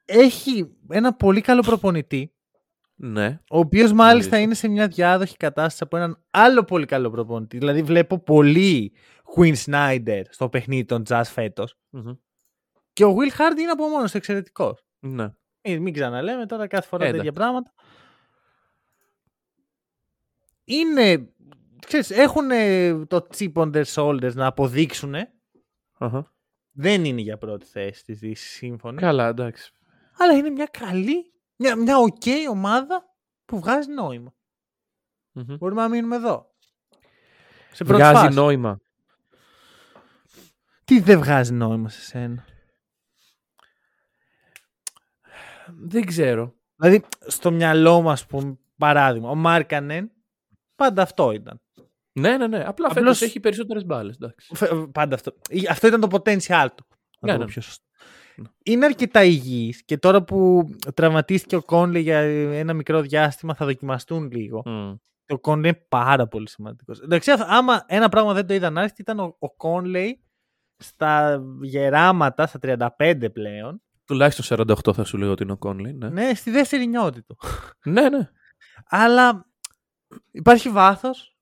Έχει 0.05 0.75
ένα 0.89 1.13
πολύ 1.13 1.41
καλό 1.41 1.61
προπονητή. 1.61 2.32
Ναι. 2.95 3.39
Ο 3.49 3.59
οποίος 3.59 3.91
μάλιστα 3.91 4.39
είναι 4.39 4.53
σε 4.53 4.67
μια 4.67 4.87
διάδοχη 4.87 5.37
κατάσταση 5.37 5.83
από 5.83 5.97
έναν 5.97 6.23
άλλο 6.31 6.63
πολύ 6.63 6.85
καλό 6.85 7.09
προπονητή. 7.09 7.57
Δηλαδή 7.57 7.81
βλέπω 7.81 8.19
πολύ 8.19 8.93
Queen 9.35 9.55
Snyder 9.65 10.21
στο 10.29 10.49
παιχνίδι 10.49 10.85
των 10.85 11.03
Jazz 11.09 11.23
φετο 11.25 11.65
mm-hmm. 11.91 12.17
Και 12.93 13.05
ο 13.05 13.15
Will 13.17 13.31
Hard 13.39 13.59
είναι 13.59 13.71
από 13.71 13.87
μόνος 13.87 14.13
εξαιρετικός. 14.13 14.85
Ναι. 14.99 15.33
Μην, 15.61 15.81
μην 15.81 15.93
ξαναλέμε 15.93 16.45
τώρα 16.45 16.67
κάθε 16.67 16.87
φορά 16.87 17.05
Έντα. 17.05 17.15
τέτοια 17.15 17.31
πράγματα. 17.31 17.73
Είναι. 20.63 21.27
Ξέρεις, 21.85 22.09
έχουν 22.11 22.47
το 23.07 23.27
chip 23.37 23.53
on 23.53 23.71
their 23.73 23.85
shoulders 23.85 24.33
να 24.33 24.45
αποδείξουν. 24.45 25.15
Uh-huh. 25.99 26.23
Δεν 26.71 27.05
είναι 27.05 27.21
για 27.21 27.37
πρώτη 27.37 27.65
θέση 27.65 28.03
της 28.03 28.19
Δύσης 28.19 28.51
σύμφωνη. 28.51 28.97
Καλά, 28.97 29.27
εντάξει. 29.27 29.71
Αλλά 30.17 30.33
είναι 30.33 30.49
μια 30.49 30.65
καλή 30.65 31.32
μια, 31.55 31.75
μια 31.75 31.95
ok 31.97 32.27
ομάδα 32.49 33.15
που 33.45 33.59
βγάζει 33.59 33.91
νόημα. 33.91 34.33
Mm-hmm. 35.33 35.57
Μπορούμε 35.57 35.81
να 35.81 35.89
μείνουμε 35.89 36.15
εδώ. 36.15 36.51
Σε 37.71 37.83
βγάζει 37.83 38.13
φάση. 38.13 38.33
νόημα. 38.35 38.79
Τι 40.85 40.99
δεν 40.99 41.19
βγάζει 41.19 41.53
νόημα 41.53 41.89
σε 41.89 42.01
σένα; 42.01 42.45
Δεν 45.67 46.05
ξέρω. 46.05 46.53
Δηλαδή, 46.75 47.03
στο 47.27 47.51
μυαλό 47.51 48.01
μου, 48.01 48.09
ας 48.11 48.25
πούμε, 48.25 48.57
παράδειγμα, 48.77 49.29
ο 49.29 49.35
Μάρκανεν 49.35 50.11
πάντα 50.75 51.01
αυτό 51.01 51.31
ήταν. 51.31 51.61
Ναι, 52.11 52.37
ναι, 52.37 52.47
ναι. 52.47 52.63
Απλά 52.63 52.87
Απλώς... 52.87 52.93
φέτος 52.93 53.21
έχει 53.21 53.39
περισσότερες 53.39 53.85
μπάλες. 53.85 54.15
Εντάξει. 54.15 54.51
Πάντα 54.91 55.15
αυτό. 55.15 55.35
Αυτό 55.69 55.87
ήταν 55.87 55.99
το 55.99 56.07
potential 56.11 56.67
του. 56.75 56.85
Να 57.19 57.31
ναι, 57.31 57.37
το 57.37 57.43
ναι. 57.43 57.45
πιο 57.45 57.61
σωστό. 57.61 57.85
Ναι. 58.35 58.47
Είναι 58.63 58.85
αρκετά 58.85 59.23
υγιής 59.23 59.83
και 59.85 59.97
τώρα 59.97 60.23
που 60.23 60.69
τραυματίστηκε 60.93 61.55
ο 61.55 61.63
Κόνλε 61.63 61.99
για 61.99 62.19
ένα 62.57 62.73
μικρό 62.73 63.01
διάστημα 63.01 63.55
θα 63.55 63.65
δοκιμαστούν 63.65 64.31
λίγο. 64.31 64.63
Mm. 64.65 64.99
Ο 65.27 65.39
Κόνλε 65.39 65.67
είναι 65.67 65.85
πάρα 65.89 66.27
πολύ 66.27 66.49
σημαντικός. 66.49 66.99
Εντάξει, 66.99 67.31
άμα 67.37 67.83
ένα 67.87 68.09
πράγμα 68.09 68.33
δεν 68.33 68.47
το 68.47 68.53
είδαν 68.53 68.77
άρχισε 68.77 68.95
ήταν 68.97 69.19
ο, 69.19 69.35
ο 69.39 69.55
Κόνλε 69.55 70.17
στα 70.77 71.43
γεράματα, 71.61 72.47
στα 72.47 72.59
35 72.99 73.27
πλέον. 73.33 73.81
Τουλάχιστον 74.05 74.67
48 74.67 74.93
θα 74.93 75.03
σου 75.03 75.17
λέω 75.17 75.31
ότι 75.31 75.43
είναι 75.43 75.51
ο 75.51 75.57
Κόνλε. 75.57 75.91
Ναι, 75.91 76.09
ναι 76.09 76.33
στη 76.33 76.51
δεύτερη 76.51 76.87
νιώτη 76.87 77.23
του. 77.23 77.37
ναι, 77.85 78.09
ναι. 78.09 78.29
Αλλά 78.85 79.45
υπάρχει 80.31 80.69
βάθος, 80.69 81.33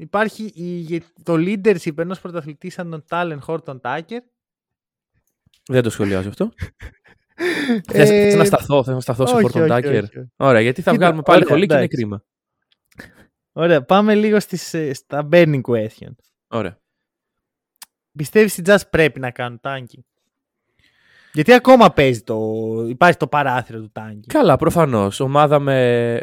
Υπάρχει 0.00 0.44
η, 0.44 1.02
το 1.22 1.34
leadership 1.34 1.98
ενός 1.98 2.20
πρωταθλητής 2.20 2.74
σαν 2.74 2.90
τον 2.90 3.04
Τάλεν 3.08 3.40
Χόρτον 3.40 3.80
Τάκερ. 3.80 4.22
Δεν 5.68 5.82
το 5.82 5.90
σχολιάζω 5.90 6.28
αυτό. 6.28 6.52
Θες, 7.92 8.10
ε, 8.10 8.36
να 8.36 8.44
σταθώ, 8.44 8.84
θες 8.84 8.94
να 8.94 9.00
σταθώ 9.00 9.26
σε 9.26 9.34
Χόρτον 9.34 9.68
Τάκερ. 9.68 10.04
Ωραία, 10.36 10.60
γιατί 10.60 10.82
θα 10.82 10.92
βγάλουμε 10.92 11.22
πάλι 11.22 11.44
χολή 11.44 11.66
και 11.66 11.74
είναι 11.74 11.86
κρίμα. 11.86 12.24
Ωραία, 13.52 13.82
πάμε 13.82 14.14
λίγο 14.14 14.40
στις, 14.40 14.74
ε, 14.74 14.92
στα 14.94 15.28
burning 15.32 15.60
questions. 15.60 16.16
Ωραία. 16.48 16.78
Πιστεύεις 18.12 18.58
ότι 18.58 18.70
οι 18.70 18.74
Jazz 18.74 18.82
πρέπει 18.90 19.20
να 19.20 19.30
κάνουν 19.30 19.60
tanking. 19.62 20.02
Γιατί 21.32 21.52
ακόμα 21.52 21.92
παίζει 21.92 22.22
το. 22.22 22.38
Υπάρχει 22.88 23.16
το 23.16 23.26
παράθυρο 23.26 23.80
του 23.80 23.90
τάγκη. 23.92 24.26
Καλά, 24.26 24.56
προφανώς. 24.56 25.20
Ομάδα 25.20 25.58
με 25.58 26.20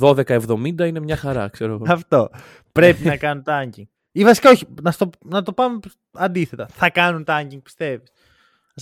12-70 0.00 0.86
είναι 0.86 1.00
μια 1.00 1.16
χαρά, 1.16 1.48
ξέρω 1.48 1.72
εγώ. 1.72 1.84
Αυτό. 1.88 2.30
Πρέπει 2.72 3.04
να 3.04 3.16
κάνουν 3.16 3.42
τάγκη. 3.42 3.88
Ή 4.12 4.24
βασικά 4.24 4.50
όχι, 4.50 4.66
να, 4.82 4.90
στο, 4.90 5.10
να 5.24 5.42
το 5.42 5.52
πάμε 5.52 5.78
αντίθετα. 6.12 6.68
Θα 6.72 6.90
κάνουν 6.90 7.24
τάγκη, 7.24 7.58
πιστεύεις; 7.58 8.10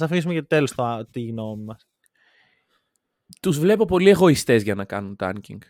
Α 0.03 0.05
αφήσουμε 0.05 0.32
για 0.32 0.42
το 0.42 0.49
τέλος 0.49 0.74
τη 1.11 1.26
γνώμη 1.26 1.64
μας. 1.64 1.86
Τους 3.42 3.59
βλέπω 3.59 3.84
πολύ 3.84 4.11
εγωιστές 4.11 4.62
για 4.62 4.74
να 4.74 4.84
κάνουν 4.84 5.16
τάγκινγκ. 5.16 5.61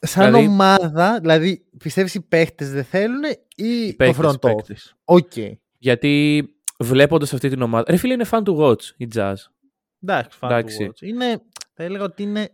Σαν 0.00 0.24
δηλαδή... 0.24 0.46
ομάδα, 0.46 1.20
δηλαδή 1.20 1.64
πιστεύεις 1.78 2.14
οι 2.14 2.20
παίχτες 2.20 2.72
δεν 2.72 2.84
θέλουν 2.84 3.22
ή 3.56 3.86
οι 3.86 3.96
το 3.96 4.14
front 4.20 4.50
office. 4.50 5.16
Okay. 5.20 5.52
Γιατί 5.78 6.44
βλέποντας 6.78 7.32
αυτή 7.32 7.48
την 7.48 7.62
ομάδα. 7.62 7.84
Ρε 7.90 7.96
φίλε, 7.96 8.12
είναι 8.12 8.26
fan 8.30 8.42
to 8.42 8.56
watch 8.56 8.82
η 8.96 9.08
Jazz. 9.14 9.34
Εντάξει, 10.02 10.38
fan 10.40 10.48
to 10.48 10.62
watch. 10.62 11.00
Είναι, 11.00 11.42
θα 11.74 11.82
έλεγα 11.84 12.04
ότι 12.04 12.22
είναι 12.22 12.50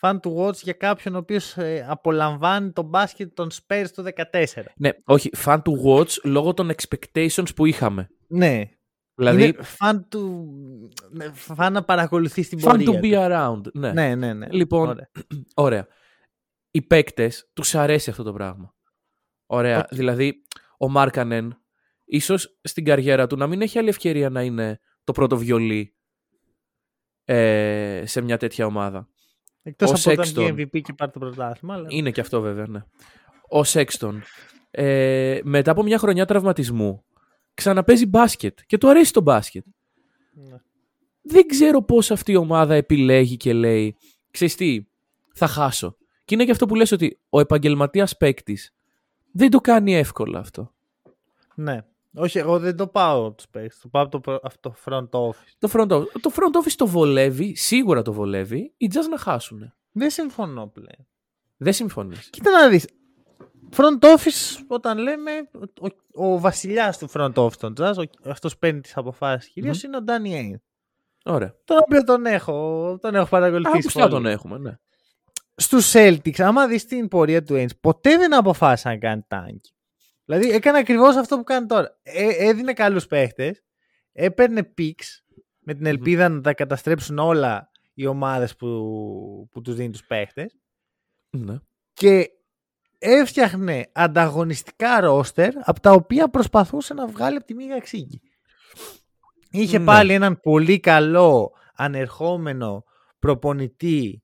fan 0.00 0.18
to 0.20 0.34
watch 0.36 0.54
για 0.54 0.72
κάποιον 0.72 1.14
ο 1.14 1.18
οποίος 1.18 1.56
ε, 1.56 1.86
απολαμβάνει 1.88 2.70
τον 2.70 2.84
μπάσκετ 2.84 3.34
των 3.34 3.48
Spurs 3.50 3.86
το 3.94 4.02
14. 4.32 4.44
Ναι, 4.76 4.90
όχι, 5.04 5.30
fan 5.44 5.56
to 5.56 5.72
watch 5.86 6.10
λόγω 6.24 6.54
των 6.54 6.70
expectations 6.70 7.54
που 7.56 7.66
είχαμε. 7.66 8.08
Ναι. 8.26 8.62
Δηλαδή, 9.30 9.44
είναι 9.44 9.56
fan, 9.78 9.94
to... 9.94 10.18
Ναι, 11.10 11.32
fan 11.46 11.68
να 11.72 11.84
παρακολουθείς 11.84 12.48
την 12.48 12.60
πορεία. 12.60 12.86
Fan 12.86 12.94
to 12.94 13.00
be 13.00 13.30
around. 13.30 13.72
Ναι, 13.72 13.92
ναι, 13.92 14.14
ναι. 14.14 14.32
ναι. 14.32 14.46
Λοιπόν, 14.50 14.88
ωραία. 14.88 15.10
ωραία. 15.54 15.86
Οι 16.70 16.82
παίκτες 16.82 17.50
τους 17.52 17.74
αρέσει 17.74 18.10
αυτό 18.10 18.22
το 18.22 18.32
πράγμα. 18.32 18.74
Ωραία. 19.46 19.86
Δηλαδή, 19.90 20.42
ο 20.78 20.88
Μάρκανεν 20.88 21.62
ίσως 22.04 22.58
στην 22.62 22.84
καριέρα 22.84 23.26
του 23.26 23.36
να 23.36 23.46
μην 23.46 23.62
έχει 23.62 23.78
άλλη 23.78 23.88
ευκαιρία 23.88 24.30
να 24.30 24.42
είναι 24.42 24.80
το 25.04 25.12
πρώτο 25.12 25.36
βιολί 25.36 25.96
ε, 27.24 28.02
σε 28.06 28.20
μια 28.20 28.36
τέτοια 28.36 28.66
ομάδα. 28.66 29.08
Εκτός 29.62 29.90
ο 29.90 30.10
από 30.10 30.22
Sexton, 30.22 30.28
όταν 30.28 30.54
MVP 30.56 30.80
και 30.82 30.92
πάρει 30.92 31.10
το 31.10 31.18
πρωτάθλημα. 31.18 31.74
Αλλά... 31.74 31.86
Είναι 31.90 32.10
και 32.10 32.20
αυτό 32.20 32.40
βέβαια, 32.40 32.66
ναι. 32.66 32.84
Ο 33.48 33.64
Σέξτον 33.64 34.22
ε, 34.70 35.40
μετά 35.42 35.70
από 35.70 35.82
μια 35.82 35.98
χρονιά 35.98 36.24
τραυματισμού 36.24 37.04
ξαναπέζει 37.54 38.06
μπάσκετ 38.06 38.58
και 38.66 38.78
του 38.78 38.88
αρέσει 38.88 39.12
το 39.12 39.20
μπάσκετ. 39.20 39.64
Ναι. 40.32 40.60
Δεν 41.22 41.46
ξέρω 41.46 41.82
πώς 41.82 42.10
αυτή 42.10 42.32
η 42.32 42.36
ομάδα 42.36 42.74
επιλέγει 42.74 43.36
και 43.36 43.52
λέει 43.52 43.96
ξέρεις 44.30 44.54
τι, 44.54 44.86
θα 45.32 45.46
χάσω. 45.46 45.96
Και 46.24 46.34
είναι 46.34 46.44
και 46.44 46.50
αυτό 46.50 46.66
που 46.66 46.74
λες 46.74 46.92
ότι 46.92 47.18
ο 47.28 47.40
επαγγελματίας 47.40 48.16
παίκτης 48.16 48.74
δεν 49.32 49.50
το 49.50 49.60
κάνει 49.60 49.94
εύκολα 49.96 50.38
αυτό. 50.38 50.72
Ναι. 51.54 51.84
Όχι, 52.14 52.38
εγώ 52.38 52.58
δεν 52.58 52.76
το 52.76 52.86
πάω 52.86 53.26
από 53.26 53.36
το 53.36 53.44
Space. 53.52 53.72
Το 53.82 53.88
πάω 53.88 54.02
από 54.02 54.20
το, 54.20 54.40
το 54.60 54.74
front 54.84 55.08
office. 55.10 55.52
Το 55.58 55.68
front 55.72 55.88
office. 55.88 56.06
Το 56.20 56.30
front 56.34 56.66
office 56.66 56.74
το 56.76 56.86
βολεύει, 56.86 57.56
σίγουρα 57.56 58.02
το 58.02 58.12
βολεύει, 58.12 58.72
οι 58.76 58.90
Jazz 58.92 59.08
να 59.10 59.18
χάσουν. 59.18 59.72
Δεν 59.92 60.10
συμφωνώ 60.10 60.66
πλέον. 60.66 61.06
Δεν 61.56 61.72
συμφωνείς. 61.72 62.30
Κοίτα 62.30 62.50
να 62.50 62.68
δεις. 62.68 62.86
Front 63.76 63.98
office, 64.00 64.64
όταν 64.66 64.98
λέμε, 64.98 65.30
ο, 65.80 66.24
ο 66.24 66.38
βασιλιάς 66.38 66.98
του 66.98 67.10
front 67.12 67.34
office 67.34 67.56
των 67.56 67.74
Jazz, 67.78 67.94
αυτός 68.24 68.58
παίρνει 68.58 68.80
τις 68.80 68.96
αποφάσεις 68.96 69.50
κυρίως, 69.52 69.82
είναι 69.82 69.96
ο 69.96 70.00
Danny 70.06 70.32
Ainge. 70.34 70.60
Ωραία. 71.24 71.54
Τον 71.64 71.78
οποίο 71.80 72.04
τον 72.04 72.26
έχω, 72.26 72.98
τον 73.00 73.14
έχω 73.14 73.28
παρακολουθήσει. 73.28 74.00
Α, 74.00 74.08
τον 74.08 74.26
έχουμε, 74.26 74.58
ναι. 74.58 74.78
Στους 75.54 75.92
Celtics, 75.94 76.40
άμα 76.40 76.66
δεις 76.66 76.84
την 76.84 77.08
πορεία 77.08 77.42
του 77.42 77.54
Ainge, 77.54 77.80
ποτέ 77.80 78.16
δεν 78.16 78.34
αποφάσισε 78.34 78.88
να 78.88 78.96
κάνει 78.96 79.24
τάγκη. 79.28 79.60
Δηλαδή 80.24 80.50
έκανε 80.50 80.78
ακριβώς 80.78 81.16
αυτό 81.16 81.36
που 81.36 81.44
κάνει 81.44 81.66
τώρα. 81.66 81.98
Ε, 82.02 82.48
έδινε 82.48 82.72
καλούς 82.72 83.06
παίχτες, 83.06 83.62
έπαιρνε 84.12 84.64
πίξ 84.64 85.24
με 85.58 85.74
την 85.74 85.86
ελπίδα 85.86 86.28
να 86.28 86.40
τα 86.40 86.54
καταστρέψουν 86.54 87.18
όλα 87.18 87.70
οι 87.94 88.06
ομάδες 88.06 88.56
που, 88.56 88.68
που 89.50 89.60
τους 89.60 89.74
δίνει 89.74 89.90
τους 89.90 90.04
παίχτες. 90.04 90.56
Ναι. 91.30 91.58
Και 91.92 92.30
έφτιαχνε 93.02 93.90
ανταγωνιστικά 93.92 95.00
ρόστερ 95.00 95.52
από 95.58 95.80
τα 95.80 95.92
οποία 95.92 96.28
προσπαθούσε 96.28 96.94
να 96.94 97.06
βγάλει 97.06 97.36
από 97.36 97.46
τη 97.46 97.54
μήγα 97.54 97.80
ξύγκη. 97.80 98.20
Είχε 99.50 99.78
ναι. 99.78 99.84
πάλι 99.84 100.12
έναν 100.12 100.40
πολύ 100.40 100.80
καλό 100.80 101.52
ανερχόμενο 101.74 102.84
προπονητή 103.18 104.22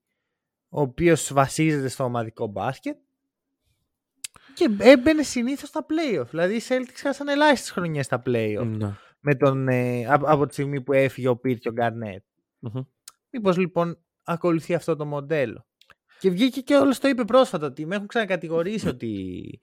ο 0.69 0.81
οποίος 0.81 1.33
βασίζεται 1.33 1.87
στο 1.87 2.03
ομαδικό 2.03 2.47
μπάσκετ 2.47 2.97
και 4.53 4.69
έμπαινε 4.79 5.23
συνήθως 5.23 5.69
στα 5.69 5.85
playoff. 5.89 6.25
Δηλαδή 6.29 6.55
οι 6.55 6.61
Celtics 6.67 6.95
χάσαν 6.95 7.27
ελάχιστες 7.27 7.71
χρονιές 7.71 8.05
στα 8.05 8.21
playoff. 8.25 8.67
Ναι. 8.77 8.95
Με 9.19 9.35
τον, 9.35 9.67
ε, 9.67 10.05
από 10.05 10.45
τη 10.45 10.53
στιγμή 10.53 10.81
που 10.81 10.93
έφυγε 10.93 11.27
ο 11.27 11.37
Πίρ 11.37 11.57
και 11.57 11.69
ο 11.69 11.71
Γκαρνέτ. 11.71 12.23
Mm-hmm. 12.61 12.85
Μήπως 13.29 13.57
λοιπόν 13.57 13.97
ακολουθεί 14.23 14.73
αυτό 14.73 14.95
το 14.95 15.05
μοντέλο; 15.05 15.65
Και 16.19 16.29
βγήκε 16.29 16.61
και 16.61 16.75
όλος 16.75 16.99
το 16.99 17.07
είπε 17.07 17.25
πρόσφατα 17.25 17.65
ότι 17.65 17.85
με 17.85 17.95
έχουν 17.95 18.07
ξανακατηγορήσει 18.07 18.87
ότι, 18.87 19.59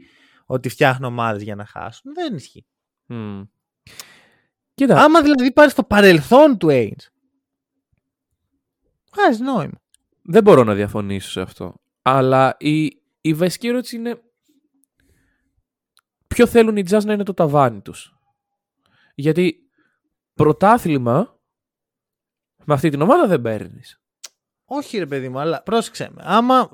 ότι 0.46 0.68
φτιάχνω 0.68 1.06
ομάδες 1.06 1.42
για 1.42 1.54
να 1.54 1.64
χάσουν. 1.64 2.14
Δεν 2.14 2.34
ισχύει. 2.34 2.66
Mm. 3.08 3.48
Κοίτα. 4.74 5.04
Άμα 5.04 5.22
δηλαδή 5.22 5.52
πάρεις 5.52 5.74
το 5.74 5.84
παρελθόν 5.84 6.58
του 6.58 6.66
Ainge, 6.70 7.06
βγάζεις 9.12 9.40
νόημα. 9.40 9.80
Δεν 10.22 10.42
μπορώ 10.42 10.64
να 10.64 10.74
διαφωνήσω 10.74 11.30
σε 11.30 11.40
αυτό. 11.40 11.74
Αλλά 12.02 12.56
η, 12.58 12.86
η 13.20 13.34
βασική 13.34 13.66
ερώτηση 13.66 13.96
είναι 13.96 14.22
ποιο 16.26 16.46
θέλουν 16.46 16.76
οι 16.76 16.82
Jazz 16.90 17.04
να 17.04 17.12
είναι 17.12 17.22
το 17.22 17.34
ταβάνι 17.34 17.80
τους. 17.80 18.16
Γιατί 19.14 19.70
πρωτάθλημα 20.34 21.40
με 22.64 22.74
αυτή 22.74 22.88
την 22.88 23.00
ομάδα 23.00 23.26
δεν 23.26 23.42
παίρνεις. 23.42 24.00
Όχι 24.66 24.98
ρε 24.98 25.06
παιδί 25.06 25.28
μου, 25.28 25.38
αλλά 25.38 25.62
πρόσεξε 25.62 26.10
με. 26.14 26.22
Άμα 26.24 26.70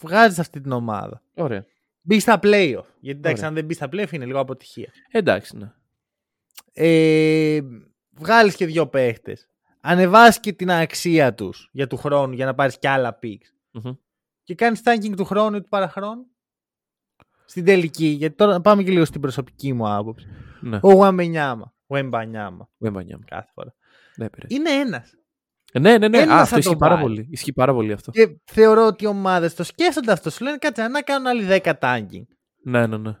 βγάζεις 0.00 0.38
αυτή 0.38 0.60
την 0.60 0.72
ομάδα. 0.72 1.22
Ωραία. 1.34 1.64
Μπεις 2.00 2.22
στα 2.22 2.38
playoff. 2.42 2.84
Γιατί 3.00 3.18
εντάξει, 3.18 3.44
αν 3.44 3.54
δεν 3.54 3.64
μπεις 3.64 3.76
στα 3.76 3.88
playoff 3.92 4.12
είναι 4.12 4.24
λίγο 4.24 4.38
αποτυχία. 4.38 4.92
Εντάξει, 5.10 5.56
ναι. 5.56 5.72
Ε, 6.72 7.60
βγάλεις 8.10 8.56
και 8.56 8.66
δύο 8.66 8.86
παίχτες. 8.86 9.48
Ανεβάσει 9.80 10.40
και 10.40 10.52
την 10.52 10.70
αξία 10.70 11.34
τους 11.34 11.68
για 11.72 11.86
του 11.86 11.96
χρόνου 11.96 12.32
για 12.32 12.46
να 12.46 12.54
πάρεις 12.54 12.78
κι 12.78 12.86
άλλα 12.86 13.18
picks. 13.22 13.80
mm 13.82 13.96
Και 14.42 14.54
κάνεις 14.54 14.82
tanking 14.84 15.14
του 15.16 15.24
χρόνου 15.24 15.56
ή 15.56 15.60
του 15.60 15.68
παραχρόνου 15.68 16.26
στην 17.46 17.64
τελική, 17.64 18.06
γιατί 18.06 18.36
τώρα 18.36 18.60
πάμε 18.60 18.82
και 18.82 18.90
λίγο 18.90 19.04
στην 19.04 19.20
προσωπική 19.20 19.72
μου 19.72 19.88
άποψη. 19.94 20.26
Ναι. 20.60 20.78
Ο 20.82 20.92
Γουαμπενιάμα. 20.92 21.74
Γουαμπανιάμα. 21.86 22.68
Κάθε 23.24 23.50
φορά. 23.54 23.74
Ναι, 24.16 24.26
είναι 24.46 24.70
ένας. 24.70 25.14
Ναι, 25.72 25.98
ναι, 25.98 26.08
ναι. 26.08 26.18
Α, 26.18 26.40
αυτό 26.40 26.58
ισχύει 26.58 26.76
πάρα 26.76 26.98
πολύ. 26.98 27.28
Ισχύει 27.30 27.52
πάρα 27.52 27.72
πολύ 27.72 27.92
αυτό. 27.92 28.10
Και 28.10 28.36
θεωρώ 28.44 28.86
ότι 28.86 29.04
οι 29.04 29.06
ομάδες 29.06 29.54
το 29.54 29.62
σκέφτονται 29.62 30.12
αυτό. 30.12 30.30
Σου 30.30 30.44
λένε 30.44 30.56
κάτσε 30.56 30.88
να 30.88 31.02
κάνουν 31.02 31.26
άλλοι 31.26 31.60
το 31.64 31.72
tanking. 31.80 32.26
Ναι, 32.62 32.86
ναι, 32.86 32.96
ναι. 32.96 33.16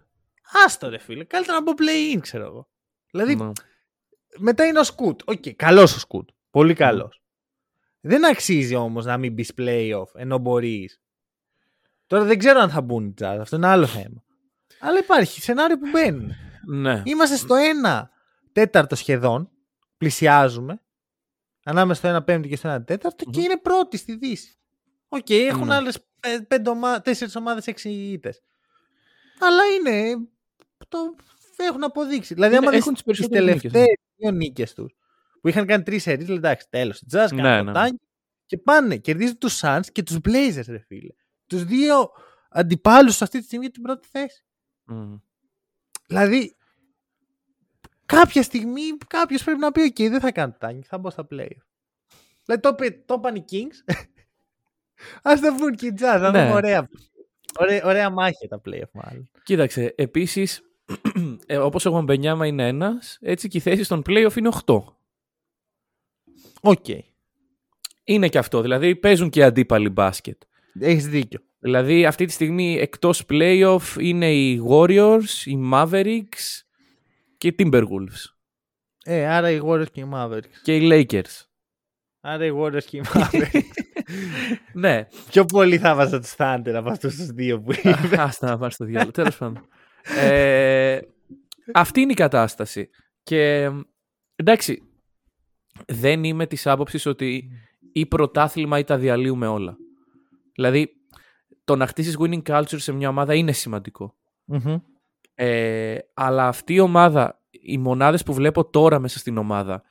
Άστο 0.66 0.88
ρε 0.88 0.98
φίλε. 0.98 1.24
Καλύτερα 1.24 1.56
να 1.58 1.62
μπω 1.62 1.72
play-in, 1.72 2.20
ξέρω 2.20 2.44
εγώ. 2.44 2.68
Δηλαδή, 3.10 3.36
ναι. 3.36 3.50
μετά 4.38 4.66
είναι 4.66 4.78
ο 4.78 4.84
Σκουτ. 4.84 5.20
Οκ, 5.24 5.42
okay, 5.44 5.52
καλός 5.52 5.96
ο 5.96 5.98
Σκουτ. 5.98 6.28
Πολύ 6.50 6.74
καλός. 6.74 7.22
Ναι. 8.00 8.10
Δεν 8.10 8.26
αξίζει 8.26 8.74
όμως 8.74 9.04
να 9.04 9.16
μην 9.16 9.32
μπεις 9.32 9.52
playoff 9.58 10.14
ενώ 10.14 10.38
μπορείς 10.38 11.00
Τώρα 12.06 12.24
δεν 12.24 12.38
ξέρω 12.38 12.60
αν 12.60 12.70
θα 12.70 12.80
μπουν 12.80 13.06
οι 13.06 13.14
Jazz. 13.20 13.36
Αυτό 13.40 13.56
είναι 13.56 13.66
άλλο 13.66 13.86
θέμα. 13.86 14.22
Αλλά 14.80 14.98
υπάρχει 14.98 15.40
σενάριο 15.40 15.78
που 15.78 15.88
μπαίνουν. 15.92 16.32
Ναι. 16.66 17.02
Είμαστε 17.04 17.36
στο 17.36 17.54
1 17.84 18.02
τέταρτο 18.52 18.96
σχεδόν. 18.96 19.50
Πλησιάζουμε. 19.98 20.80
Ανάμεσα 21.68 21.98
στο 22.00 22.16
1 22.16 22.24
πέμπτο 22.24 22.48
και 22.48 22.56
στο 22.56 22.74
1 22.74 22.86
τεταρτο 22.86 23.24
και 23.30 23.40
είναι 23.40 23.56
πρώτη 23.56 23.96
στη 23.96 24.16
Δύση. 24.16 24.58
OK, 25.08 25.26
okay, 25.26 25.46
έχουν 25.48 25.66
ναι. 25.66 25.74
άλλες 25.74 25.98
4 27.04 27.10
ομάδες 27.34 27.64
6 27.66 27.84
ήττες. 27.84 28.42
Αλλά 29.40 29.62
είναι 29.64 30.16
το 30.88 30.98
έχουν 31.56 31.84
αποδείξει. 31.84 32.34
Δηλαδή, 32.34 32.56
άμα 32.56 32.72
έχουν 32.72 32.74
δεις 32.74 32.84
τις 32.84 32.92
τις 32.92 33.02
περισσότερες 33.02 33.54
νίκες, 33.54 33.72
τελευταίες 33.72 33.98
δύο 34.16 34.30
νίκες 34.30 34.74
τους, 34.74 34.96
που 35.40 35.48
είχαν 35.48 35.66
κάνει 35.66 35.82
τρεις 35.82 36.02
σερίες, 36.02 36.28
λέει 36.28 36.36
εντάξει, 36.36 36.66
τέλος. 36.70 37.00
Οι 37.00 37.06
Jazz 37.12 37.28
Ναι, 37.32 37.42
κάνουν 37.42 37.64
ναι. 37.64 37.72
ποτάκι 37.72 38.00
και 38.46 38.58
πάνε, 38.58 38.96
κερδίζουν 38.96 39.38
τους 39.38 39.60
Suns 39.62 39.86
και 39.92 40.02
τους 40.02 40.16
Blazers, 40.24 40.66
ρε 40.66 40.78
φίλε. 40.78 41.12
Τους 41.46 41.64
δύο 41.64 42.10
αντιπάλους 42.50 43.22
αυτή 43.22 43.38
τη 43.38 43.44
στιγμή 43.44 43.64
για 43.64 43.74
την 43.74 43.82
πρώτη 43.82 44.08
θέση. 44.10 44.44
Μμ. 44.84 45.14
Δηλαδή, 46.06 46.55
κάποια 48.06 48.42
στιγμή 48.42 48.82
κάποιος 49.06 49.44
πρέπει 49.44 49.60
να 49.60 49.72
πει: 49.72 49.92
OK, 49.96 50.08
δεν 50.10 50.20
θα 50.20 50.32
κάνω 50.32 50.56
tank, 50.60 50.78
θα 50.84 50.98
μπω 50.98 51.10
στα 51.10 51.26
play. 51.30 51.48
Δηλαδή, 52.44 52.62
το, 52.62 52.68
είπε- 52.78 53.06
το 53.06 53.14
είπαν 53.18 53.34
οι 53.34 53.44
Kings. 53.50 53.94
Ας 55.22 55.32
το 55.40 55.54
πουν 55.58 55.74
και 55.74 55.86
οι 55.86 55.92
Jazz. 55.94 55.98
Θα 56.00 56.30
Ναι. 56.30 56.42
δούμε 56.42 56.52
ωραία, 56.54 56.88
ωραία, 57.58 57.84
ωραία 57.84 58.10
μάχη 58.10 58.48
τα 58.48 58.60
playoff, 58.64 58.90
μάλλον. 58.92 59.30
Κοίταξε, 59.42 59.92
επίσης, 59.96 60.60
ε, 61.46 61.56
όπως 61.56 61.86
ο 61.86 62.00
Wembanyama 62.02 62.46
είναι 62.46 62.68
ένας, 62.68 63.18
έτσι 63.20 63.48
και 63.48 63.56
η 63.56 63.60
θέση 63.60 63.82
στον 63.84 64.02
playoff 64.06 64.36
είναι 64.36 64.50
8. 64.66 64.82
Οκ. 66.60 66.84
Είναι 68.04 68.28
και 68.28 68.38
αυτό, 68.38 68.60
δηλαδή 68.60 68.96
παίζουν 68.96 69.30
και 69.30 69.42
αντίπαλοι 69.44 69.88
μπάσκετ. 69.88 70.42
Έχεις 70.80 71.08
δίκιο. 71.08 71.40
Δηλαδή 71.58 72.06
αυτή 72.06 72.24
τη 72.24 72.32
στιγμή 72.32 72.78
εκτός 72.78 73.24
playoff 73.28 73.80
είναι 73.98 74.34
οι 74.34 74.62
Warriors, 74.70 75.24
οι 75.44 75.58
Mavericks 75.72 76.60
και 77.38 77.48
οι 77.48 77.54
Timberwolves 77.58 78.24
Ε, 79.04 79.26
άρα 79.26 79.50
οι 79.50 79.60
Warriors 79.64 79.90
και 79.92 80.00
οι 80.00 80.08
Mavericks. 80.14 80.56
και 80.62 80.76
οι 80.76 80.88
Lakers. 80.92 81.44
Άρα 82.20 82.44
οι 82.44 82.50
Warriors 82.60 82.84
και 82.84 82.96
οι 82.96 83.02
Mavericks. 83.14 83.60
ναι, 84.72 85.06
Πιο 85.30 85.44
πολύ 85.44 85.78
θα 85.78 85.94
βάζα 85.94 86.20
τους 86.20 86.34
Thunder 86.36 86.72
από 86.74 86.90
αυτούς 86.90 87.16
τους 87.16 87.26
δύο 87.26 87.60
που 87.60 87.72
είπε. 87.72 87.94
άστα 88.22 88.48
να 88.48 88.58
πάρει 88.58 88.72
στο 88.72 88.84
διάλογο. 88.84 89.10
Τέλος 89.10 89.36
πάντων. 89.36 89.68
Ε, 90.18 91.00
αυτή 91.74 92.00
είναι 92.00 92.12
η 92.12 92.14
κατάσταση. 92.14 92.88
Και 93.22 93.70
εντάξει, 94.36 94.82
δεν 95.86 96.24
είμαι 96.24 96.46
της 96.46 96.66
άποψης 96.66 97.06
ότι 97.06 97.50
ή 97.92 98.06
πρωτάθλημα 98.06 98.78
ή 98.78 98.84
τα 98.84 98.98
διαλύουμε 98.98 99.46
όλα. 99.46 99.76
Δηλαδή, 100.54 100.88
το 101.64 101.76
να 101.76 101.86
χτίσεις 101.86 102.16
winning 102.20 102.42
culture 102.42 102.64
σε 102.80 102.92
μια 102.92 103.08
ομάδα 103.08 103.34
είναι 103.34 103.52
σημαντικό. 103.52 104.14
Μμμ. 104.44 104.76
Ε, 105.38 105.98
αλλά 106.14 106.48
αυτή 106.48 106.74
η 106.74 106.80
ομάδα, 106.80 107.42
οι 107.50 107.78
μονάδες 107.78 108.22
που 108.22 108.34
βλέπω 108.34 108.70
τώρα 108.70 108.98
μέσα 108.98 109.18
στην 109.18 109.38
ομάδα, 109.38 109.82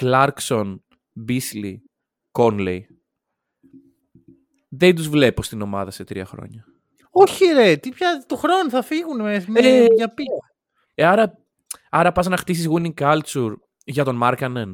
Clarkson, 0.00 0.78
Beasley, 1.28 1.74
Conley, 2.32 2.78
δεν 4.68 4.94
τους 4.94 5.08
βλέπω 5.08 5.42
στην 5.42 5.62
ομάδα 5.62 5.90
σε 5.90 6.04
τρία 6.04 6.24
χρόνια. 6.24 6.64
Όχι, 7.10 7.44
ρε, 7.44 7.76
τι 7.76 7.90
πια 7.90 8.24
του 8.28 8.36
χρόνου 8.36 8.70
θα 8.70 8.82
φύγουν 8.82 9.20
με, 9.20 9.44
με 9.48 9.60
Ε, 9.60 9.86
για 9.94 10.14
πίσω. 10.14 10.38
Ε, 10.94 11.04
άρα, 11.04 11.38
άρα 11.90 12.12
πας 12.12 12.26
να 12.26 12.36
χτίσεις 12.36 12.68
winning 12.70 12.94
culture 12.94 13.54
για 13.84 14.04
τον 14.04 14.20
Markkanen. 14.22 14.72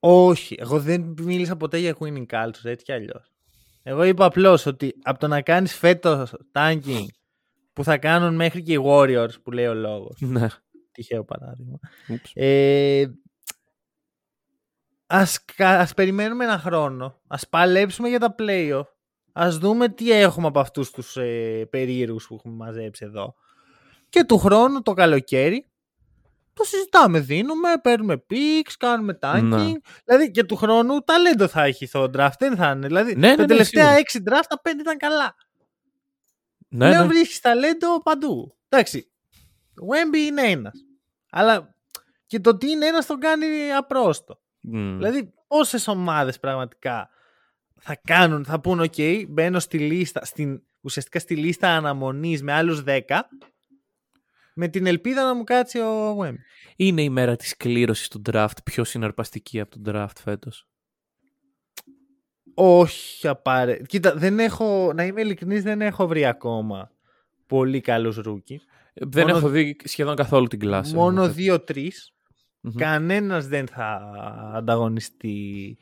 Όχι, 0.00 0.56
εγώ 0.58 0.80
δεν 0.80 1.14
μίλησα 1.22 1.56
ποτέ 1.56 1.78
για 1.78 1.96
winning 2.00 2.26
culture, 2.26 2.64
έτσι 2.64 2.84
κι 2.84 2.92
αλλιώς. 2.92 3.30
Εγώ 3.82 4.02
είπα 4.02 4.24
απλώς 4.24 4.66
ότι 4.66 4.94
από 5.02 5.18
το 5.18 5.28
να 5.28 5.40
κάνεις 5.42 5.74
φέτος 5.74 6.34
tanking 6.52 7.06
που 7.76 7.84
θα 7.84 7.98
κάνουν 7.98 8.34
μέχρι 8.34 8.62
και 8.62 8.72
οι 8.72 8.80
Warriors 8.84 9.42
που 9.42 9.50
λέει 9.50 9.66
ο 9.66 9.74
λόγος. 9.74 10.16
Ναι. 10.20 10.46
Τυχαίο 10.92 11.24
παράδειγμα. 11.24 11.78
Ούψ. 12.08 12.30
Ε, 12.34 13.06
ας, 15.06 15.44
κα- 15.56 15.78
ας 15.80 15.94
περιμένουμε 15.94 16.44
ένα 16.44 16.58
χρόνο. 16.58 17.20
Ας 17.26 17.48
παλέψουμε 17.48 18.08
για 18.08 18.18
τα 18.18 18.34
playoff. 18.38 18.84
Ας 19.32 19.58
δούμε 19.58 19.88
τι 19.88 20.12
έχουμε 20.12 20.46
από 20.46 20.60
αυτούς 20.60 20.90
τους 20.90 21.16
ε, 21.16 21.66
περίεργους 21.70 22.26
που 22.26 22.34
έχουμε 22.34 22.54
μαζέψει 22.54 23.04
εδώ. 23.04 23.34
Και 24.08 24.24
του 24.24 24.38
χρόνου 24.38 24.82
το 24.82 24.92
καλοκαίρι 24.92 25.70
το 26.52 26.64
συζητάμε, 26.64 27.20
δίνουμε, 27.20 27.68
παίρνουμε 27.82 28.24
picks, 28.30 28.72
κάνουμε 28.78 29.18
tanking. 29.22 29.42
Ναι. 29.42 29.72
Δηλαδή 30.04 30.30
και 30.30 30.44
του 30.44 30.56
χρόνου 30.56 31.00
ταλέντο 31.00 31.46
θα 31.48 31.62
έχει 31.64 31.86
στο 31.86 32.10
draft, 32.16 32.30
δεν 32.38 32.56
θα 32.56 32.70
είναι. 32.70 32.86
Δηλαδή 32.86 33.14
Ναι, 33.16 33.28
ναι, 33.28 33.34
τα 33.34 33.40
ναι, 33.42 33.46
τελευταία 33.48 33.82
σίγουρα. 33.84 33.98
έξι 34.00 34.22
draft 34.30 34.44
τα 34.48 34.60
πέντε 34.60 34.80
ήταν 34.80 34.96
καλά. 34.96 35.34
Ναι, 36.76 36.88
Πλέον 36.88 37.06
ναι. 37.06 37.12
βρίσκει 37.12 37.40
ταλέντο 37.40 38.02
παντού. 38.02 38.56
Εντάξει. 38.68 39.10
Ο 39.74 39.86
Wemby 39.90 40.16
είναι 40.16 40.42
ένας. 40.42 40.84
Αλλά 41.30 41.74
και 42.26 42.40
το 42.40 42.56
τι 42.56 42.70
είναι 42.70 42.86
ένας 42.86 43.06
τον 43.06 43.18
κάνει 43.20 43.46
απρόστο. 43.76 44.40
Μμ. 44.60 44.96
Δηλαδή, 44.96 45.32
πόσε 45.46 45.90
ομάδες 45.90 46.38
πραγματικά 46.38 47.10
θα 47.80 48.00
κάνουν, 48.04 48.44
θα 48.44 48.60
πούν: 48.60 48.80
OK, 48.80 49.24
μπαίνω 49.28 49.58
στη 49.58 49.78
λίστα, 49.78 50.24
στην, 50.24 50.62
ουσιαστικά 50.80 51.18
στη 51.18 51.36
λίστα 51.36 51.68
αναμονής 51.68 52.42
με 52.42 52.52
άλλους 52.52 52.82
10, 52.86 53.00
με 54.54 54.68
την 54.68 54.86
ελπίδα 54.86 55.24
να 55.24 55.34
μου 55.34 55.44
κάτσει 55.44 55.78
ο 55.78 56.18
Wemby. 56.20 56.36
Είναι 56.76 57.02
η 57.02 57.10
μέρα 57.10 57.36
της 57.36 57.56
κλήρωσης 57.56 58.08
του 58.08 58.22
draft 58.30 58.62
πιο 58.64 58.84
συναρπαστική 58.84 59.60
από 59.60 59.70
τον 59.70 59.82
draft 59.94 60.16
φέτος. 60.22 60.68
Όχι 62.58 63.28
απάρε. 63.28 63.76
Κοίτα, 63.86 64.14
δεν 64.14 64.38
έχω, 64.38 64.92
να 64.94 65.04
είμαι 65.04 65.20
ειλικρινής, 65.20 65.62
δεν 65.62 65.80
έχω 65.80 66.06
βρει 66.06 66.26
ακόμα 66.26 66.90
πολύ 67.46 67.80
καλούς 67.80 68.16
rookie. 68.16 68.60
Δεν 68.94 69.24
Μόνο- 69.26 69.36
έχω 69.38 69.48
δει 69.48 69.76
σχεδόν 69.84 70.16
καθόλου 70.16 70.46
την 70.46 70.58
κλάση. 70.58 70.94
Μόνο 70.94 71.22
εγώ. 71.22 71.32
δύο-τρεις. 71.32 72.10
Μμμ. 72.60 72.72
Κανένας 72.76 73.46
δεν 73.46 73.66
θα 73.66 74.12
ανταγωνιστεί 74.54 75.76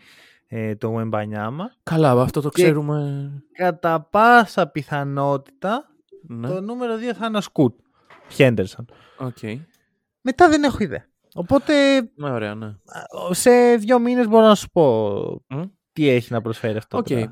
ε, 0.46 0.74
το 0.76 0.96
Wembanyama. 1.00 1.64
Καλά, 1.82 2.10
αυτό 2.22 2.40
το 2.40 2.48
Και- 2.48 2.62
ξέρουμε. 2.62 3.30
Κατά 3.52 4.00
πάσα 4.10 4.66
πιθανότητα 4.66 5.88
Ναι. 6.26 6.48
το 6.48 6.60
νούμερο 6.60 6.96
2 6.96 7.14
θα 7.14 7.26
είναι 7.26 7.36
ο 7.36 7.40
Scoot. 7.40 7.78
Henderson. 8.28 8.86
OK. 9.18 9.38
Μετά 10.20 10.48
δεν 10.48 10.62
έχω 10.64 10.76
ιδέα. 10.82 11.04
Οπότε 11.34 12.00
Ναι, 12.14 12.30
ωραία, 12.30 12.54
ναι. 12.54 12.74
σε 13.30 13.76
δύο 13.76 13.98
μήνες 13.98 14.28
μπορώ 14.28 14.46
να 14.46 14.54
σου 14.54 14.68
πω 14.72 15.10
Μμ. 15.48 15.62
Τι 15.94 16.08
έχει 16.08 16.32
να 16.32 16.40
προσφέρει 16.40 16.76
αυτό. 16.76 16.98
Οκ. 16.98 17.06
το 17.08 17.14
draft. 17.20 17.30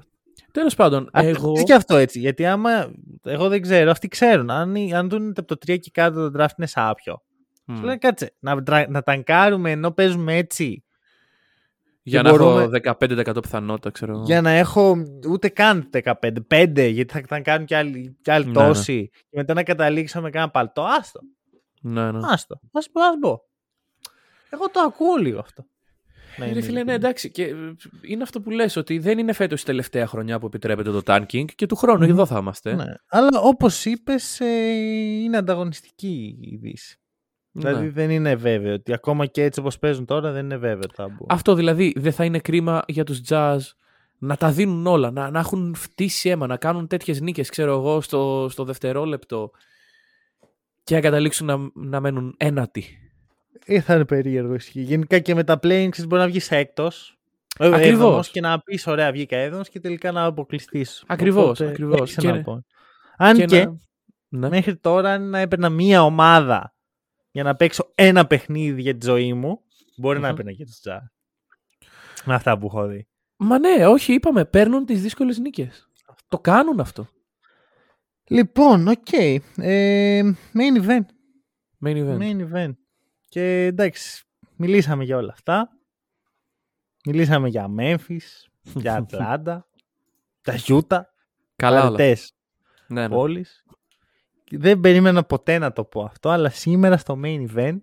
Τέλος 0.53 0.75
πάντων, 0.75 1.09
Α, 1.13 1.21
εγώ... 1.25 1.51
είναι 1.51 1.63
και 1.63 1.75
αυτό 1.75 1.97
έτσι. 1.97 2.19
Γιατί 2.19 2.47
άμα. 2.47 2.93
Εγώ 3.25 3.49
δεν 3.49 3.63
ξέρω, 3.63 3.91
αυτοί 3.91 4.09
ξέρουν. 4.09 4.51
Αν, 4.51 4.77
αν 4.95 5.09
δουν 5.09 5.29
από 5.37 5.45
το 5.45 5.73
3 5.73 5.79
και 5.81 5.91
κάτω 5.93 6.31
το 6.31 6.43
draft 6.43 6.57
είναι 6.59 6.67
σάπιο. 6.67 7.23
Μμ. 7.65 7.77
Σου 7.77 7.83
λένε 7.83 7.97
κάτσε. 7.97 8.35
Να, 8.39 8.63
τρα- 8.63 8.89
να 8.91 9.03
τανκάρουμε 9.03 9.71
ενώ 9.71 9.91
παίζουμε 9.91 10.37
έτσι. 10.37 10.85
Για 12.03 12.21
και 12.23 12.29
να 12.29 12.37
μπορούμε- 12.37 12.63
έχω 12.85 12.97
15% 13.37 13.43
πιθανότητα, 13.43 13.91
ξέρω. 13.91 14.13
εγώ. 14.13 14.23
Για 14.23 14.41
να 14.41 14.51
έχω 14.51 14.97
ούτε 15.31 15.49
καν 15.49 15.91
15. 15.93 16.13
5 16.51 16.91
γιατί 16.93 17.13
θα 17.13 17.21
τα 17.21 17.41
κάνουν 17.41 17.67
κι 17.67 17.75
άλλοι, 17.75 18.17
κι 18.23 18.31
άλλοι 18.31 18.45
Ναι, 18.45 18.51
ναι. 18.51 18.67
τόσοι. 18.67 19.11
Και 19.13 19.37
μετά 19.37 19.55
να 19.55 19.63
καταλήξω 19.63 20.21
με 20.21 20.31
κάνα 20.31 20.51
παλτό. 20.51 20.83
Άστο. 20.83 21.21
Ναι, 21.81 22.11
ναι. 22.13 22.19
Άστο. 22.23 22.61
Ας, 22.73 22.89
ας 22.95 23.17
μπω. 23.21 23.39
Εγώ 24.51 24.69
το 24.71 24.81
ακούω 24.81 25.17
λίγο 25.17 25.39
αυτό. 25.39 25.65
Να 26.37 26.45
Ε, 26.45 26.49
είμαι 26.49 26.55
Ρε 26.55 26.61
φίλε, 26.61 26.73
ναι, 26.73 26.79
ειλικρινής. 26.81 26.95
εντάξει. 26.95 27.31
Και 27.31 27.43
ε, 27.45 27.55
είναι 28.03 28.23
αυτό 28.23 28.41
που 28.41 28.51
λες, 28.51 28.77
ότι 28.77 28.99
δεν 28.99 29.19
είναι 29.19 29.33
φέτος 29.33 29.63
η 29.63 29.65
τελευταία 29.65 30.07
χρονιά 30.07 30.39
που 30.39 30.47
επιτρέπεται 30.47 30.91
το 30.91 31.01
tanking 31.07 31.45
και 31.55 31.67
του 31.67 31.77
χρόνου 31.77 32.05
Μμμ. 32.05 32.11
εδώ 32.11 32.27
θα 32.27 32.39
είμαστε. 32.39 32.75
Ναι. 32.75 32.95
Αλλά 33.09 33.41
όπως 33.41 33.85
είπες 33.85 34.41
ε, 34.41 34.47
είναι 35.23 35.37
ανταγωνιστική 35.37 36.37
η 36.41 36.57
Δύση. 36.57 36.97
Ναι. 37.55 37.69
Δηλαδή 37.69 37.89
δεν 37.89 38.11
είναι 38.11 38.35
βέβαιο 38.35 38.75
ότι 38.75 38.93
ακόμα 38.93 39.27
και 39.27 39.43
έτσι 39.43 39.61
όπως 39.61 39.79
παίζουν 39.79 40.05
τώρα 40.05 40.33
δεν 40.33 40.45
είναι 40.45 40.57
βέβαιο 40.57 40.81
ότι 40.85 40.95
θα 40.95 41.09
μπουν. 41.09 41.27
Αυτό 41.29 41.55
δηλαδή 41.55 41.93
δεν 41.97 42.13
θα 42.13 42.25
είναι 42.25 42.39
κρίμα 42.39 42.83
για 42.87 43.05
τους 43.05 43.21
jazz 43.29 43.59
να 44.19 44.37
τα 44.37 44.51
δίνουν 44.53 44.87
όλα, 44.87 45.11
να, 45.11 45.31
να 45.31 45.39
έχουν 45.39 45.75
φτύσει 45.77 46.29
αίμα, 46.29 46.47
να 46.47 46.57
κάνουν 46.57 46.87
τέτοιες 46.87 47.21
νίκες, 47.21 47.49
ξέρω 47.49 47.73
εγώ, 47.73 48.01
στο, 48.01 48.47
στο 48.51 48.65
δευτερόλεπτο 48.65 49.51
και 50.85 50.95
να 50.95 51.01
καταλήξουν 51.01 51.47
να, 51.47 51.59
να 51.75 52.01
μένουν 52.01 52.35
ένατοι. 52.37 52.85
Ε, 53.65 53.81
θα 53.81 53.95
είναι 53.95 54.05
περίεργο 54.05 54.55
ισχύει. 54.55 54.81
Γενικά 54.81 55.19
και 55.19 55.35
με 55.35 55.45
τα 55.45 55.55
playing 55.55 55.89
ξέρεις, 55.91 56.07
μπορεί 56.07 56.23
να 56.23 56.27
βγεις 56.29 56.51
έκτος. 56.51 57.19
ε, 57.59 57.67
Ακριβώς. 57.67 57.87
έβδομος, 57.89 58.31
Και 58.31 58.41
να 58.41 58.61
πεις 58.61 58.87
ωραία 58.87 59.13
βγήκα 59.13 59.37
έδωμος 59.37 59.69
και 59.69 59.81
τελικά 59.81 60.13
να 60.13 60.25
αποκλειστείς. 60.25 61.05
Ακριβώς, 61.07 61.45
Οπότε, 61.45 61.67
ακριβώς. 61.69 62.01
έχεις 62.01 62.17
Και 62.17 62.29
ένα 62.29 62.37
ναι. 62.37 62.43
point. 62.47 62.65
Αν 63.17 63.47
και, 63.47 63.65
να- 63.65 63.79
Ναι. 64.29 64.49
μέχρι 64.49 64.77
τώρα 64.77 65.13
αν 65.13 65.29
να 65.31 65.39
έπαιρνα 65.39 65.69
μία 65.69 66.03
ομάδα 66.05 66.75
για 67.31 67.43
να 67.43 67.55
παίξω 67.57 67.93
ένα 67.95 68.27
παιχνίδι 68.27 68.81
για 68.83 68.97
τη 68.97 69.07
ζωή 69.07 69.33
μου, 69.33 69.61
μπορεί 69.97 70.19
να 70.19 70.27
Μμμ. 70.29 70.33
έπαιρνα 70.35 70.53
και 70.53 70.65
τους 70.65 70.81
Jazz. 70.85 71.07
Με 72.25 72.35
αυτά 72.35 72.59
που 72.59 72.67
έχω 72.67 72.87
δει. 72.87 73.07
Μα 73.37 73.59
ναι, 73.59 73.87
όχι, 73.87 74.13
είπαμε, 74.13 74.45
παίρνουν 74.45 74.85
τις 74.87 75.03
δύσκολες 75.03 75.39
νίκες. 75.39 75.89
Το 76.29 76.39
κάνουν 76.39 76.81
αυτό. 76.81 77.09
Λοιπόν, 78.29 78.89
οκ. 78.89 79.13
Ε, 79.57 80.21
main 80.55 80.83
event. 80.87 81.05
Main 81.85 81.97
event. 81.97 82.19
Main 82.19 82.41
event. 82.53 82.73
Και 83.33 83.65
εντάξει, 83.65 84.25
μιλήσαμε 84.57 85.05
για 85.05 85.17
όλα 85.17 85.33
αυτά. 85.33 85.69
Μιλήσαμε 87.05 87.49
για 87.49 87.67
Memphis, 87.79 88.47
για 88.63 88.95
Ατλάντα, 89.01 89.69
τα 90.43 90.55
Γιούτα, 90.55 91.15
Καλά 91.57 91.79
όλα. 91.81 91.87
αρετές 91.87 92.33
Ναι, 92.87 93.01
ναι. 93.09 93.15
πόλεις. 93.15 93.65
Και 94.45 94.59
Δεν 94.59 94.81
περίμενα 94.81 95.25
ποτέ 95.25 95.59
να 95.59 95.73
το 95.73 95.85
πω 95.85 96.03
αυτό, 96.03 96.29
αλλά 96.31 96.51
σήμερα 96.51 96.97
στο 96.97 97.21
main 97.25 97.47
event 97.55 97.81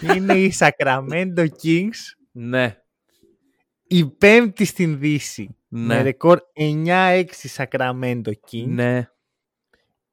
είναι 0.16 0.34
οι 0.34 0.52
Sacramento 0.58 1.46
Kings, 1.62 1.98
ναι. 2.32 2.76
η 3.86 4.06
πέμπτη 4.06 4.64
στην 4.64 4.98
Δύση, 4.98 5.56
με 5.68 5.94
Ναι. 5.96 6.02
ρεκόρ 6.02 6.38
9-6 6.56 7.24
Sacramento 7.56 8.30
Kings. 8.50 8.66
Ναι. 8.66 9.10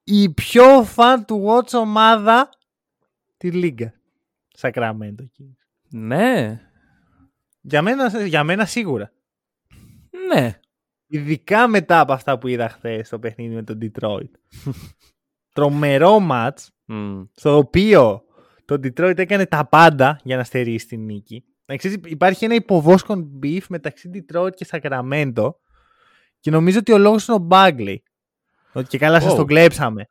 η 0.04 0.30
πιο 0.30 0.64
fan 0.96 1.18
του 1.28 1.46
watch 1.48 1.74
ομάδα 1.80 2.50
τη 3.44 3.52
Λίγκα. 3.58 3.94
Σακραμέντο. 4.54 5.30
Ναι. 5.90 6.62
Για 7.62 7.82
μένα, 7.82 8.26
για 8.26 8.44
μένα 8.44 8.66
σίγουρα. 8.66 9.12
Ναι. 10.34 10.60
Ειδικά 11.08 11.68
μετά 11.68 12.00
από 12.00 12.14
αυτά 12.14 12.38
που 12.38 12.48
είδα 12.48 12.70
χθες 12.70 13.08
στο 13.08 13.20
παιχνίδι 13.20 13.54
με 13.56 13.64
τον 13.64 13.78
Detroit. 13.82 14.30
Τρομερό 15.54 16.20
ματς, 16.20 16.68
Mm. 16.88 17.28
στο 17.36 17.58
οποίο 17.58 18.24
το 18.66 18.74
Detroit 18.76 19.18
έκανε 19.18 19.46
τα 19.46 19.68
πάντα 19.68 20.20
για 20.24 20.38
να 20.38 20.44
στερήσει 20.44 20.88
την 20.88 21.06
νίκη. 21.06 21.44
Να 21.66 21.76
ξέρεις, 21.76 21.98
υπάρχει 22.06 22.46
ένα 22.46 22.56
υποβόσκον 22.56 23.40
beef 23.44 23.62
μεταξύ 23.70 24.10
Detroit 24.14 24.50
και 24.56 24.68
Sacramento 24.70 25.50
και 26.40 26.52
νομίζω 26.52 26.80
ότι 26.80 26.92
ο 26.92 26.98
λόγος 26.98 27.28
είναι 27.28 27.38
ο 27.38 27.48
Bagley. 27.52 27.96
Ότι 28.74 28.88
και 28.88 28.98
καλά 28.98 29.20
σας 29.20 29.34
Oh. 29.34 29.36
τον 29.36 29.46
κλέψαμε. 29.46 30.08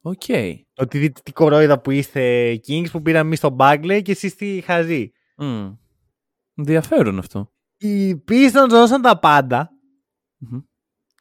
Οκ. 0.00 0.22
Ότι 0.78 0.98
δείτε 0.98 1.20
τι 1.24 1.32
κορόιδα 1.32 1.80
που 1.80 1.90
είστε 1.90 2.52
Kings 2.66 2.90
που 2.90 3.02
πήραμε 3.02 3.26
εμείς 3.26 3.40
τον 3.40 3.56
Bagley 3.58 4.00
και 4.04 4.10
εσείς 4.12 4.34
τι 4.34 4.60
χαζοί. 4.64 5.12
Mm. 5.38 5.76
Ενδιαφέρον 6.54 7.18
αυτό. 7.18 7.52
Οι 7.76 8.14
Pistons 8.28 8.68
δώσαν 8.68 9.02
τα 9.02 9.18
πάντα, 9.18 9.70
Μμμ. 10.38 10.58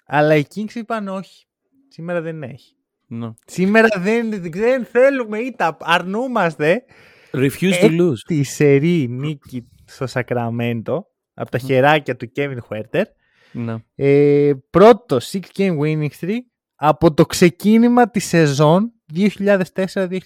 αλλά 0.05 0.35
οι 0.35 0.43
Kings 0.55 0.73
είπαν 0.73 1.07
όχι. 1.07 1.45
Σήμερα 1.87 2.21
δεν 2.21 2.43
έχει. 2.43 2.75
Ναι. 3.07 3.31
Σήμερα 3.45 3.87
δεν, 3.99 4.51
δεν 4.51 4.85
θέλουμε 4.85 5.37
ή 5.39 5.53
τα 5.57 5.77
αρνούμαστε 5.79 6.83
Refuse 7.31 7.71
Ε, 7.71 7.79
to 7.87 8.01
lose. 8.01 8.17
τη 8.27 8.43
σερή 8.43 9.07
νίκη 9.09 9.67
στο 9.85 10.07
Σακραμέντο 10.07 11.07
από 11.33 11.51
τα 11.51 11.57
χεράκια 11.57 12.15
του 12.15 12.31
Kevin 12.35 12.57
Huerter. 12.69 13.03
Ναι. 13.51 13.75
Ε, 13.95 14.53
πρώτο 14.69 15.17
6 15.31 15.39
game 15.55 15.77
winning 15.79 16.09
streak 16.19 16.39
από 16.75 17.13
το 17.13 17.25
ξεκίνημα 17.25 18.09
της 18.09 18.25
σεζόν 18.25 18.93
2004-2005. 19.13 20.17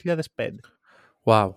Wow. 1.24 1.50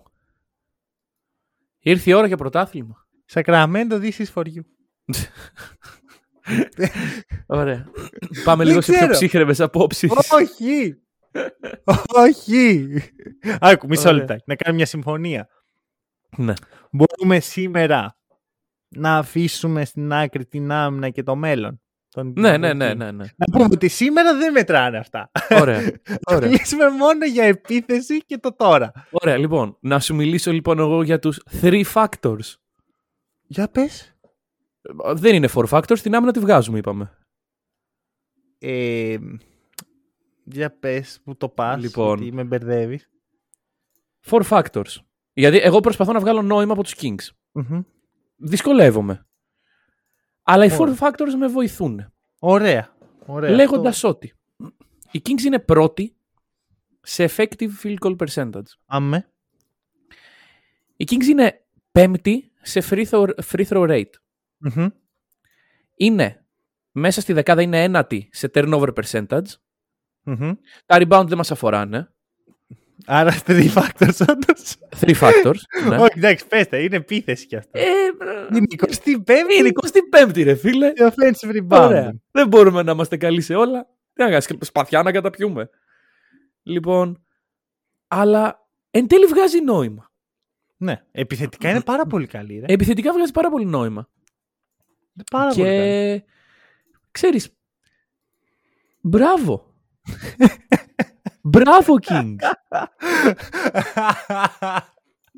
Ήρθε 1.79 2.09
η 2.09 2.13
ώρα 2.13 2.27
για 2.27 2.37
πρωτάθλημα. 2.37 3.07
Σακραμέντο, 3.25 3.99
this 4.01 4.11
is 4.17 4.25
for 4.33 4.43
you. 4.43 4.61
Ωραία. 7.45 7.85
Πάμε 8.43 8.63
Δεν 8.63 8.67
λίγο 8.67 8.81
σε 8.81 8.91
πιο 8.91 8.99
ξέρω. 8.99 9.11
ψύχρεμες 9.13 9.59
απόψεις. 9.59 10.11
Όχι! 10.31 11.01
Όχι! 12.25 12.87
Άκου, 13.59 13.87
μισό 13.87 14.01
Ωραία. 14.09 14.13
λεπτά. 14.19 14.35
Να 14.45 14.55
κάνουμε 14.55 14.77
μια 14.77 14.85
συμφωνία. 14.85 15.47
ναι. 16.37 16.53
Μπορούμε 16.91 17.39
σήμερα 17.39 18.17
να 18.87 19.17
αφήσουμε 19.17 19.85
στην 19.85 20.13
άκρη 20.13 20.45
την 20.45 20.71
άμυνα 20.71 21.09
και 21.09 21.23
το 21.23 21.35
μέλλον. 21.35 21.81
Τον- 22.13 22.33
ναι, 22.37 22.57
ναι, 22.57 22.73
ναι, 22.73 22.93
ναι, 22.93 23.11
ναι. 23.11 23.25
Να 23.37 23.45
πούμε 23.51 23.63
ότι 23.71 23.87
σήμερα 23.87 24.37
δεν 24.37 24.51
μετράνε 24.51 24.97
αυτά. 24.97 25.31
Ωραία. 25.49 25.81
Θα 26.27 26.35
Ωραία. 26.35 26.49
μιλήσουμε 26.49 26.89
μόνο 26.89 27.25
για 27.25 27.43
επίθεση 27.43 28.17
και 28.17 28.37
το 28.37 28.55
τώρα. 28.55 28.91
Ωραία, 29.11 29.37
λοιπόν. 29.37 29.77
Να 29.81 29.99
σου 29.99 30.15
μιλήσω 30.15 30.51
λοιπόν 30.51 30.79
εγώ 30.79 31.03
για 31.03 31.19
τους 31.19 31.41
three 31.61 31.83
factors. 31.93 32.53
Για 33.47 33.67
πες. 33.67 34.17
Δεν 35.13 35.35
είναι 35.35 35.49
four 35.55 35.65
factors, 35.69 35.99
την 35.99 36.15
άμυνα 36.15 36.31
τη 36.31 36.39
βγάζουμε, 36.39 36.77
είπαμε. 36.77 37.17
Ε, 38.59 39.17
για 40.43 40.77
πες 40.79 41.21
που 41.23 41.37
το 41.37 41.49
πας, 41.49 41.81
Λοιπόν. 41.81 42.11
ότι 42.19 42.31
με 42.31 42.43
μπερδεύεις. 42.43 43.09
Four 44.25 44.41
factors. 44.49 44.95
Γιατί 45.33 45.57
εγώ 45.57 45.79
προσπαθώ 45.79 46.11
να 46.13 46.19
βγάλω 46.19 46.41
νόημα 46.41 46.73
από 46.73 46.83
τους 46.83 46.95
Kings. 46.97 47.29
Δυσκολεύομαι. 48.35 49.25
Αλλά 50.43 50.65
οι 50.65 50.69
four 50.71 50.79
Ωραία. 50.79 50.95
factors 50.99 51.33
με 51.37 51.47
βοηθούν. 51.47 52.13
Ωραία. 52.39 52.95
Ωραία. 53.25 53.49
Λέγοντας 53.49 53.95
Αυτό- 53.95 54.07
ότι 54.07 54.33
οι 55.11 55.21
Kings 55.25 55.41
είναι 55.41 55.59
πρώτοι 55.59 56.15
σε 57.01 57.25
effective 57.29 57.69
field 57.83 57.95
goal 58.05 58.15
percentage. 58.15 58.61
Αμέ. 58.85 59.31
Οι 60.95 61.05
Kings 61.11 61.23
είναι 61.25 61.65
πέμπτη 61.91 62.51
σε 62.61 62.81
free 62.89 63.05
throw, 63.09 63.27
free 63.51 63.65
throw 63.67 63.89
rate. 63.89 64.09
Μμμ. 64.57 64.87
Είναι 65.95 66.45
μέσα 66.91 67.21
στη 67.21 67.33
δεκάδα 67.33 67.61
είναι 67.61 67.83
ένατη 67.83 68.29
σε 68.31 68.51
turnover 68.53 68.89
percentage. 68.93 69.47
Μμμ. 70.23 70.51
Τα 70.85 70.97
rebound 70.99 71.25
δεν 71.27 71.37
μας 71.37 71.51
αφοράνε. 71.51 72.13
Άρα 73.05 73.33
three 73.45 73.73
factors 73.73 74.25
όντως. 74.29 74.75
Three 74.99 75.15
factors. 75.19 75.87
ναι. 75.89 75.95
Όχι, 75.97 76.13
εντάξει, 76.15 76.47
πες 76.47 76.67
τα, 76.67 76.77
είναι 76.77 76.95
επίθεση 76.95 77.45
κι 77.45 77.55
αυτό. 77.55 77.79
Ε, 77.79 77.83
Είναι 78.55 78.65
25η 78.77 79.29
είναι 79.59 79.69
25η 80.11 80.43
ρε 80.43 80.55
φίλε. 80.55 80.91
offensive 80.97 81.55
rebound. 81.55 81.87
Ωραία. 81.87 82.13
Δεν 82.31 82.47
μπορούμε 82.47 82.83
να 82.83 82.91
είμαστε 82.91 83.17
καλοί 83.17 83.41
σε 83.41 83.55
όλα. 83.55 83.87
Τι 84.13 84.23
να 84.23 84.29
κάνεις, 84.29 84.47
σπαθιά 84.59 85.03
να 85.03 85.11
καταπιούμε. 85.11 85.69
Λοιπόν, 86.63 87.23
αλλά 88.07 88.67
εν 88.91 89.07
τέλει 89.07 89.25
βγάζει 89.25 89.61
νόημα. 89.61 90.11
Ναι, 90.77 91.01
επιθετικά 91.11 91.69
είναι 91.69 91.81
πάρα 91.81 92.05
πολύ 92.05 92.27
καλή. 92.27 92.59
Ρε. 92.59 92.73
Επιθετικά 92.73 93.13
βγάζει 93.13 93.31
πάρα 93.31 93.49
πολύ 93.49 93.65
νόημα. 93.65 94.09
Είναι 95.15 95.23
πάρα 95.31 95.53
πολύ 95.53 95.67
καλή. 95.67 96.19
και 96.19 96.25
ξέρεις, 97.11 97.49
μπράβο. 99.01 99.73
μπράβο, 101.43 101.95
King. 102.07 102.35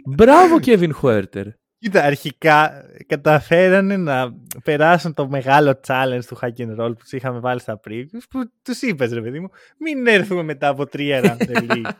μπράβο, 0.05 0.57
Kevin 0.65 0.91
Huerter. 1.01 1.45
Κοίτα, 1.77 2.03
αρχικά 2.03 2.85
καταφέρανε 3.07 3.97
να 3.97 4.33
περάσουν 4.63 5.13
το 5.13 5.29
μεγάλο 5.29 5.79
challenge 5.87 6.23
του 6.27 6.37
hack 6.41 6.57
and 6.57 6.79
roll 6.79 6.89
που 6.89 7.01
τους 7.01 7.11
είχαμε 7.11 7.39
βάλει 7.39 7.59
στα 7.59 7.79
previews 7.87 8.23
που 8.29 8.51
τους 8.61 8.81
είπες 8.81 9.11
ρε 9.11 9.21
παιδί 9.21 9.39
μου 9.39 9.49
μην 9.77 10.07
έρθουμε 10.07 10.43
μετά 10.43 10.67
από 10.67 10.85
τρία 10.85 11.21
round 11.23 11.43
the 11.43 11.71
league 11.71 11.91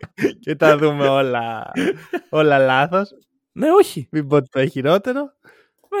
και 0.44 0.54
τα 0.56 0.78
δούμε 0.78 1.08
όλα, 1.08 1.70
όλα 2.30 2.58
λάθος 2.58 3.10
ναι, 3.52 3.70
όχι. 3.70 4.08
μην 4.10 4.26
πω 4.26 4.36
ότι 4.36 4.48
το 4.48 4.66
χειρότερο 4.66 5.32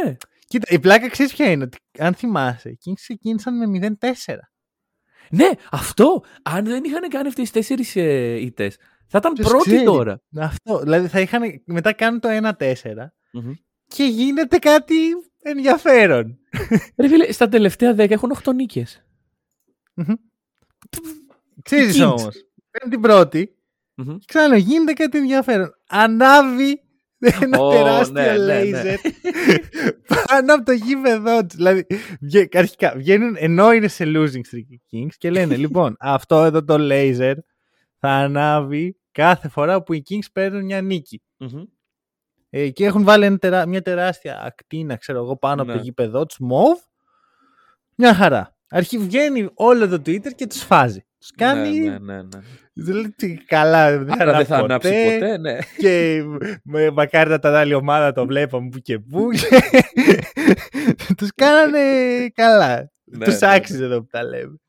Ναι. 0.04 0.16
Κοίτα, 0.46 0.66
η 0.74 0.78
πλάκα 0.78 1.08
ξέρεις 1.08 1.34
ποια 1.34 1.50
είναι 1.50 1.64
ότι 1.64 1.78
αν 1.98 2.14
θυμάσαι 2.14 2.68
οι 2.68 2.78
Kings 2.84 2.92
ξεκίνησαν 2.94 3.70
με 3.70 3.96
0-4 4.00 4.34
ναι, 5.34 5.48
αυτό. 5.70 6.22
Αν 6.42 6.64
δεν 6.64 6.84
είχαν 6.84 7.08
κάνει 7.08 7.28
αυτές 7.28 7.42
τις 7.42 7.50
τέσσερις 7.50 7.96
ε, 7.96 8.40
ήττες, 8.40 8.76
θα 9.06 9.18
ήταν 9.18 9.32
Ποιος 9.32 9.48
πρώτοι 9.48 9.68
ξέρει. 9.70 9.84
τώρα. 9.84 10.22
Αυτό, 10.38 10.78
δηλαδή 10.78 11.06
θα 11.08 11.20
είχαν, 11.20 11.42
μετά 11.64 11.92
κάνουν 11.92 12.20
το 12.20 12.28
1-4 12.58 12.74
Μμμ. 13.32 13.52
και 13.86 14.04
γίνεται 14.04 14.58
κάτι 14.58 14.94
ενδιαφέρον. 15.42 16.38
Ρε 16.96 17.08
φίλε, 17.08 17.32
στα 17.32 17.48
τελευταία 17.48 17.92
10 17.94 18.10
έχουν 18.10 18.32
8 18.44 18.54
νίκες. 18.54 19.04
Ξέρεις 21.62 21.96
Kings. 22.02 22.06
όμως, 22.06 22.34
παίρνουν 22.70 22.90
την 22.90 23.00
πρώτη 23.00 23.54
Μμμ. 23.94 24.18
και 24.18 24.24
ξανά 24.26 24.56
γίνεται 24.56 24.92
κάτι 24.92 25.18
ενδιαφέρον. 25.18 25.74
Ανάβει 25.88 26.82
ένα 27.42 27.58
Ω, 27.58 27.70
τεράστιο 27.70 28.12
ναι, 28.12 28.22
ναι, 28.26 28.30
ναι. 28.32 28.36
λέιζερ 28.36 28.98
πάνω 30.26 30.54
από 30.54 30.64
το 30.64 30.72
γήπεδό 30.72 31.40
του. 31.40 31.56
Δηλαδή, 31.56 31.86
βγε- 32.20 32.56
αρχικά 32.56 32.92
βγαίνουν 32.96 33.34
ενώ 33.38 33.72
είναι 33.72 33.88
σε 33.88 34.04
losing 34.06 34.40
streak 34.54 34.66
οι 34.68 34.80
Kings 34.92 35.14
και 35.18 35.30
λένε 35.30 35.56
λοιπόν 35.64 35.96
αυτό 36.00 36.44
εδώ 36.44 36.64
το 36.64 36.78
λέιζερ 36.78 37.36
θα 37.98 38.08
ανάβει 38.10 38.96
κάθε 39.12 39.48
φορά 39.48 39.82
που 39.82 39.92
οι 39.92 40.02
Kings 40.08 40.26
παίρνουν 40.32 40.64
μια 40.64 40.80
νίκη. 40.82 41.22
Μμμ. 41.36 41.62
Ε, 42.50 42.68
και 42.68 42.84
έχουν 42.84 43.04
βάλει 43.04 43.24
ένα 43.24 43.38
τερά- 43.38 43.66
μια 43.66 43.82
τεράστια 43.82 44.42
ακτίνα, 44.42 44.96
ξέρω 44.96 45.18
εγώ, 45.18 45.36
πάνω 45.36 45.62
από 45.62 45.70
Ναι. 45.70 45.76
το 45.76 45.82
γήπεδό 45.82 46.26
τους, 46.26 46.38
μοβ. 46.38 46.78
Μια 47.96 48.14
χαρά. 48.14 48.56
Αρχή 48.68 48.98
βγαίνει 48.98 49.48
όλο 49.54 49.88
το 49.88 49.94
Twitter 50.06 50.34
και 50.34 50.46
τους 50.46 50.62
φάζει. 50.62 51.04
Τους 51.22 51.30
κάνει. 51.30 51.78
Ναι, 51.78 51.90
ναι, 51.90 51.98
ναι, 51.98 52.22
ναι. 52.22 52.40
Δηλαδή, 52.72 53.12
τι 53.12 53.34
καλά, 53.34 53.98
δεν 53.98 54.06
θα, 54.06 54.22
Άρα 54.22 54.36
δεν 54.36 54.46
θα 54.46 54.56
ανάψει 54.56 54.88
ανάψει 54.88 55.18
ποτέ, 55.18 55.38
ναι. 55.38 55.58
Και 55.78 56.22
με, 56.64 56.90
μακάρι 56.90 57.30
να 57.30 57.38
τα 57.38 57.60
άλλη 57.60 57.74
ομάδα 57.74 58.12
το 58.12 58.26
βλέπαμε 58.26 58.68
που 58.68 58.78
και 58.78 58.98
που. 58.98 59.28
τους 61.16 61.30
κάνανε 61.34 62.28
καλά. 62.34 62.90
Ναι, 63.04 63.24
τους 63.24 63.40
ναι, 63.40 63.54
άξιζε 63.54 63.84
εδώ 63.84 64.00
που 64.00 64.06
τα 64.10 64.24
λέμε. 64.24 64.60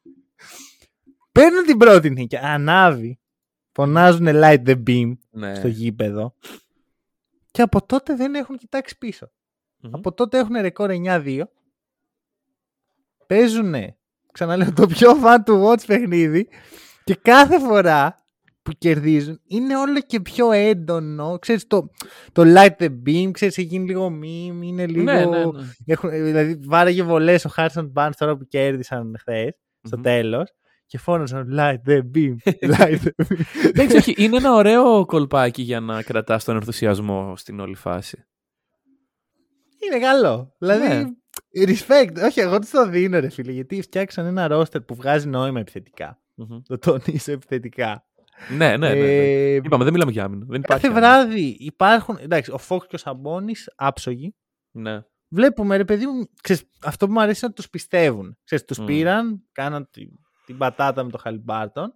Παίρνουν 1.31 1.63
την 1.65 1.77
πρώτη 1.77 2.09
νίκη. 2.09 2.37
Ανάβει. 2.37 3.19
Φωνάζουν 3.71 4.27
light 4.29 4.63
the 4.65 4.83
beam 4.87 5.11
ναι. 5.29 5.55
στο 5.55 5.67
γήπεδο. 5.67 6.35
Και 7.51 7.61
από 7.61 7.85
τότε 7.85 8.15
δεν 8.15 8.35
έχουν 8.35 8.57
κοιτάξει 8.57 8.97
πίσω. 8.97 9.31
Μμμ. 9.79 9.95
Από 9.95 10.13
τότε 10.13 10.37
έχουν 10.37 10.55
ρεκόρ 10.61 10.89
9-2. 11.05 11.41
Παίζουν, 13.27 13.75
ξαναλέω, 14.33 14.73
το 14.73 14.87
πιο 14.87 15.11
fan 15.11 15.37
του 15.45 15.63
watch 15.67 15.83
παιχνίδι 15.87 16.47
και 17.03 17.15
κάθε 17.15 17.59
φορά 17.59 18.15
που 18.61 18.71
κερδίζουν 18.77 19.39
είναι 19.47 19.77
όλο 19.77 19.99
και 20.01 20.19
πιο 20.19 20.51
έντονο. 20.51 21.39
Ξέρεις, 21.39 21.67
το, 21.67 21.89
το 22.31 22.43
light 22.45 22.83
the 22.83 22.89
beam, 23.07 23.29
ξέρεις, 23.31 23.57
έχει 23.57 23.67
γίνει 23.67 23.85
λίγο 23.85 24.07
meme, 24.07 24.63
είναι 24.63 24.85
λίγο... 24.87 25.03
Ναι, 25.03 25.25
ναι, 25.25 25.45
ναι. 25.45 25.63
Έχουν, 25.85 26.09
δηλαδή, 26.09 26.59
βάραγε 26.65 27.03
βολές 27.03 27.45
ο 27.45 27.49
Harrison 27.55 27.91
Barnes 27.93 28.11
τώρα 28.17 28.37
που 28.37 28.45
κέρδισαν 28.47 29.15
χθες 29.19 29.53
στο 29.81 29.97
Μμμ. 29.97 30.03
τέλος 30.03 30.49
και 30.85 30.97
φώναζαν 30.97 31.49
light 31.57 31.89
the 31.89 31.99
beam, 32.15 32.35
light 32.77 32.97
the 33.03 33.25
beam. 33.25 33.41
Εντάξει, 33.69 33.97
όχι, 33.97 34.13
είναι 34.17 34.37
ένα 34.37 34.53
ωραίο 34.53 35.05
κολπάκι 35.05 35.61
για 35.61 35.79
να 35.79 36.03
κρατάς 36.03 36.43
τον 36.43 36.55
ενθουσιασμό 36.55 37.33
στην 37.37 37.59
όλη 37.59 37.75
φάση. 37.75 38.25
Είναι 39.85 39.99
καλό. 39.99 40.55
Δηλαδή, 40.57 40.87
Ναι. 40.87 41.03
Respect. 41.55 42.15
Όχι, 42.23 42.39
εγώ 42.39 42.59
του 42.59 42.67
το 42.71 42.87
δίνω, 42.89 43.19
ρε 43.19 43.29
φίλε, 43.29 43.51
γιατί 43.51 43.81
φτιάξαν 43.81 44.25
ένα 44.25 44.47
ρόστερ 44.47 44.81
που 44.81 44.95
βγάζει 44.95 45.27
νόημα 45.27 45.59
επιθετικά. 45.59 46.21
Μμμ. 46.35 46.61
Το 46.67 46.77
τονίσω 46.77 47.31
επιθετικά. 47.31 48.05
ναι, 48.49 48.77
ναι, 48.77 48.77
ναι, 48.77 48.93
ναι. 48.93 48.99
Ε, 48.99 49.53
Είπαμε, 49.55 49.83
δεν 49.83 49.93
μιλάμε 49.93 50.11
για 50.11 50.23
άμυνα. 50.23 50.45
Δεν 50.49 50.61
υπάρχει 50.61 50.87
Κάθε 50.87 50.87
άμυνα. 50.99 51.23
βράδυ 51.23 51.55
υπάρχουν. 51.59 52.17
Εντάξει, 52.21 52.51
ο 52.51 52.57
Φόξ 52.57 52.87
και 52.87 52.95
ο 52.95 52.97
Σαμπόνι 52.97 53.53
άψογοι. 53.75 54.35
Ναι. 54.71 55.01
Βλέπουμε, 55.27 55.77
ρε 55.77 55.85
παιδί 55.85 56.05
μου, 56.05 56.25
ξέρεις, 56.43 56.63
αυτό 56.83 57.05
που 57.07 57.11
μου 57.11 57.21
αρέσει 57.21 57.39
είναι 57.43 57.47
ότι 57.47 57.61
τους 57.61 57.69
πιστεύουν. 57.69 58.37
Ξέρεις, 58.43 58.65
τους 58.65 58.79
Μμ. 58.79 58.85
πήραν, 58.85 59.43
κάναν 59.51 59.89
την, 59.91 60.09
την 60.45 60.57
πατάτα 60.57 61.03
με 61.03 61.11
το 61.11 61.17
Χαλιμπάρτον. 61.17 61.93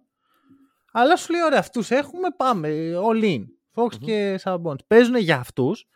Αλλά 0.92 1.16
σου 1.16 1.32
λέει, 1.32 1.42
ωραία, 1.44 1.58
αυτούς 1.58 1.90
έχουμε, 1.90 2.28
πάμε. 2.36 2.68
All 3.08 3.22
in. 3.24 3.42
Fox 3.74 3.92
Μμμ. 3.92 4.06
και 4.06 4.36
Σαμπόνι. 4.38 4.78
Παίζουν 4.86 5.16
για 5.16 5.36
αυτούς 5.38 5.86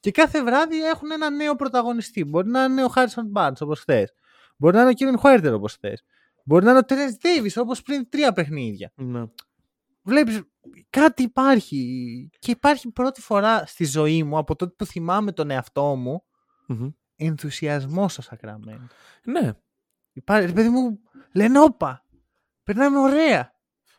και 0.00 0.10
κάθε 0.10 0.42
βράδυ 0.42 0.84
έχουν 0.84 1.10
ένα 1.10 1.30
νέο 1.30 1.56
πρωταγωνιστή. 1.56 2.24
Μπορεί 2.24 2.48
να 2.48 2.64
είναι 2.64 2.84
ο 2.84 2.88
Χάρισον 2.88 3.32
Barnes 3.34 3.52
όπως 3.60 3.80
χθες. 3.80 4.12
Μπορεί 4.56 4.76
να 4.76 4.82
είναι 4.82 4.90
ο 4.90 4.94
Kevin 4.98 5.18
Χουέρτερ 5.18 5.54
όπως 5.54 5.72
χθες. 5.74 6.02
Μπορεί 6.44 6.64
να 6.64 6.70
είναι 6.70 6.78
ο 6.78 6.82
Terence 6.88 7.26
Davis 7.26 7.62
όπως 7.62 7.82
πριν 7.82 8.08
τρία 8.08 8.32
παιχνίδια. 8.32 8.92
ναι. 8.94 9.22
Βλέπεις, 10.02 10.40
κάτι 10.90 11.22
υπάρχει. 11.22 12.30
Και 12.38 12.50
υπάρχει 12.50 12.90
πρώτη 12.90 13.20
φορά 13.20 13.66
στη 13.66 13.84
ζωή 13.84 14.22
μου, 14.22 14.38
από 14.38 14.56
τότε 14.56 14.74
που 14.78 14.84
θυμάμαι 14.84 15.32
τον 15.32 15.50
εαυτό 15.50 15.96
μου, 15.96 16.24
Μμμ. 16.66 16.88
ενθουσιασμό 17.16 18.08
στο 18.08 18.22
Σακραμέντο. 18.22 18.86
Ναι. 19.24 19.52
Υπάρχει, 20.12 20.46
ρε 20.46 20.52
παιδί 20.52 20.68
μου, 20.68 21.00
λένε 21.32 21.60
όπα. 21.60 22.04
Περνάμε 22.64 22.98
ωραία. 22.98 23.52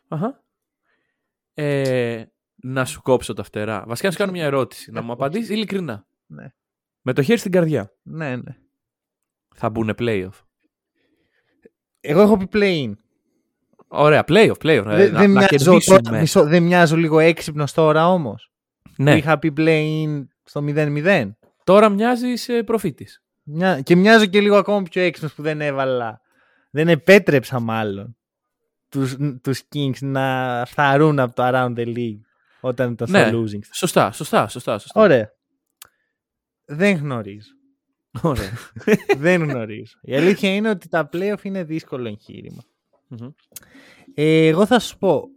Αχα. 0.08 0.42
Ε, 1.54 2.24
να 2.62 2.84
σου 2.84 3.02
κόψω 3.02 3.32
τα 3.32 3.42
φτερά. 3.42 3.84
Βασικά 3.86 4.06
να 4.06 4.12
σου 4.12 4.18
κάνω 4.18 4.32
μια 4.32 4.44
ερώτηση. 4.44 4.90
να 4.92 5.02
μου 5.02 5.12
απαντήσεις 5.12 5.48
ειλικρινά. 5.48 6.06
Ναι, 6.26 6.52
Με 7.02 7.12
το 7.12 7.22
χέρι 7.22 7.38
στην 7.38 7.52
καρδιά. 7.52 7.92
ναι, 8.02 8.36
ναι. 8.36 8.56
Θα 9.54 9.70
μπουν 9.70 9.94
playoff. 9.98 10.28
Εγώ 12.00 12.20
έχω 12.20 12.36
πει 12.36 12.48
play-in. 12.52 12.92
Ωραία, 13.88 14.24
playoff, 14.26 14.52
playoff. 14.62 14.84
Ε, 14.86 14.96
Δεν- 14.96 15.12
να, 15.12 15.18
δεν, 15.20 15.30
να 15.30 15.38
μοιάζω, 15.38 15.46
κερδίσουμε. 15.48 16.00
τώρα, 16.00 16.18
μισό, 16.18 16.44
δεν 16.44 16.62
μοιάζω 16.62 16.96
λίγο 16.96 17.18
έξυπνος 17.18 17.72
τώρα 17.72 18.08
όμως. 18.08 18.52
Ναι, 18.96 19.16
Είχα 19.16 19.38
πει 19.38 19.52
play-in 19.56 20.24
στο 20.44 20.60
0-0. 20.66 21.30
τώρα 21.64 21.88
μοιάζει 21.88 22.32
ε, 22.46 22.62
προφήτης. 22.62 23.22
Μια... 23.42 23.80
Και 23.80 23.96
μοιάζω 23.96 24.26
και 24.26 24.40
λίγο 24.40 24.56
ακόμα 24.56 24.82
πιο 24.82 25.02
έξυπνος 25.02 25.34
που 25.34 25.42
δεν 25.42 25.60
έβαλα. 25.60 26.20
Δεν 26.70 26.88
επέτρεψα 26.88 27.60
μάλλον 27.60 28.16
τους, 28.88 29.16
τους 29.42 29.62
Kings 29.74 29.98
να 30.00 30.62
φθαρούν 30.66 31.18
από 31.18 31.34
το 31.34 31.42
Around 31.46 31.74
the 31.78 31.86
League 31.96 32.20
όταν 32.64 32.92
ήταν 32.92 33.10
Ναι. 33.10 33.26
στο 33.28 33.42
losing. 33.42 33.60
Σωστά, 33.72 34.12
σωστά, 34.12 34.48
σωστά. 34.48 34.78
σωστά. 34.78 35.00
Ωραία. 35.00 35.32
Δεν 36.64 36.96
γνωρίζω. 36.96 37.50
Ωραία. 38.22 38.52
δεν 39.16 39.42
γνωρίζω. 39.42 39.98
Η 40.02 40.16
αλήθεια 40.16 40.54
είναι 40.54 40.70
ότι 40.70 40.88
τα 40.88 41.08
playoff 41.12 41.42
είναι 41.42 41.64
δύσκολο 41.64 42.08
εγχείρημα. 42.08 42.62
Μμμ. 43.08 43.30
Ε, 44.14 44.46
εγώ 44.46 44.66
θα 44.66 44.78
σου 44.78 44.98
πω. 44.98 45.28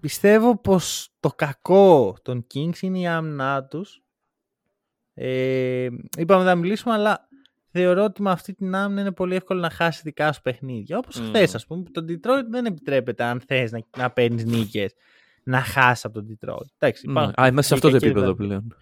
Πιστεύω 0.00 0.58
πως 0.58 1.12
το 1.20 1.28
κακό 1.28 2.16
των 2.22 2.46
Kings 2.54 2.78
είναι 2.80 2.98
η 2.98 3.06
άμυνά 3.06 3.64
τους. 3.64 4.02
Ε, 5.14 5.88
είπαμε 6.18 6.44
να 6.44 6.54
μιλήσουμε, 6.54 6.94
αλλά 6.94 7.28
θεωρώ 7.70 8.04
ότι 8.04 8.22
με 8.22 8.30
αυτή 8.30 8.54
την 8.54 8.74
άμυνα 8.74 9.00
είναι 9.00 9.12
πολύ 9.12 9.34
εύκολο 9.34 9.60
να 9.60 9.70
χάσει 9.70 10.00
δικά 10.04 10.32
σου 10.32 10.40
παιχνίδια. 10.40 10.98
Όπως 10.98 11.20
Μμμ. 11.20 11.26
χθες, 11.28 11.54
ας 11.54 11.66
πούμε, 11.66 11.82
που 11.82 11.90
το 11.90 12.04
Detroit 12.08 12.44
δεν 12.50 12.64
επιτρέπεται 12.64 13.24
αν 13.24 13.40
θες 13.46 13.72
να, 13.72 13.80
να 13.96 14.10
παίρνεις 14.10 14.44
νίκες 14.44 14.92
να 15.44 15.60
χάσει 15.60 16.06
από 16.06 16.14
τον 16.14 16.26
Detroit. 16.28 16.66
Εντάξει, 16.78 17.06
Ναι. 17.06 17.12
υπάρχουν 17.12 17.34
Α, 17.44 17.46
είμαστε 17.46 17.62
σε 17.68 17.74
αυτό 17.74 17.86
το 17.86 17.92
κακές 17.94 18.08
επίπεδο 18.08 18.26
βαθμίδες. 18.26 18.56
πλέον. 18.58 18.76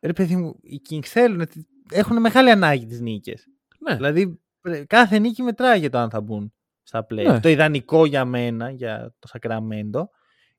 Ρε 0.00 0.12
παιδί 0.12 0.36
μου, 0.36 0.58
οι 0.62 0.80
Kings 0.90 1.04
θέλουν, 1.06 1.46
έχουν 1.90 2.20
μεγάλη 2.20 2.50
ανάγκη 2.50 2.86
τις 2.86 3.00
νίκες. 3.00 3.46
Ναι. 3.78 3.94
Δηλαδή, 3.94 4.40
πρέ- 4.60 4.86
κάθε 4.86 5.18
νίκη 5.18 5.42
μετράει 5.42 5.78
για 5.78 5.90
το 5.90 5.98
αν 5.98 6.10
θα 6.10 6.20
μπουν 6.20 6.52
στα 6.82 7.06
play. 7.10 7.24
Ναι. 7.26 7.40
Το 7.40 7.48
ιδανικό 7.48 8.06
για 8.06 8.24
μένα, 8.24 8.70
για 8.70 9.14
το 9.18 9.26
Σακραμέντο, 9.28 10.10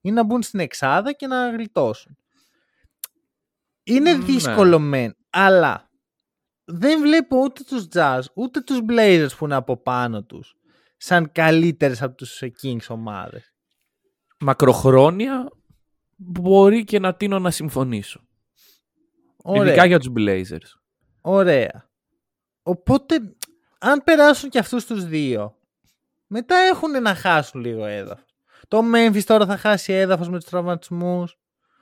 είναι 0.02 0.16
να 0.16 0.24
μπουν 0.24 0.42
στην 0.42 0.60
εξάδα 0.60 1.12
και 1.14 1.28
να 1.28 1.50
γλιτώσουν. 1.50 2.18
Είναι 3.84 4.14
Μ, 4.16 4.18
ναι. 4.20 4.26
δύσκολο 4.26 4.80
μεν, 4.80 5.16
αλλά 5.30 5.90
δεν 6.66 7.02
βλέπω 7.02 7.38
ούτε 7.38 7.64
τους 7.64 7.88
Jazz, 7.94 8.22
ούτε 8.36 8.62
τους 8.62 8.80
Blazers 8.90 9.28
που 9.38 9.46
είναι 9.46 9.56
από 9.56 9.78
πάνω 9.82 10.24
τους, 10.24 10.56
σαν 10.98 11.32
καλύτερες 11.32 12.02
από 12.02 12.16
τους 12.16 12.42
ε, 12.42 12.52
Kings 12.62 12.86
ομάδες. 12.88 13.54
Μακροχρόνια 14.40 15.52
μπορεί 16.16 16.84
και 16.84 17.00
να 17.00 17.16
τίνω 17.16 17.40
να 17.40 17.52
συμφωνήσω. 17.52 18.22
Ωραία. 19.44 19.66
Ειδικά 19.66 19.86
για 19.86 20.00
τους 20.00 20.12
Blazers. 20.18 20.80
Ωραία. 21.22 21.90
Οπότε, 22.64 23.36
αν 23.80 24.04
περάσουν 24.04 24.50
και 24.50 24.60
αυτούς 24.60 24.86
τους 24.86 25.06
δύο, 25.06 25.58
μετά 26.28 26.56
έχουν 26.56 27.02
να 27.02 27.16
χάσουν 27.16 27.62
λίγο 27.62 27.86
έδαφος. 27.86 28.26
Το 28.68 28.82
Memphis 28.96 29.24
τώρα 29.24 29.46
θα 29.46 29.58
χάσει 29.58 29.94
έδαφος 29.94 30.30
με 30.30 30.40
τους 30.40 30.50
τραυματισμούς. 30.50 31.38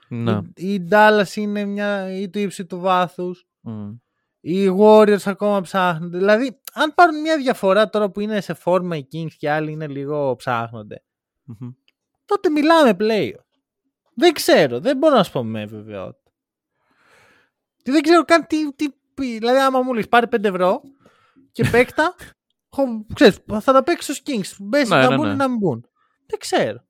Ναι. 0.08 0.40
Η, 0.54 0.74
η 0.74 0.88
Dallas 0.90 1.34
είναι 1.34 1.64
μια 1.64 2.18
ή 2.20 2.28
του 2.28 2.38
ύψη 2.38 2.66
του 2.66 2.80
βάθους. 2.80 3.46
Μμ. 3.60 3.90
Οι 4.40 4.76
Warriors 4.78 5.22
ακόμα 5.24 5.60
ψάχνονται. 5.60 6.18
Δηλαδή, 6.18 6.60
αν 6.72 6.94
πάρουν 6.94 7.20
μια 7.20 7.36
διαφορά 7.36 7.90
τώρα 7.90 8.10
που 8.10 8.20
είναι 8.20 8.40
σε 8.40 8.54
φόρμα 8.54 8.96
οι 8.96 9.06
Kings 9.12 9.32
και 9.38 9.50
άλλοι 9.50 9.72
είναι 9.72 9.86
λίγο 9.86 10.36
ψάχνονται, 10.36 11.02
Μμμ. 11.44 11.70
Τότε 12.26 12.50
μιλάμε 12.50 12.96
playoff. 13.00 13.44
Δεν 14.14 14.32
ξέρω, 14.32 14.80
δεν 14.80 14.96
μπορώ 14.96 15.14
να 15.14 15.22
σου 15.22 15.32
πω 15.32 15.44
με 15.44 15.66
βεβαιότητα. 15.66 16.30
Και 17.82 17.90
δεν 17.92 18.02
ξέρω 18.02 18.24
καν 18.24 18.46
τι, 18.46 18.72
τι 18.74 18.88
πει. 19.14 19.38
Δηλαδή, 19.38 19.58
άμα 19.58 19.80
μου 19.82 19.94
λες 19.94 20.08
πάρε 20.08 20.26
5 20.30 20.44
ευρώ 20.44 20.80
και 21.52 21.64
παίκτα, 21.72 22.14
χω- 22.68 23.06
ξέρεις, 23.14 23.38
θα 23.60 23.72
τα 23.72 23.82
παίξει 23.82 24.14
στους 24.14 24.22
Kings. 24.26 24.56
Μπες 24.58 24.88
Ναι, 24.88 24.96
να 24.96 25.08
ναι, 25.08 25.16
μπουν 25.16 25.26
ναι. 25.26 25.32
ή 25.32 25.36
να 25.36 25.48
μην 25.48 25.58
μπουν. 25.58 25.88
Δεν 26.26 26.38
ξέρω. 26.38 26.84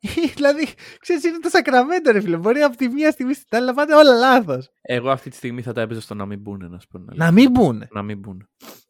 δηλαδή, 0.34 0.68
ξέρεις, 1.00 1.24
είναι 1.24 1.38
το 1.38 1.48
Σακραμέντο, 1.48 2.10
ρε 2.10 2.20
φίλε. 2.20 2.36
Μπορεί 2.36 2.60
από 2.62 2.76
τη 2.76 2.88
μία 2.88 3.10
στιγμή 3.10 3.34
στην 3.34 3.56
άλλη 3.56 3.66
να 3.66 3.74
πάνε 3.74 3.94
όλα 3.94 4.12
λάθος. 4.14 4.70
Εγώ 4.82 5.10
αυτή 5.10 5.30
τη 5.30 5.36
στιγμή 5.36 5.62
θα 5.62 5.72
τα 5.72 5.80
έπαιζα 5.80 6.00
στο 6.00 6.14
να 6.14 6.26
μην 6.26 6.40
μπουν, 6.40 6.70
να 6.70 6.78
σου 6.78 6.86
πω. 6.86 6.98
την 6.98 7.08
αλήθεια. 7.08 7.26
Να 7.26 7.32
μην 7.32 7.50
μπουν. 7.50 7.86
Να 7.90 8.02
μην 8.02 8.18
μπουν. 8.18 8.48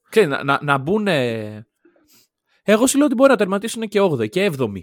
Ξέρεις, 0.08 0.28
να, 0.28 0.44
να, 0.44 0.58
να 0.62 0.78
μπουν. 0.78 1.06
Εγώ 2.66 2.86
σου 2.86 2.96
λέω 2.96 3.06
ότι 3.06 3.14
μπορεί 3.14 3.30
να 3.30 3.36
τερματίσουν 3.36 3.88
και 3.88 4.00
8η 4.00 4.28
και 4.28 4.52
7η. 4.58 4.82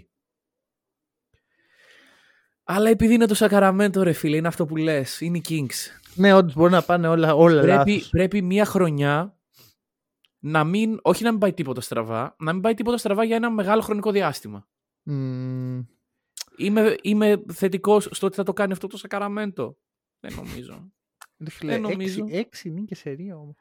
Αλλά 2.64 2.88
επειδή 2.90 3.14
είναι 3.14 3.26
το 3.26 3.34
Σακαραμέντο, 3.34 4.02
ρε 4.02 4.12
φίλε, 4.12 4.36
είναι 4.36 4.48
αυτό 4.48 4.66
που 4.66 4.76
λες. 4.76 5.20
Είναι 5.20 5.38
οι 5.38 5.42
Kings. 5.48 6.00
Ναι, 6.14 6.34
όντως 6.34 6.54
μπορεί 6.54 6.72
να 6.72 6.82
πάνε 6.82 7.08
όλα, 7.08 7.34
όλα 7.34 7.60
Πρέπει, 7.60 7.90
λάθος. 7.92 8.08
πρέπει 8.08 8.42
μία 8.42 8.64
χρονιά 8.64 9.36
να 10.38 10.64
μην. 10.64 10.98
Όχι 11.02 11.22
να 11.24 11.30
μην 11.30 11.40
πάει 11.40 11.52
τίποτα 11.52 11.80
στραβά, 11.80 12.36
να 12.38 12.52
μην 12.52 12.62
πάει 12.62 12.74
τίποτα 12.74 12.96
στραβά 12.96 13.24
για 13.24 13.36
ένα 13.36 13.50
μεγάλο 13.50 13.80
χρονικό 13.82 14.10
διάστημα. 14.10 14.68
Μμμ. 15.02 15.82
Είμαι, 16.56 16.96
είμαι 17.02 17.42
θετικός 17.52 18.08
στο 18.10 18.26
ότι 18.26 18.36
θα 18.36 18.42
το 18.42 18.52
κάνει 18.52 18.72
αυτό 18.72 18.86
το 18.86 18.96
Σακαραμέντο. 18.96 19.76
Δεν 20.20 20.34
νομίζω. 20.34 20.92
Ρε 21.38 21.50
φίλε, 21.50 21.72
Δεν 21.72 21.80
νομίζω. 21.80 22.24
έξι, 22.24 22.36
έξι 22.38 22.70
νίκες 22.70 22.98
σε 22.98 23.10
ρίο 23.10 23.36
όμως. 23.36 23.54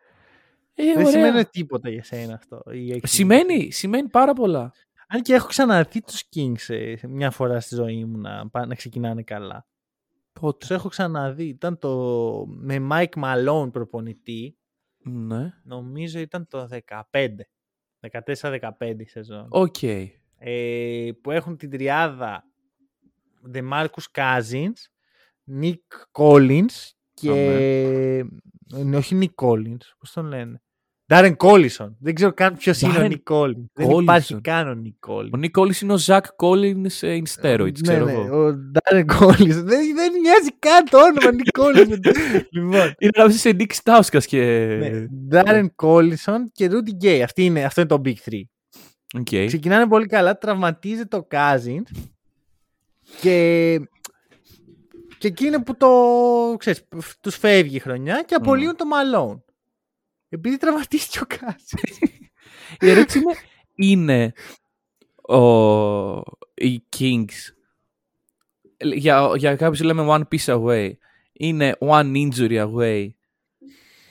Ε, 0.73 0.83
Δεν 0.83 0.95
ωραία. 0.97 1.09
σημαίνει 1.11 1.45
τίποτα 1.45 1.89
για 1.89 2.03
σένα 2.03 2.33
αυτό. 2.33 2.63
οι 2.71 2.91
έξι 2.91 3.15
Σημαίνει, 3.15 3.57
νίκες. 3.57 3.75
σημαίνει 3.77 4.07
πάρα 4.09 4.33
πολλά. 4.33 4.73
Αν 5.13 5.21
και 5.21 5.33
έχω 5.33 5.47
ξαναδεί 5.47 6.01
τους 6.01 6.23
Kings 6.35 6.73
ε, 6.73 6.95
σε 6.97 7.07
μια 7.07 7.31
φορά 7.31 7.59
στη 7.59 7.75
ζωή 7.75 8.05
μου 8.05 8.17
να, 8.17 8.49
πά- 8.49 8.67
να 8.67 8.75
ξεκινάνε 8.75 9.23
καλά. 9.23 9.67
Πότε; 10.33 10.57
Τους 10.57 10.69
έχω 10.69 10.89
ξαναδεί. 10.89 11.43
Ήταν 11.47 11.77
το 11.77 12.45
με 12.47 12.87
Mike 12.91 13.23
Malone 13.23 13.71
προπονητή. 13.71 14.57
Ναι. 15.03 15.53
Νομίζω 15.63 16.19
ήταν 16.19 16.47
το 16.47 16.67
15. 16.87 17.27
14-15 18.11 18.59
σεζόν. 19.05 19.47
Οκ. 19.49 19.83
Ε, 20.37 21.11
που 21.21 21.31
έχουν 21.31 21.57
την 21.57 21.69
τριάδα 21.69 22.43
DeMarcus 23.53 24.05
Cousins, 24.11 24.77
Nick 25.61 25.75
Collins 26.11 26.89
και... 27.13 27.31
Ε, 28.73 28.95
όχι 28.95 29.19
Nick 29.21 29.45
Collins, 29.45 29.81
πώς 29.99 30.11
τον 30.13 30.25
λένε; 30.25 30.61
Darren 31.11 31.35
Collison. 31.37 31.89
Δεν 31.99 32.13
ξέρω 32.15 32.33
καν 32.33 32.57
ποιος 32.57 32.81
είναι 32.81 32.97
ο 32.97 33.01
Darren 33.01 33.11
Nick 33.11 33.33
Collins. 33.33 33.63
Δεν 33.73 33.87
Collison. 33.89 34.01
υπάρχει 34.01 34.41
καν 34.41 34.67
ο 34.69 34.81
Nick 34.85 35.09
Collins. 35.09 35.29
Ο 35.31 35.39
Nick 35.41 35.59
Collins 35.59 35.81
είναι 35.81 35.93
ο 35.93 35.97
Zach 36.05 36.25
Collins 36.35 37.01
ε, 37.01 37.17
in 37.17 37.41
steroids, 37.41 37.63
ναι, 37.63 37.71
ξέρω 37.81 38.05
ναι, 38.05 38.11
εγώ. 38.11 38.47
ο 38.47 38.53
Darren 38.73 39.05
Collins. 39.05 39.61
δεν, 39.71 39.95
δεν 39.95 40.11
μοιάζει 40.21 40.51
καν 40.59 40.85
το 40.89 40.97
όνομα 40.97 41.41
Nick 41.43 41.61
Collins. 41.61 41.99
λοιπόν, 42.51 42.93
Είναι 42.97 43.11
γράψει 43.15 43.37
σε 43.37 43.55
Nick 43.59 43.71
Stauskas 43.83 44.23
και... 44.25 44.39
ναι, 44.79 45.05
Darren 45.31 45.67
Collison 45.83 46.39
και 46.51 46.69
Rudy 46.71 47.05
Gay. 47.05 47.19
Αυτή 47.23 47.45
είναι, 47.45 47.63
αυτό 47.63 47.81
είναι 47.81 47.89
το 47.89 48.01
Big 48.05 48.29
Three. 48.29 48.43
OK. 49.19 49.47
Ξεκινάνε 49.47 49.87
πολύ 49.87 50.05
καλά, 50.05 50.37
τραυματίζεται 50.37 51.17
ο 51.17 51.27
Cousins 51.31 52.01
και 53.21 53.79
και 55.17 55.27
εκείνο 55.27 55.63
που 55.63 55.77
το 55.77 55.89
ξέρεις, 56.57 56.87
τους 57.21 57.35
φεύγει 57.37 57.75
η 57.75 57.79
χρονιά 57.79 58.23
και 58.25 58.35
απολύουν 58.35 58.75
το 58.75 58.85
Malone. 58.93 59.39
Επειδή 60.33 60.57
τραυματίστηκε 60.57 61.19
ο 61.19 61.27
Cousins. 61.29 61.97
Η 62.79 62.89
ερώτηση 62.89 63.19
είναι, 63.19 63.35
είναι 63.75 64.33
ο, 65.37 66.17
οι 66.53 66.83
Kings 66.97 67.53
για, 68.83 69.31
για 69.35 69.55
κάποιους 69.55 69.81
λέμε 69.81 70.05
one 70.09 70.21
piece 70.35 70.55
away 70.61 70.91
είναι 71.33 71.75
one 71.79 72.13
injury 72.15 72.67
away 72.73 73.09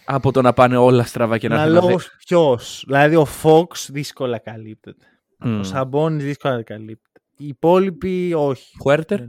από 0.05 0.33
το 0.33 0.43
να 0.43 0.53
πάνε 0.53 0.77
όλα 0.77 1.05
στραβά 1.05 1.39
και 1.39 1.49
να 1.49 1.55
Να 1.55 1.62
έρθει 1.62 1.77
ένα 1.77 1.85
λόγος 1.85 2.11
ποιος. 2.27 2.85
Δηλαδή 2.87 3.16
ο 3.16 3.27
Fox 3.43 3.66
δύσκολα 3.89 4.39
καλύπτεται. 4.39 5.05
δε- 5.39 5.49
Ο 5.49 5.53
Μμ. 5.53 5.62
Σαμπόνις 5.62 6.25
δύσκολα 6.25 6.62
καλύπτεται. 6.62 7.21
Οι 7.37 7.47
υπόλοιποι 7.47 8.33
όχι. 8.35 8.77
Χουέρτερ; 8.81 9.21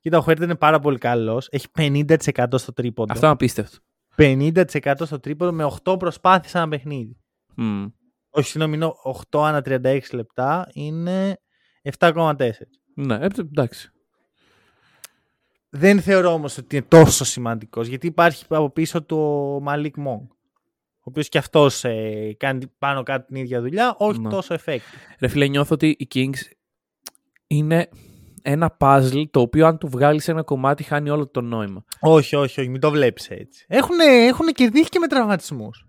Κοίτα, 0.00 0.18
ο 0.18 0.20
Χουέρτερ 0.20 0.44
είναι 0.44 0.54
πάρα 0.54 0.78
πολύ 0.80 0.98
καλός. 0.98 1.48
Έχει 1.50 1.66
50% 1.78 2.58
στο 2.58 2.72
τρίποντο. 2.72 3.12
Αυτό 3.12 3.24
είναι 3.24 3.34
απίστευτο. 3.34 3.78
50% 4.20 4.94
στο 5.04 5.20
τρίποντο 5.20 5.52
με 5.52 5.70
8 5.84 5.98
προσπάθειες 5.98 6.54
ένα 6.54 6.68
παιχνίδι. 6.68 7.16
Mm. 7.56 7.92
Όχι, 8.30 8.48
συγγνώμη, 8.48 8.76
είναι 8.76 8.92
8 9.30 9.40
ανά 9.44 9.62
36 9.64 10.00
λεπτά. 10.12 10.68
Είναι 10.72 11.38
7,4. 11.98 12.34
Ναι, 12.94 13.14
ε, 13.14 13.26
εντάξει. 13.38 13.90
Δεν 15.70 16.00
θεωρώ 16.00 16.32
όμως 16.32 16.58
ότι 16.58 16.76
είναι 16.76 16.84
τόσο 16.88 17.24
σημαντικός 17.24 17.86
γιατί 17.86 18.06
υπάρχει 18.06 18.44
από 18.48 18.70
πίσω 18.70 19.02
του 19.02 19.16
ο 19.56 19.60
Μαλίκ 19.60 19.96
Μόγκ. 19.96 20.22
Ο 21.02 21.02
οποίος 21.02 21.28
και 21.28 21.38
αυτός 21.38 21.84
ε, 21.84 22.34
κάνει 22.38 22.66
πάνω 22.78 23.02
κάτω 23.02 23.26
την 23.26 23.36
ίδια 23.36 23.60
δουλειά, 23.60 23.94
όχι 23.98 24.20
Ναι. 24.20 24.28
τόσο 24.30 24.54
effective. 24.54 25.16
Ρε 25.20 25.28
φίλε, 25.28 25.46
νιώθω 25.46 25.74
ότι 25.74 25.96
οι 25.98 26.08
Kings 26.14 26.38
είναι 27.46 27.88
ένα 28.42 28.76
puzzle 28.80 29.24
το 29.30 29.40
οποίο 29.40 29.66
αν 29.66 29.78
του 29.78 29.88
βγάλεις 29.88 30.28
ένα 30.28 30.42
κομμάτι 30.42 30.82
χάνει 30.82 31.10
όλο 31.10 31.28
το 31.28 31.40
νόημα. 31.40 31.84
Όχι, 32.00 32.36
όχι, 32.36 32.60
όχι, 32.60 32.68
μην 32.68 32.80
το 32.80 32.90
βλέπεις 32.90 33.28
έτσι. 33.30 33.64
Έχουν, 33.68 34.00
έχουν 34.00 34.46
κερδίσει 34.46 34.88
και 34.88 34.98
με 34.98 35.06
τραυματισμούς. 35.06 35.84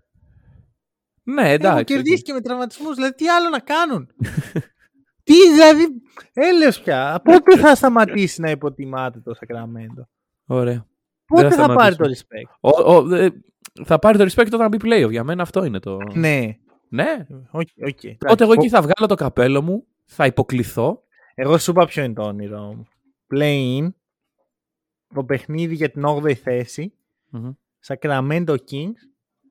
Ναι, 1.22 1.42
Έχουν 1.42 1.52
εντάξει. 1.54 1.84
κερδίσει 1.84 2.14
οκ. 2.18 2.22
και 2.22 2.32
με 2.32 2.40
τραυματισμούς. 2.40 2.94
Δηλαδή, 2.94 3.14
τι 3.14 3.28
άλλο 3.28 3.48
να 3.48 3.58
κάνουν; 3.58 4.08
τι, 5.24 5.34
δηλαδή, 5.52 5.82
έλεος 6.32 6.80
πια. 6.80 7.20
Πότε 7.24 7.56
θα 7.56 7.74
σταματήσει 7.74 8.40
να 8.40 8.50
υποτιμάται 8.50 9.20
το 9.20 9.32
Sacramento; 9.40 10.02
Ωραία. 10.46 10.86
Πότε 11.26 11.50
θα 11.50 11.66
θα, 11.66 11.74
πάρει 11.74 11.96
το 11.96 12.04
σταματήσει. 12.04 12.24
respect; 12.28 12.56
Ο, 12.60 12.94
ο, 12.94 13.14
ε, 13.14 13.30
θα 13.84 13.98
πάρει 13.98 14.18
το 14.18 14.24
respect 14.24 14.48
όταν 14.52 14.68
μπει 14.68 14.76
playoff. 14.82 15.10
Για 15.10 15.24
μένα 15.24 15.42
αυτό 15.42 15.64
είναι 15.64 15.78
το. 15.78 15.98
Ναι. 16.14 16.56
Ναι. 16.88 17.26
OK, 17.50 17.68
OK. 17.86 17.98
Οπότε 18.24 18.44
εγώ 18.44 18.52
εκεί 18.52 18.68
θα 18.68 18.78
βγάλω 18.80 19.06
το 19.08 19.14
καπέλο 19.14 19.62
μου, 19.62 19.86
θα 20.04 20.26
υποκλιθώ. 20.26 21.01
Εγώ 21.34 21.58
σου 21.58 21.70
είπα 21.70 21.86
ποιο 21.86 22.04
είναι 22.04 22.14
το 22.14 22.22
όνειρό 22.22 22.60
μου. 22.60 22.86
Play-in, 23.34 23.88
το 25.14 25.24
παιχνίδι 25.24 25.74
για 25.74 25.90
την 25.90 26.02
8η 26.06 26.32
θέση, 26.32 26.92
Μμμ. 27.28 27.50
Sacramento 27.86 28.56
Kings 28.70 29.00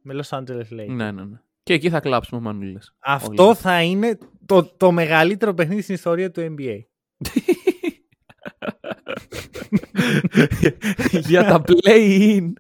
με 0.01 0.13
Los 0.13 0.38
Angeles 0.38 0.69
Lakers. 0.71 0.88
Ναι, 0.88 1.11
ναι, 1.11 1.23
ναι. 1.23 1.39
Και 1.63 1.73
εκεί 1.73 1.89
θα 1.89 1.99
κλάψουμε 1.99 2.39
ο 2.39 2.43
μανούλες. 2.43 2.95
Αυτό 2.99 3.45
Όλοι. 3.45 3.55
θα 3.55 3.82
είναι 3.82 4.17
το, 4.45 4.63
το 4.63 4.91
μεγαλύτερο 4.91 5.53
παιχνίδι 5.53 5.82
στην 5.82 5.95
ιστορία 5.95 6.32
του 6.32 6.55
NBA. 6.57 6.79
Για 11.29 11.43
τα 11.43 11.63
play-in 11.67 12.51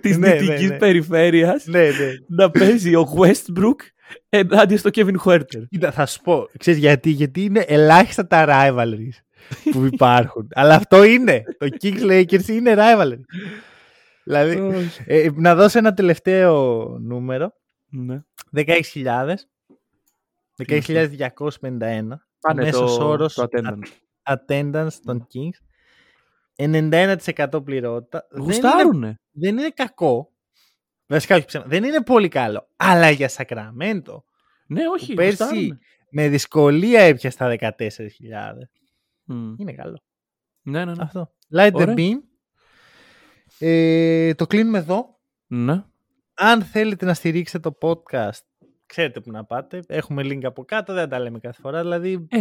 της 0.00 0.18
Ναι, 0.18 0.28
ναι, 0.28 0.36
δυτικής 0.36 0.70
ναι. 0.70 0.76
περιφέρειας 0.76 1.66
ναι, 1.66 1.80
ναι. 1.80 2.12
να 2.28 2.50
παίζει 2.50 2.94
ο 2.94 3.08
Westbrook 3.16 3.76
ενάντια 4.28 4.78
στο 4.78 4.90
Kevin 4.92 5.14
Huerter. 5.24 5.62
Κοίτα, 5.68 5.92
θα 5.92 6.06
σου 6.06 6.20
πω. 6.20 6.48
Ξέρεις 6.58 6.80
γιατί, 6.80 7.10
γιατί 7.10 7.44
είναι 7.44 7.60
ελάχιστα 7.60 8.26
τα 8.26 8.44
rivalries 8.48 9.18
που 9.70 9.84
υπάρχουν. 9.92 10.48
Αλλά 10.54 10.74
αυτό 10.74 11.04
είναι. 11.04 11.42
Το 11.58 11.68
Kings 11.82 12.02
Lakers 12.10 12.48
είναι 12.48 12.74
rivalry. 12.76 13.20
δηλαδή, 14.24 14.88
ε, 15.06 15.28
να 15.34 15.54
δώσω 15.54 15.78
ένα 15.78 15.94
τελευταίο 15.94 16.86
νούμερο. 17.00 17.52
ναι. 17.88 18.22
16.000. 18.56 19.34
16.251. 20.68 22.08
Πάνε 22.40 22.62
μέσος 22.62 22.96
το, 22.96 23.08
όρος 23.08 23.34
το 23.34 23.46
attendance. 23.50 23.88
attendance 24.22 24.92
των 25.04 25.26
Kings. 25.34 25.58
91% 26.56 27.64
πληρότητα. 27.64 28.26
Δεν 28.30 28.42
είναι, 28.42 28.52
Γουστάρουνε. 28.52 29.20
δεν 29.30 29.58
είναι 29.58 29.68
κακό. 29.74 30.31
Βασικά 31.12 31.36
όχι 31.36 31.44
ψέμα. 31.44 31.64
Δεν 31.66 31.84
είναι 31.84 32.02
πολύ 32.02 32.28
καλό. 32.28 32.68
Αλλά 32.76 33.10
για 33.10 33.28
Σακραμέντο. 33.28 34.24
Ναι, 34.66 34.88
όχι. 34.88 35.14
Πέρσι 35.14 35.42
γουστάρουνε. 35.42 35.78
με 36.10 36.28
δυσκολία 36.28 37.00
έπιασε 37.00 37.36
τα 37.36 37.56
14.000. 37.60 37.72
Μμ. 39.24 39.54
Είναι 39.58 39.72
καλό. 39.72 40.02
Ναι, 40.62 40.84
ναι, 40.84 40.92
ναι. 40.92 41.02
Αυτό. 41.02 41.32
Light 41.56 41.70
the 41.72 41.74
Ωραία. 41.74 41.94
beam. 41.98 42.14
Ε, 43.58 44.34
το 44.34 44.46
κλείνουμε 44.46 44.78
εδώ. 44.78 45.18
ναι. 45.46 45.84
Αν 46.34 46.62
θέλετε 46.62 47.04
να 47.06 47.14
στηρίξετε 47.14 47.70
το 47.70 47.78
podcast, 47.80 48.40
ξέρετε 48.86 49.20
που 49.20 49.30
να 49.30 49.44
πάτε. 49.44 49.80
Έχουμε 49.86 50.22
link 50.24 50.44
από 50.44 50.64
κάτω, 50.64 50.92
δεν 50.92 51.08
τα 51.08 51.18
λέμε 51.18 51.38
κάθε 51.38 51.60
φορά. 51.60 51.80
Δηλαδή, 51.80 52.26
Ε, 52.30 52.40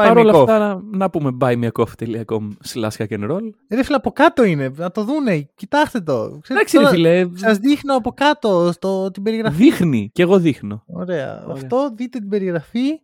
Buy 0.00 0.06
Παρ' 0.06 0.16
me 0.16 0.20
όλα 0.20 0.32
coffee. 0.32 0.38
αυτά 0.40 0.58
να, 0.58 0.80
να 0.98 1.10
πούμε 1.10 1.36
buymeacoffee.com 1.40 2.48
slash 2.72 2.96
hack 2.98 3.08
and 3.08 3.30
roll. 3.30 3.50
Ε, 3.68 3.74
Ρε 3.74 3.82
φίλε, 3.82 3.96
από 3.96 4.10
κάτω 4.10 4.44
είναι. 4.44 4.72
Να 4.76 4.90
το 4.90 5.04
δούνε. 5.04 5.48
Κοιτάξτε 5.54 6.00
το. 6.00 6.38
Ξέρετε, 6.42 6.52
Εντάξει 6.54 6.76
ρε 6.76 6.82
τώρα 6.82 6.94
φίλε, 6.94 7.28
Σας 7.34 7.58
δείχνω 7.58 7.96
από 7.96 8.12
κάτω 8.12 8.70
στο, 8.72 9.10
την 9.10 9.22
περιγραφή. 9.22 9.56
δείχνει 9.62 10.10
και 10.12 10.22
εγώ 10.22 10.38
δείχνω. 10.38 10.82
Ωραία. 10.86 11.42
Ωραία. 11.42 11.52
Αυτό 11.52 11.92
δείτε 11.96 12.18
την 12.18 12.28
περιγραφή. 12.28 13.00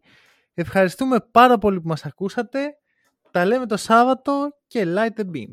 Ευχαριστούμε 0.54 1.16
πάρα 1.30 1.58
πολύ 1.58 1.80
που 1.80 1.88
μας 1.88 2.04
ακούσατε. 2.04 2.58
Τα 3.30 3.44
λέμε 3.44 3.66
το 3.66 3.76
Σάββατο 3.76 4.32
και 4.66 4.86
light 4.96 5.20
the 5.20 5.24
beam. 5.24 5.50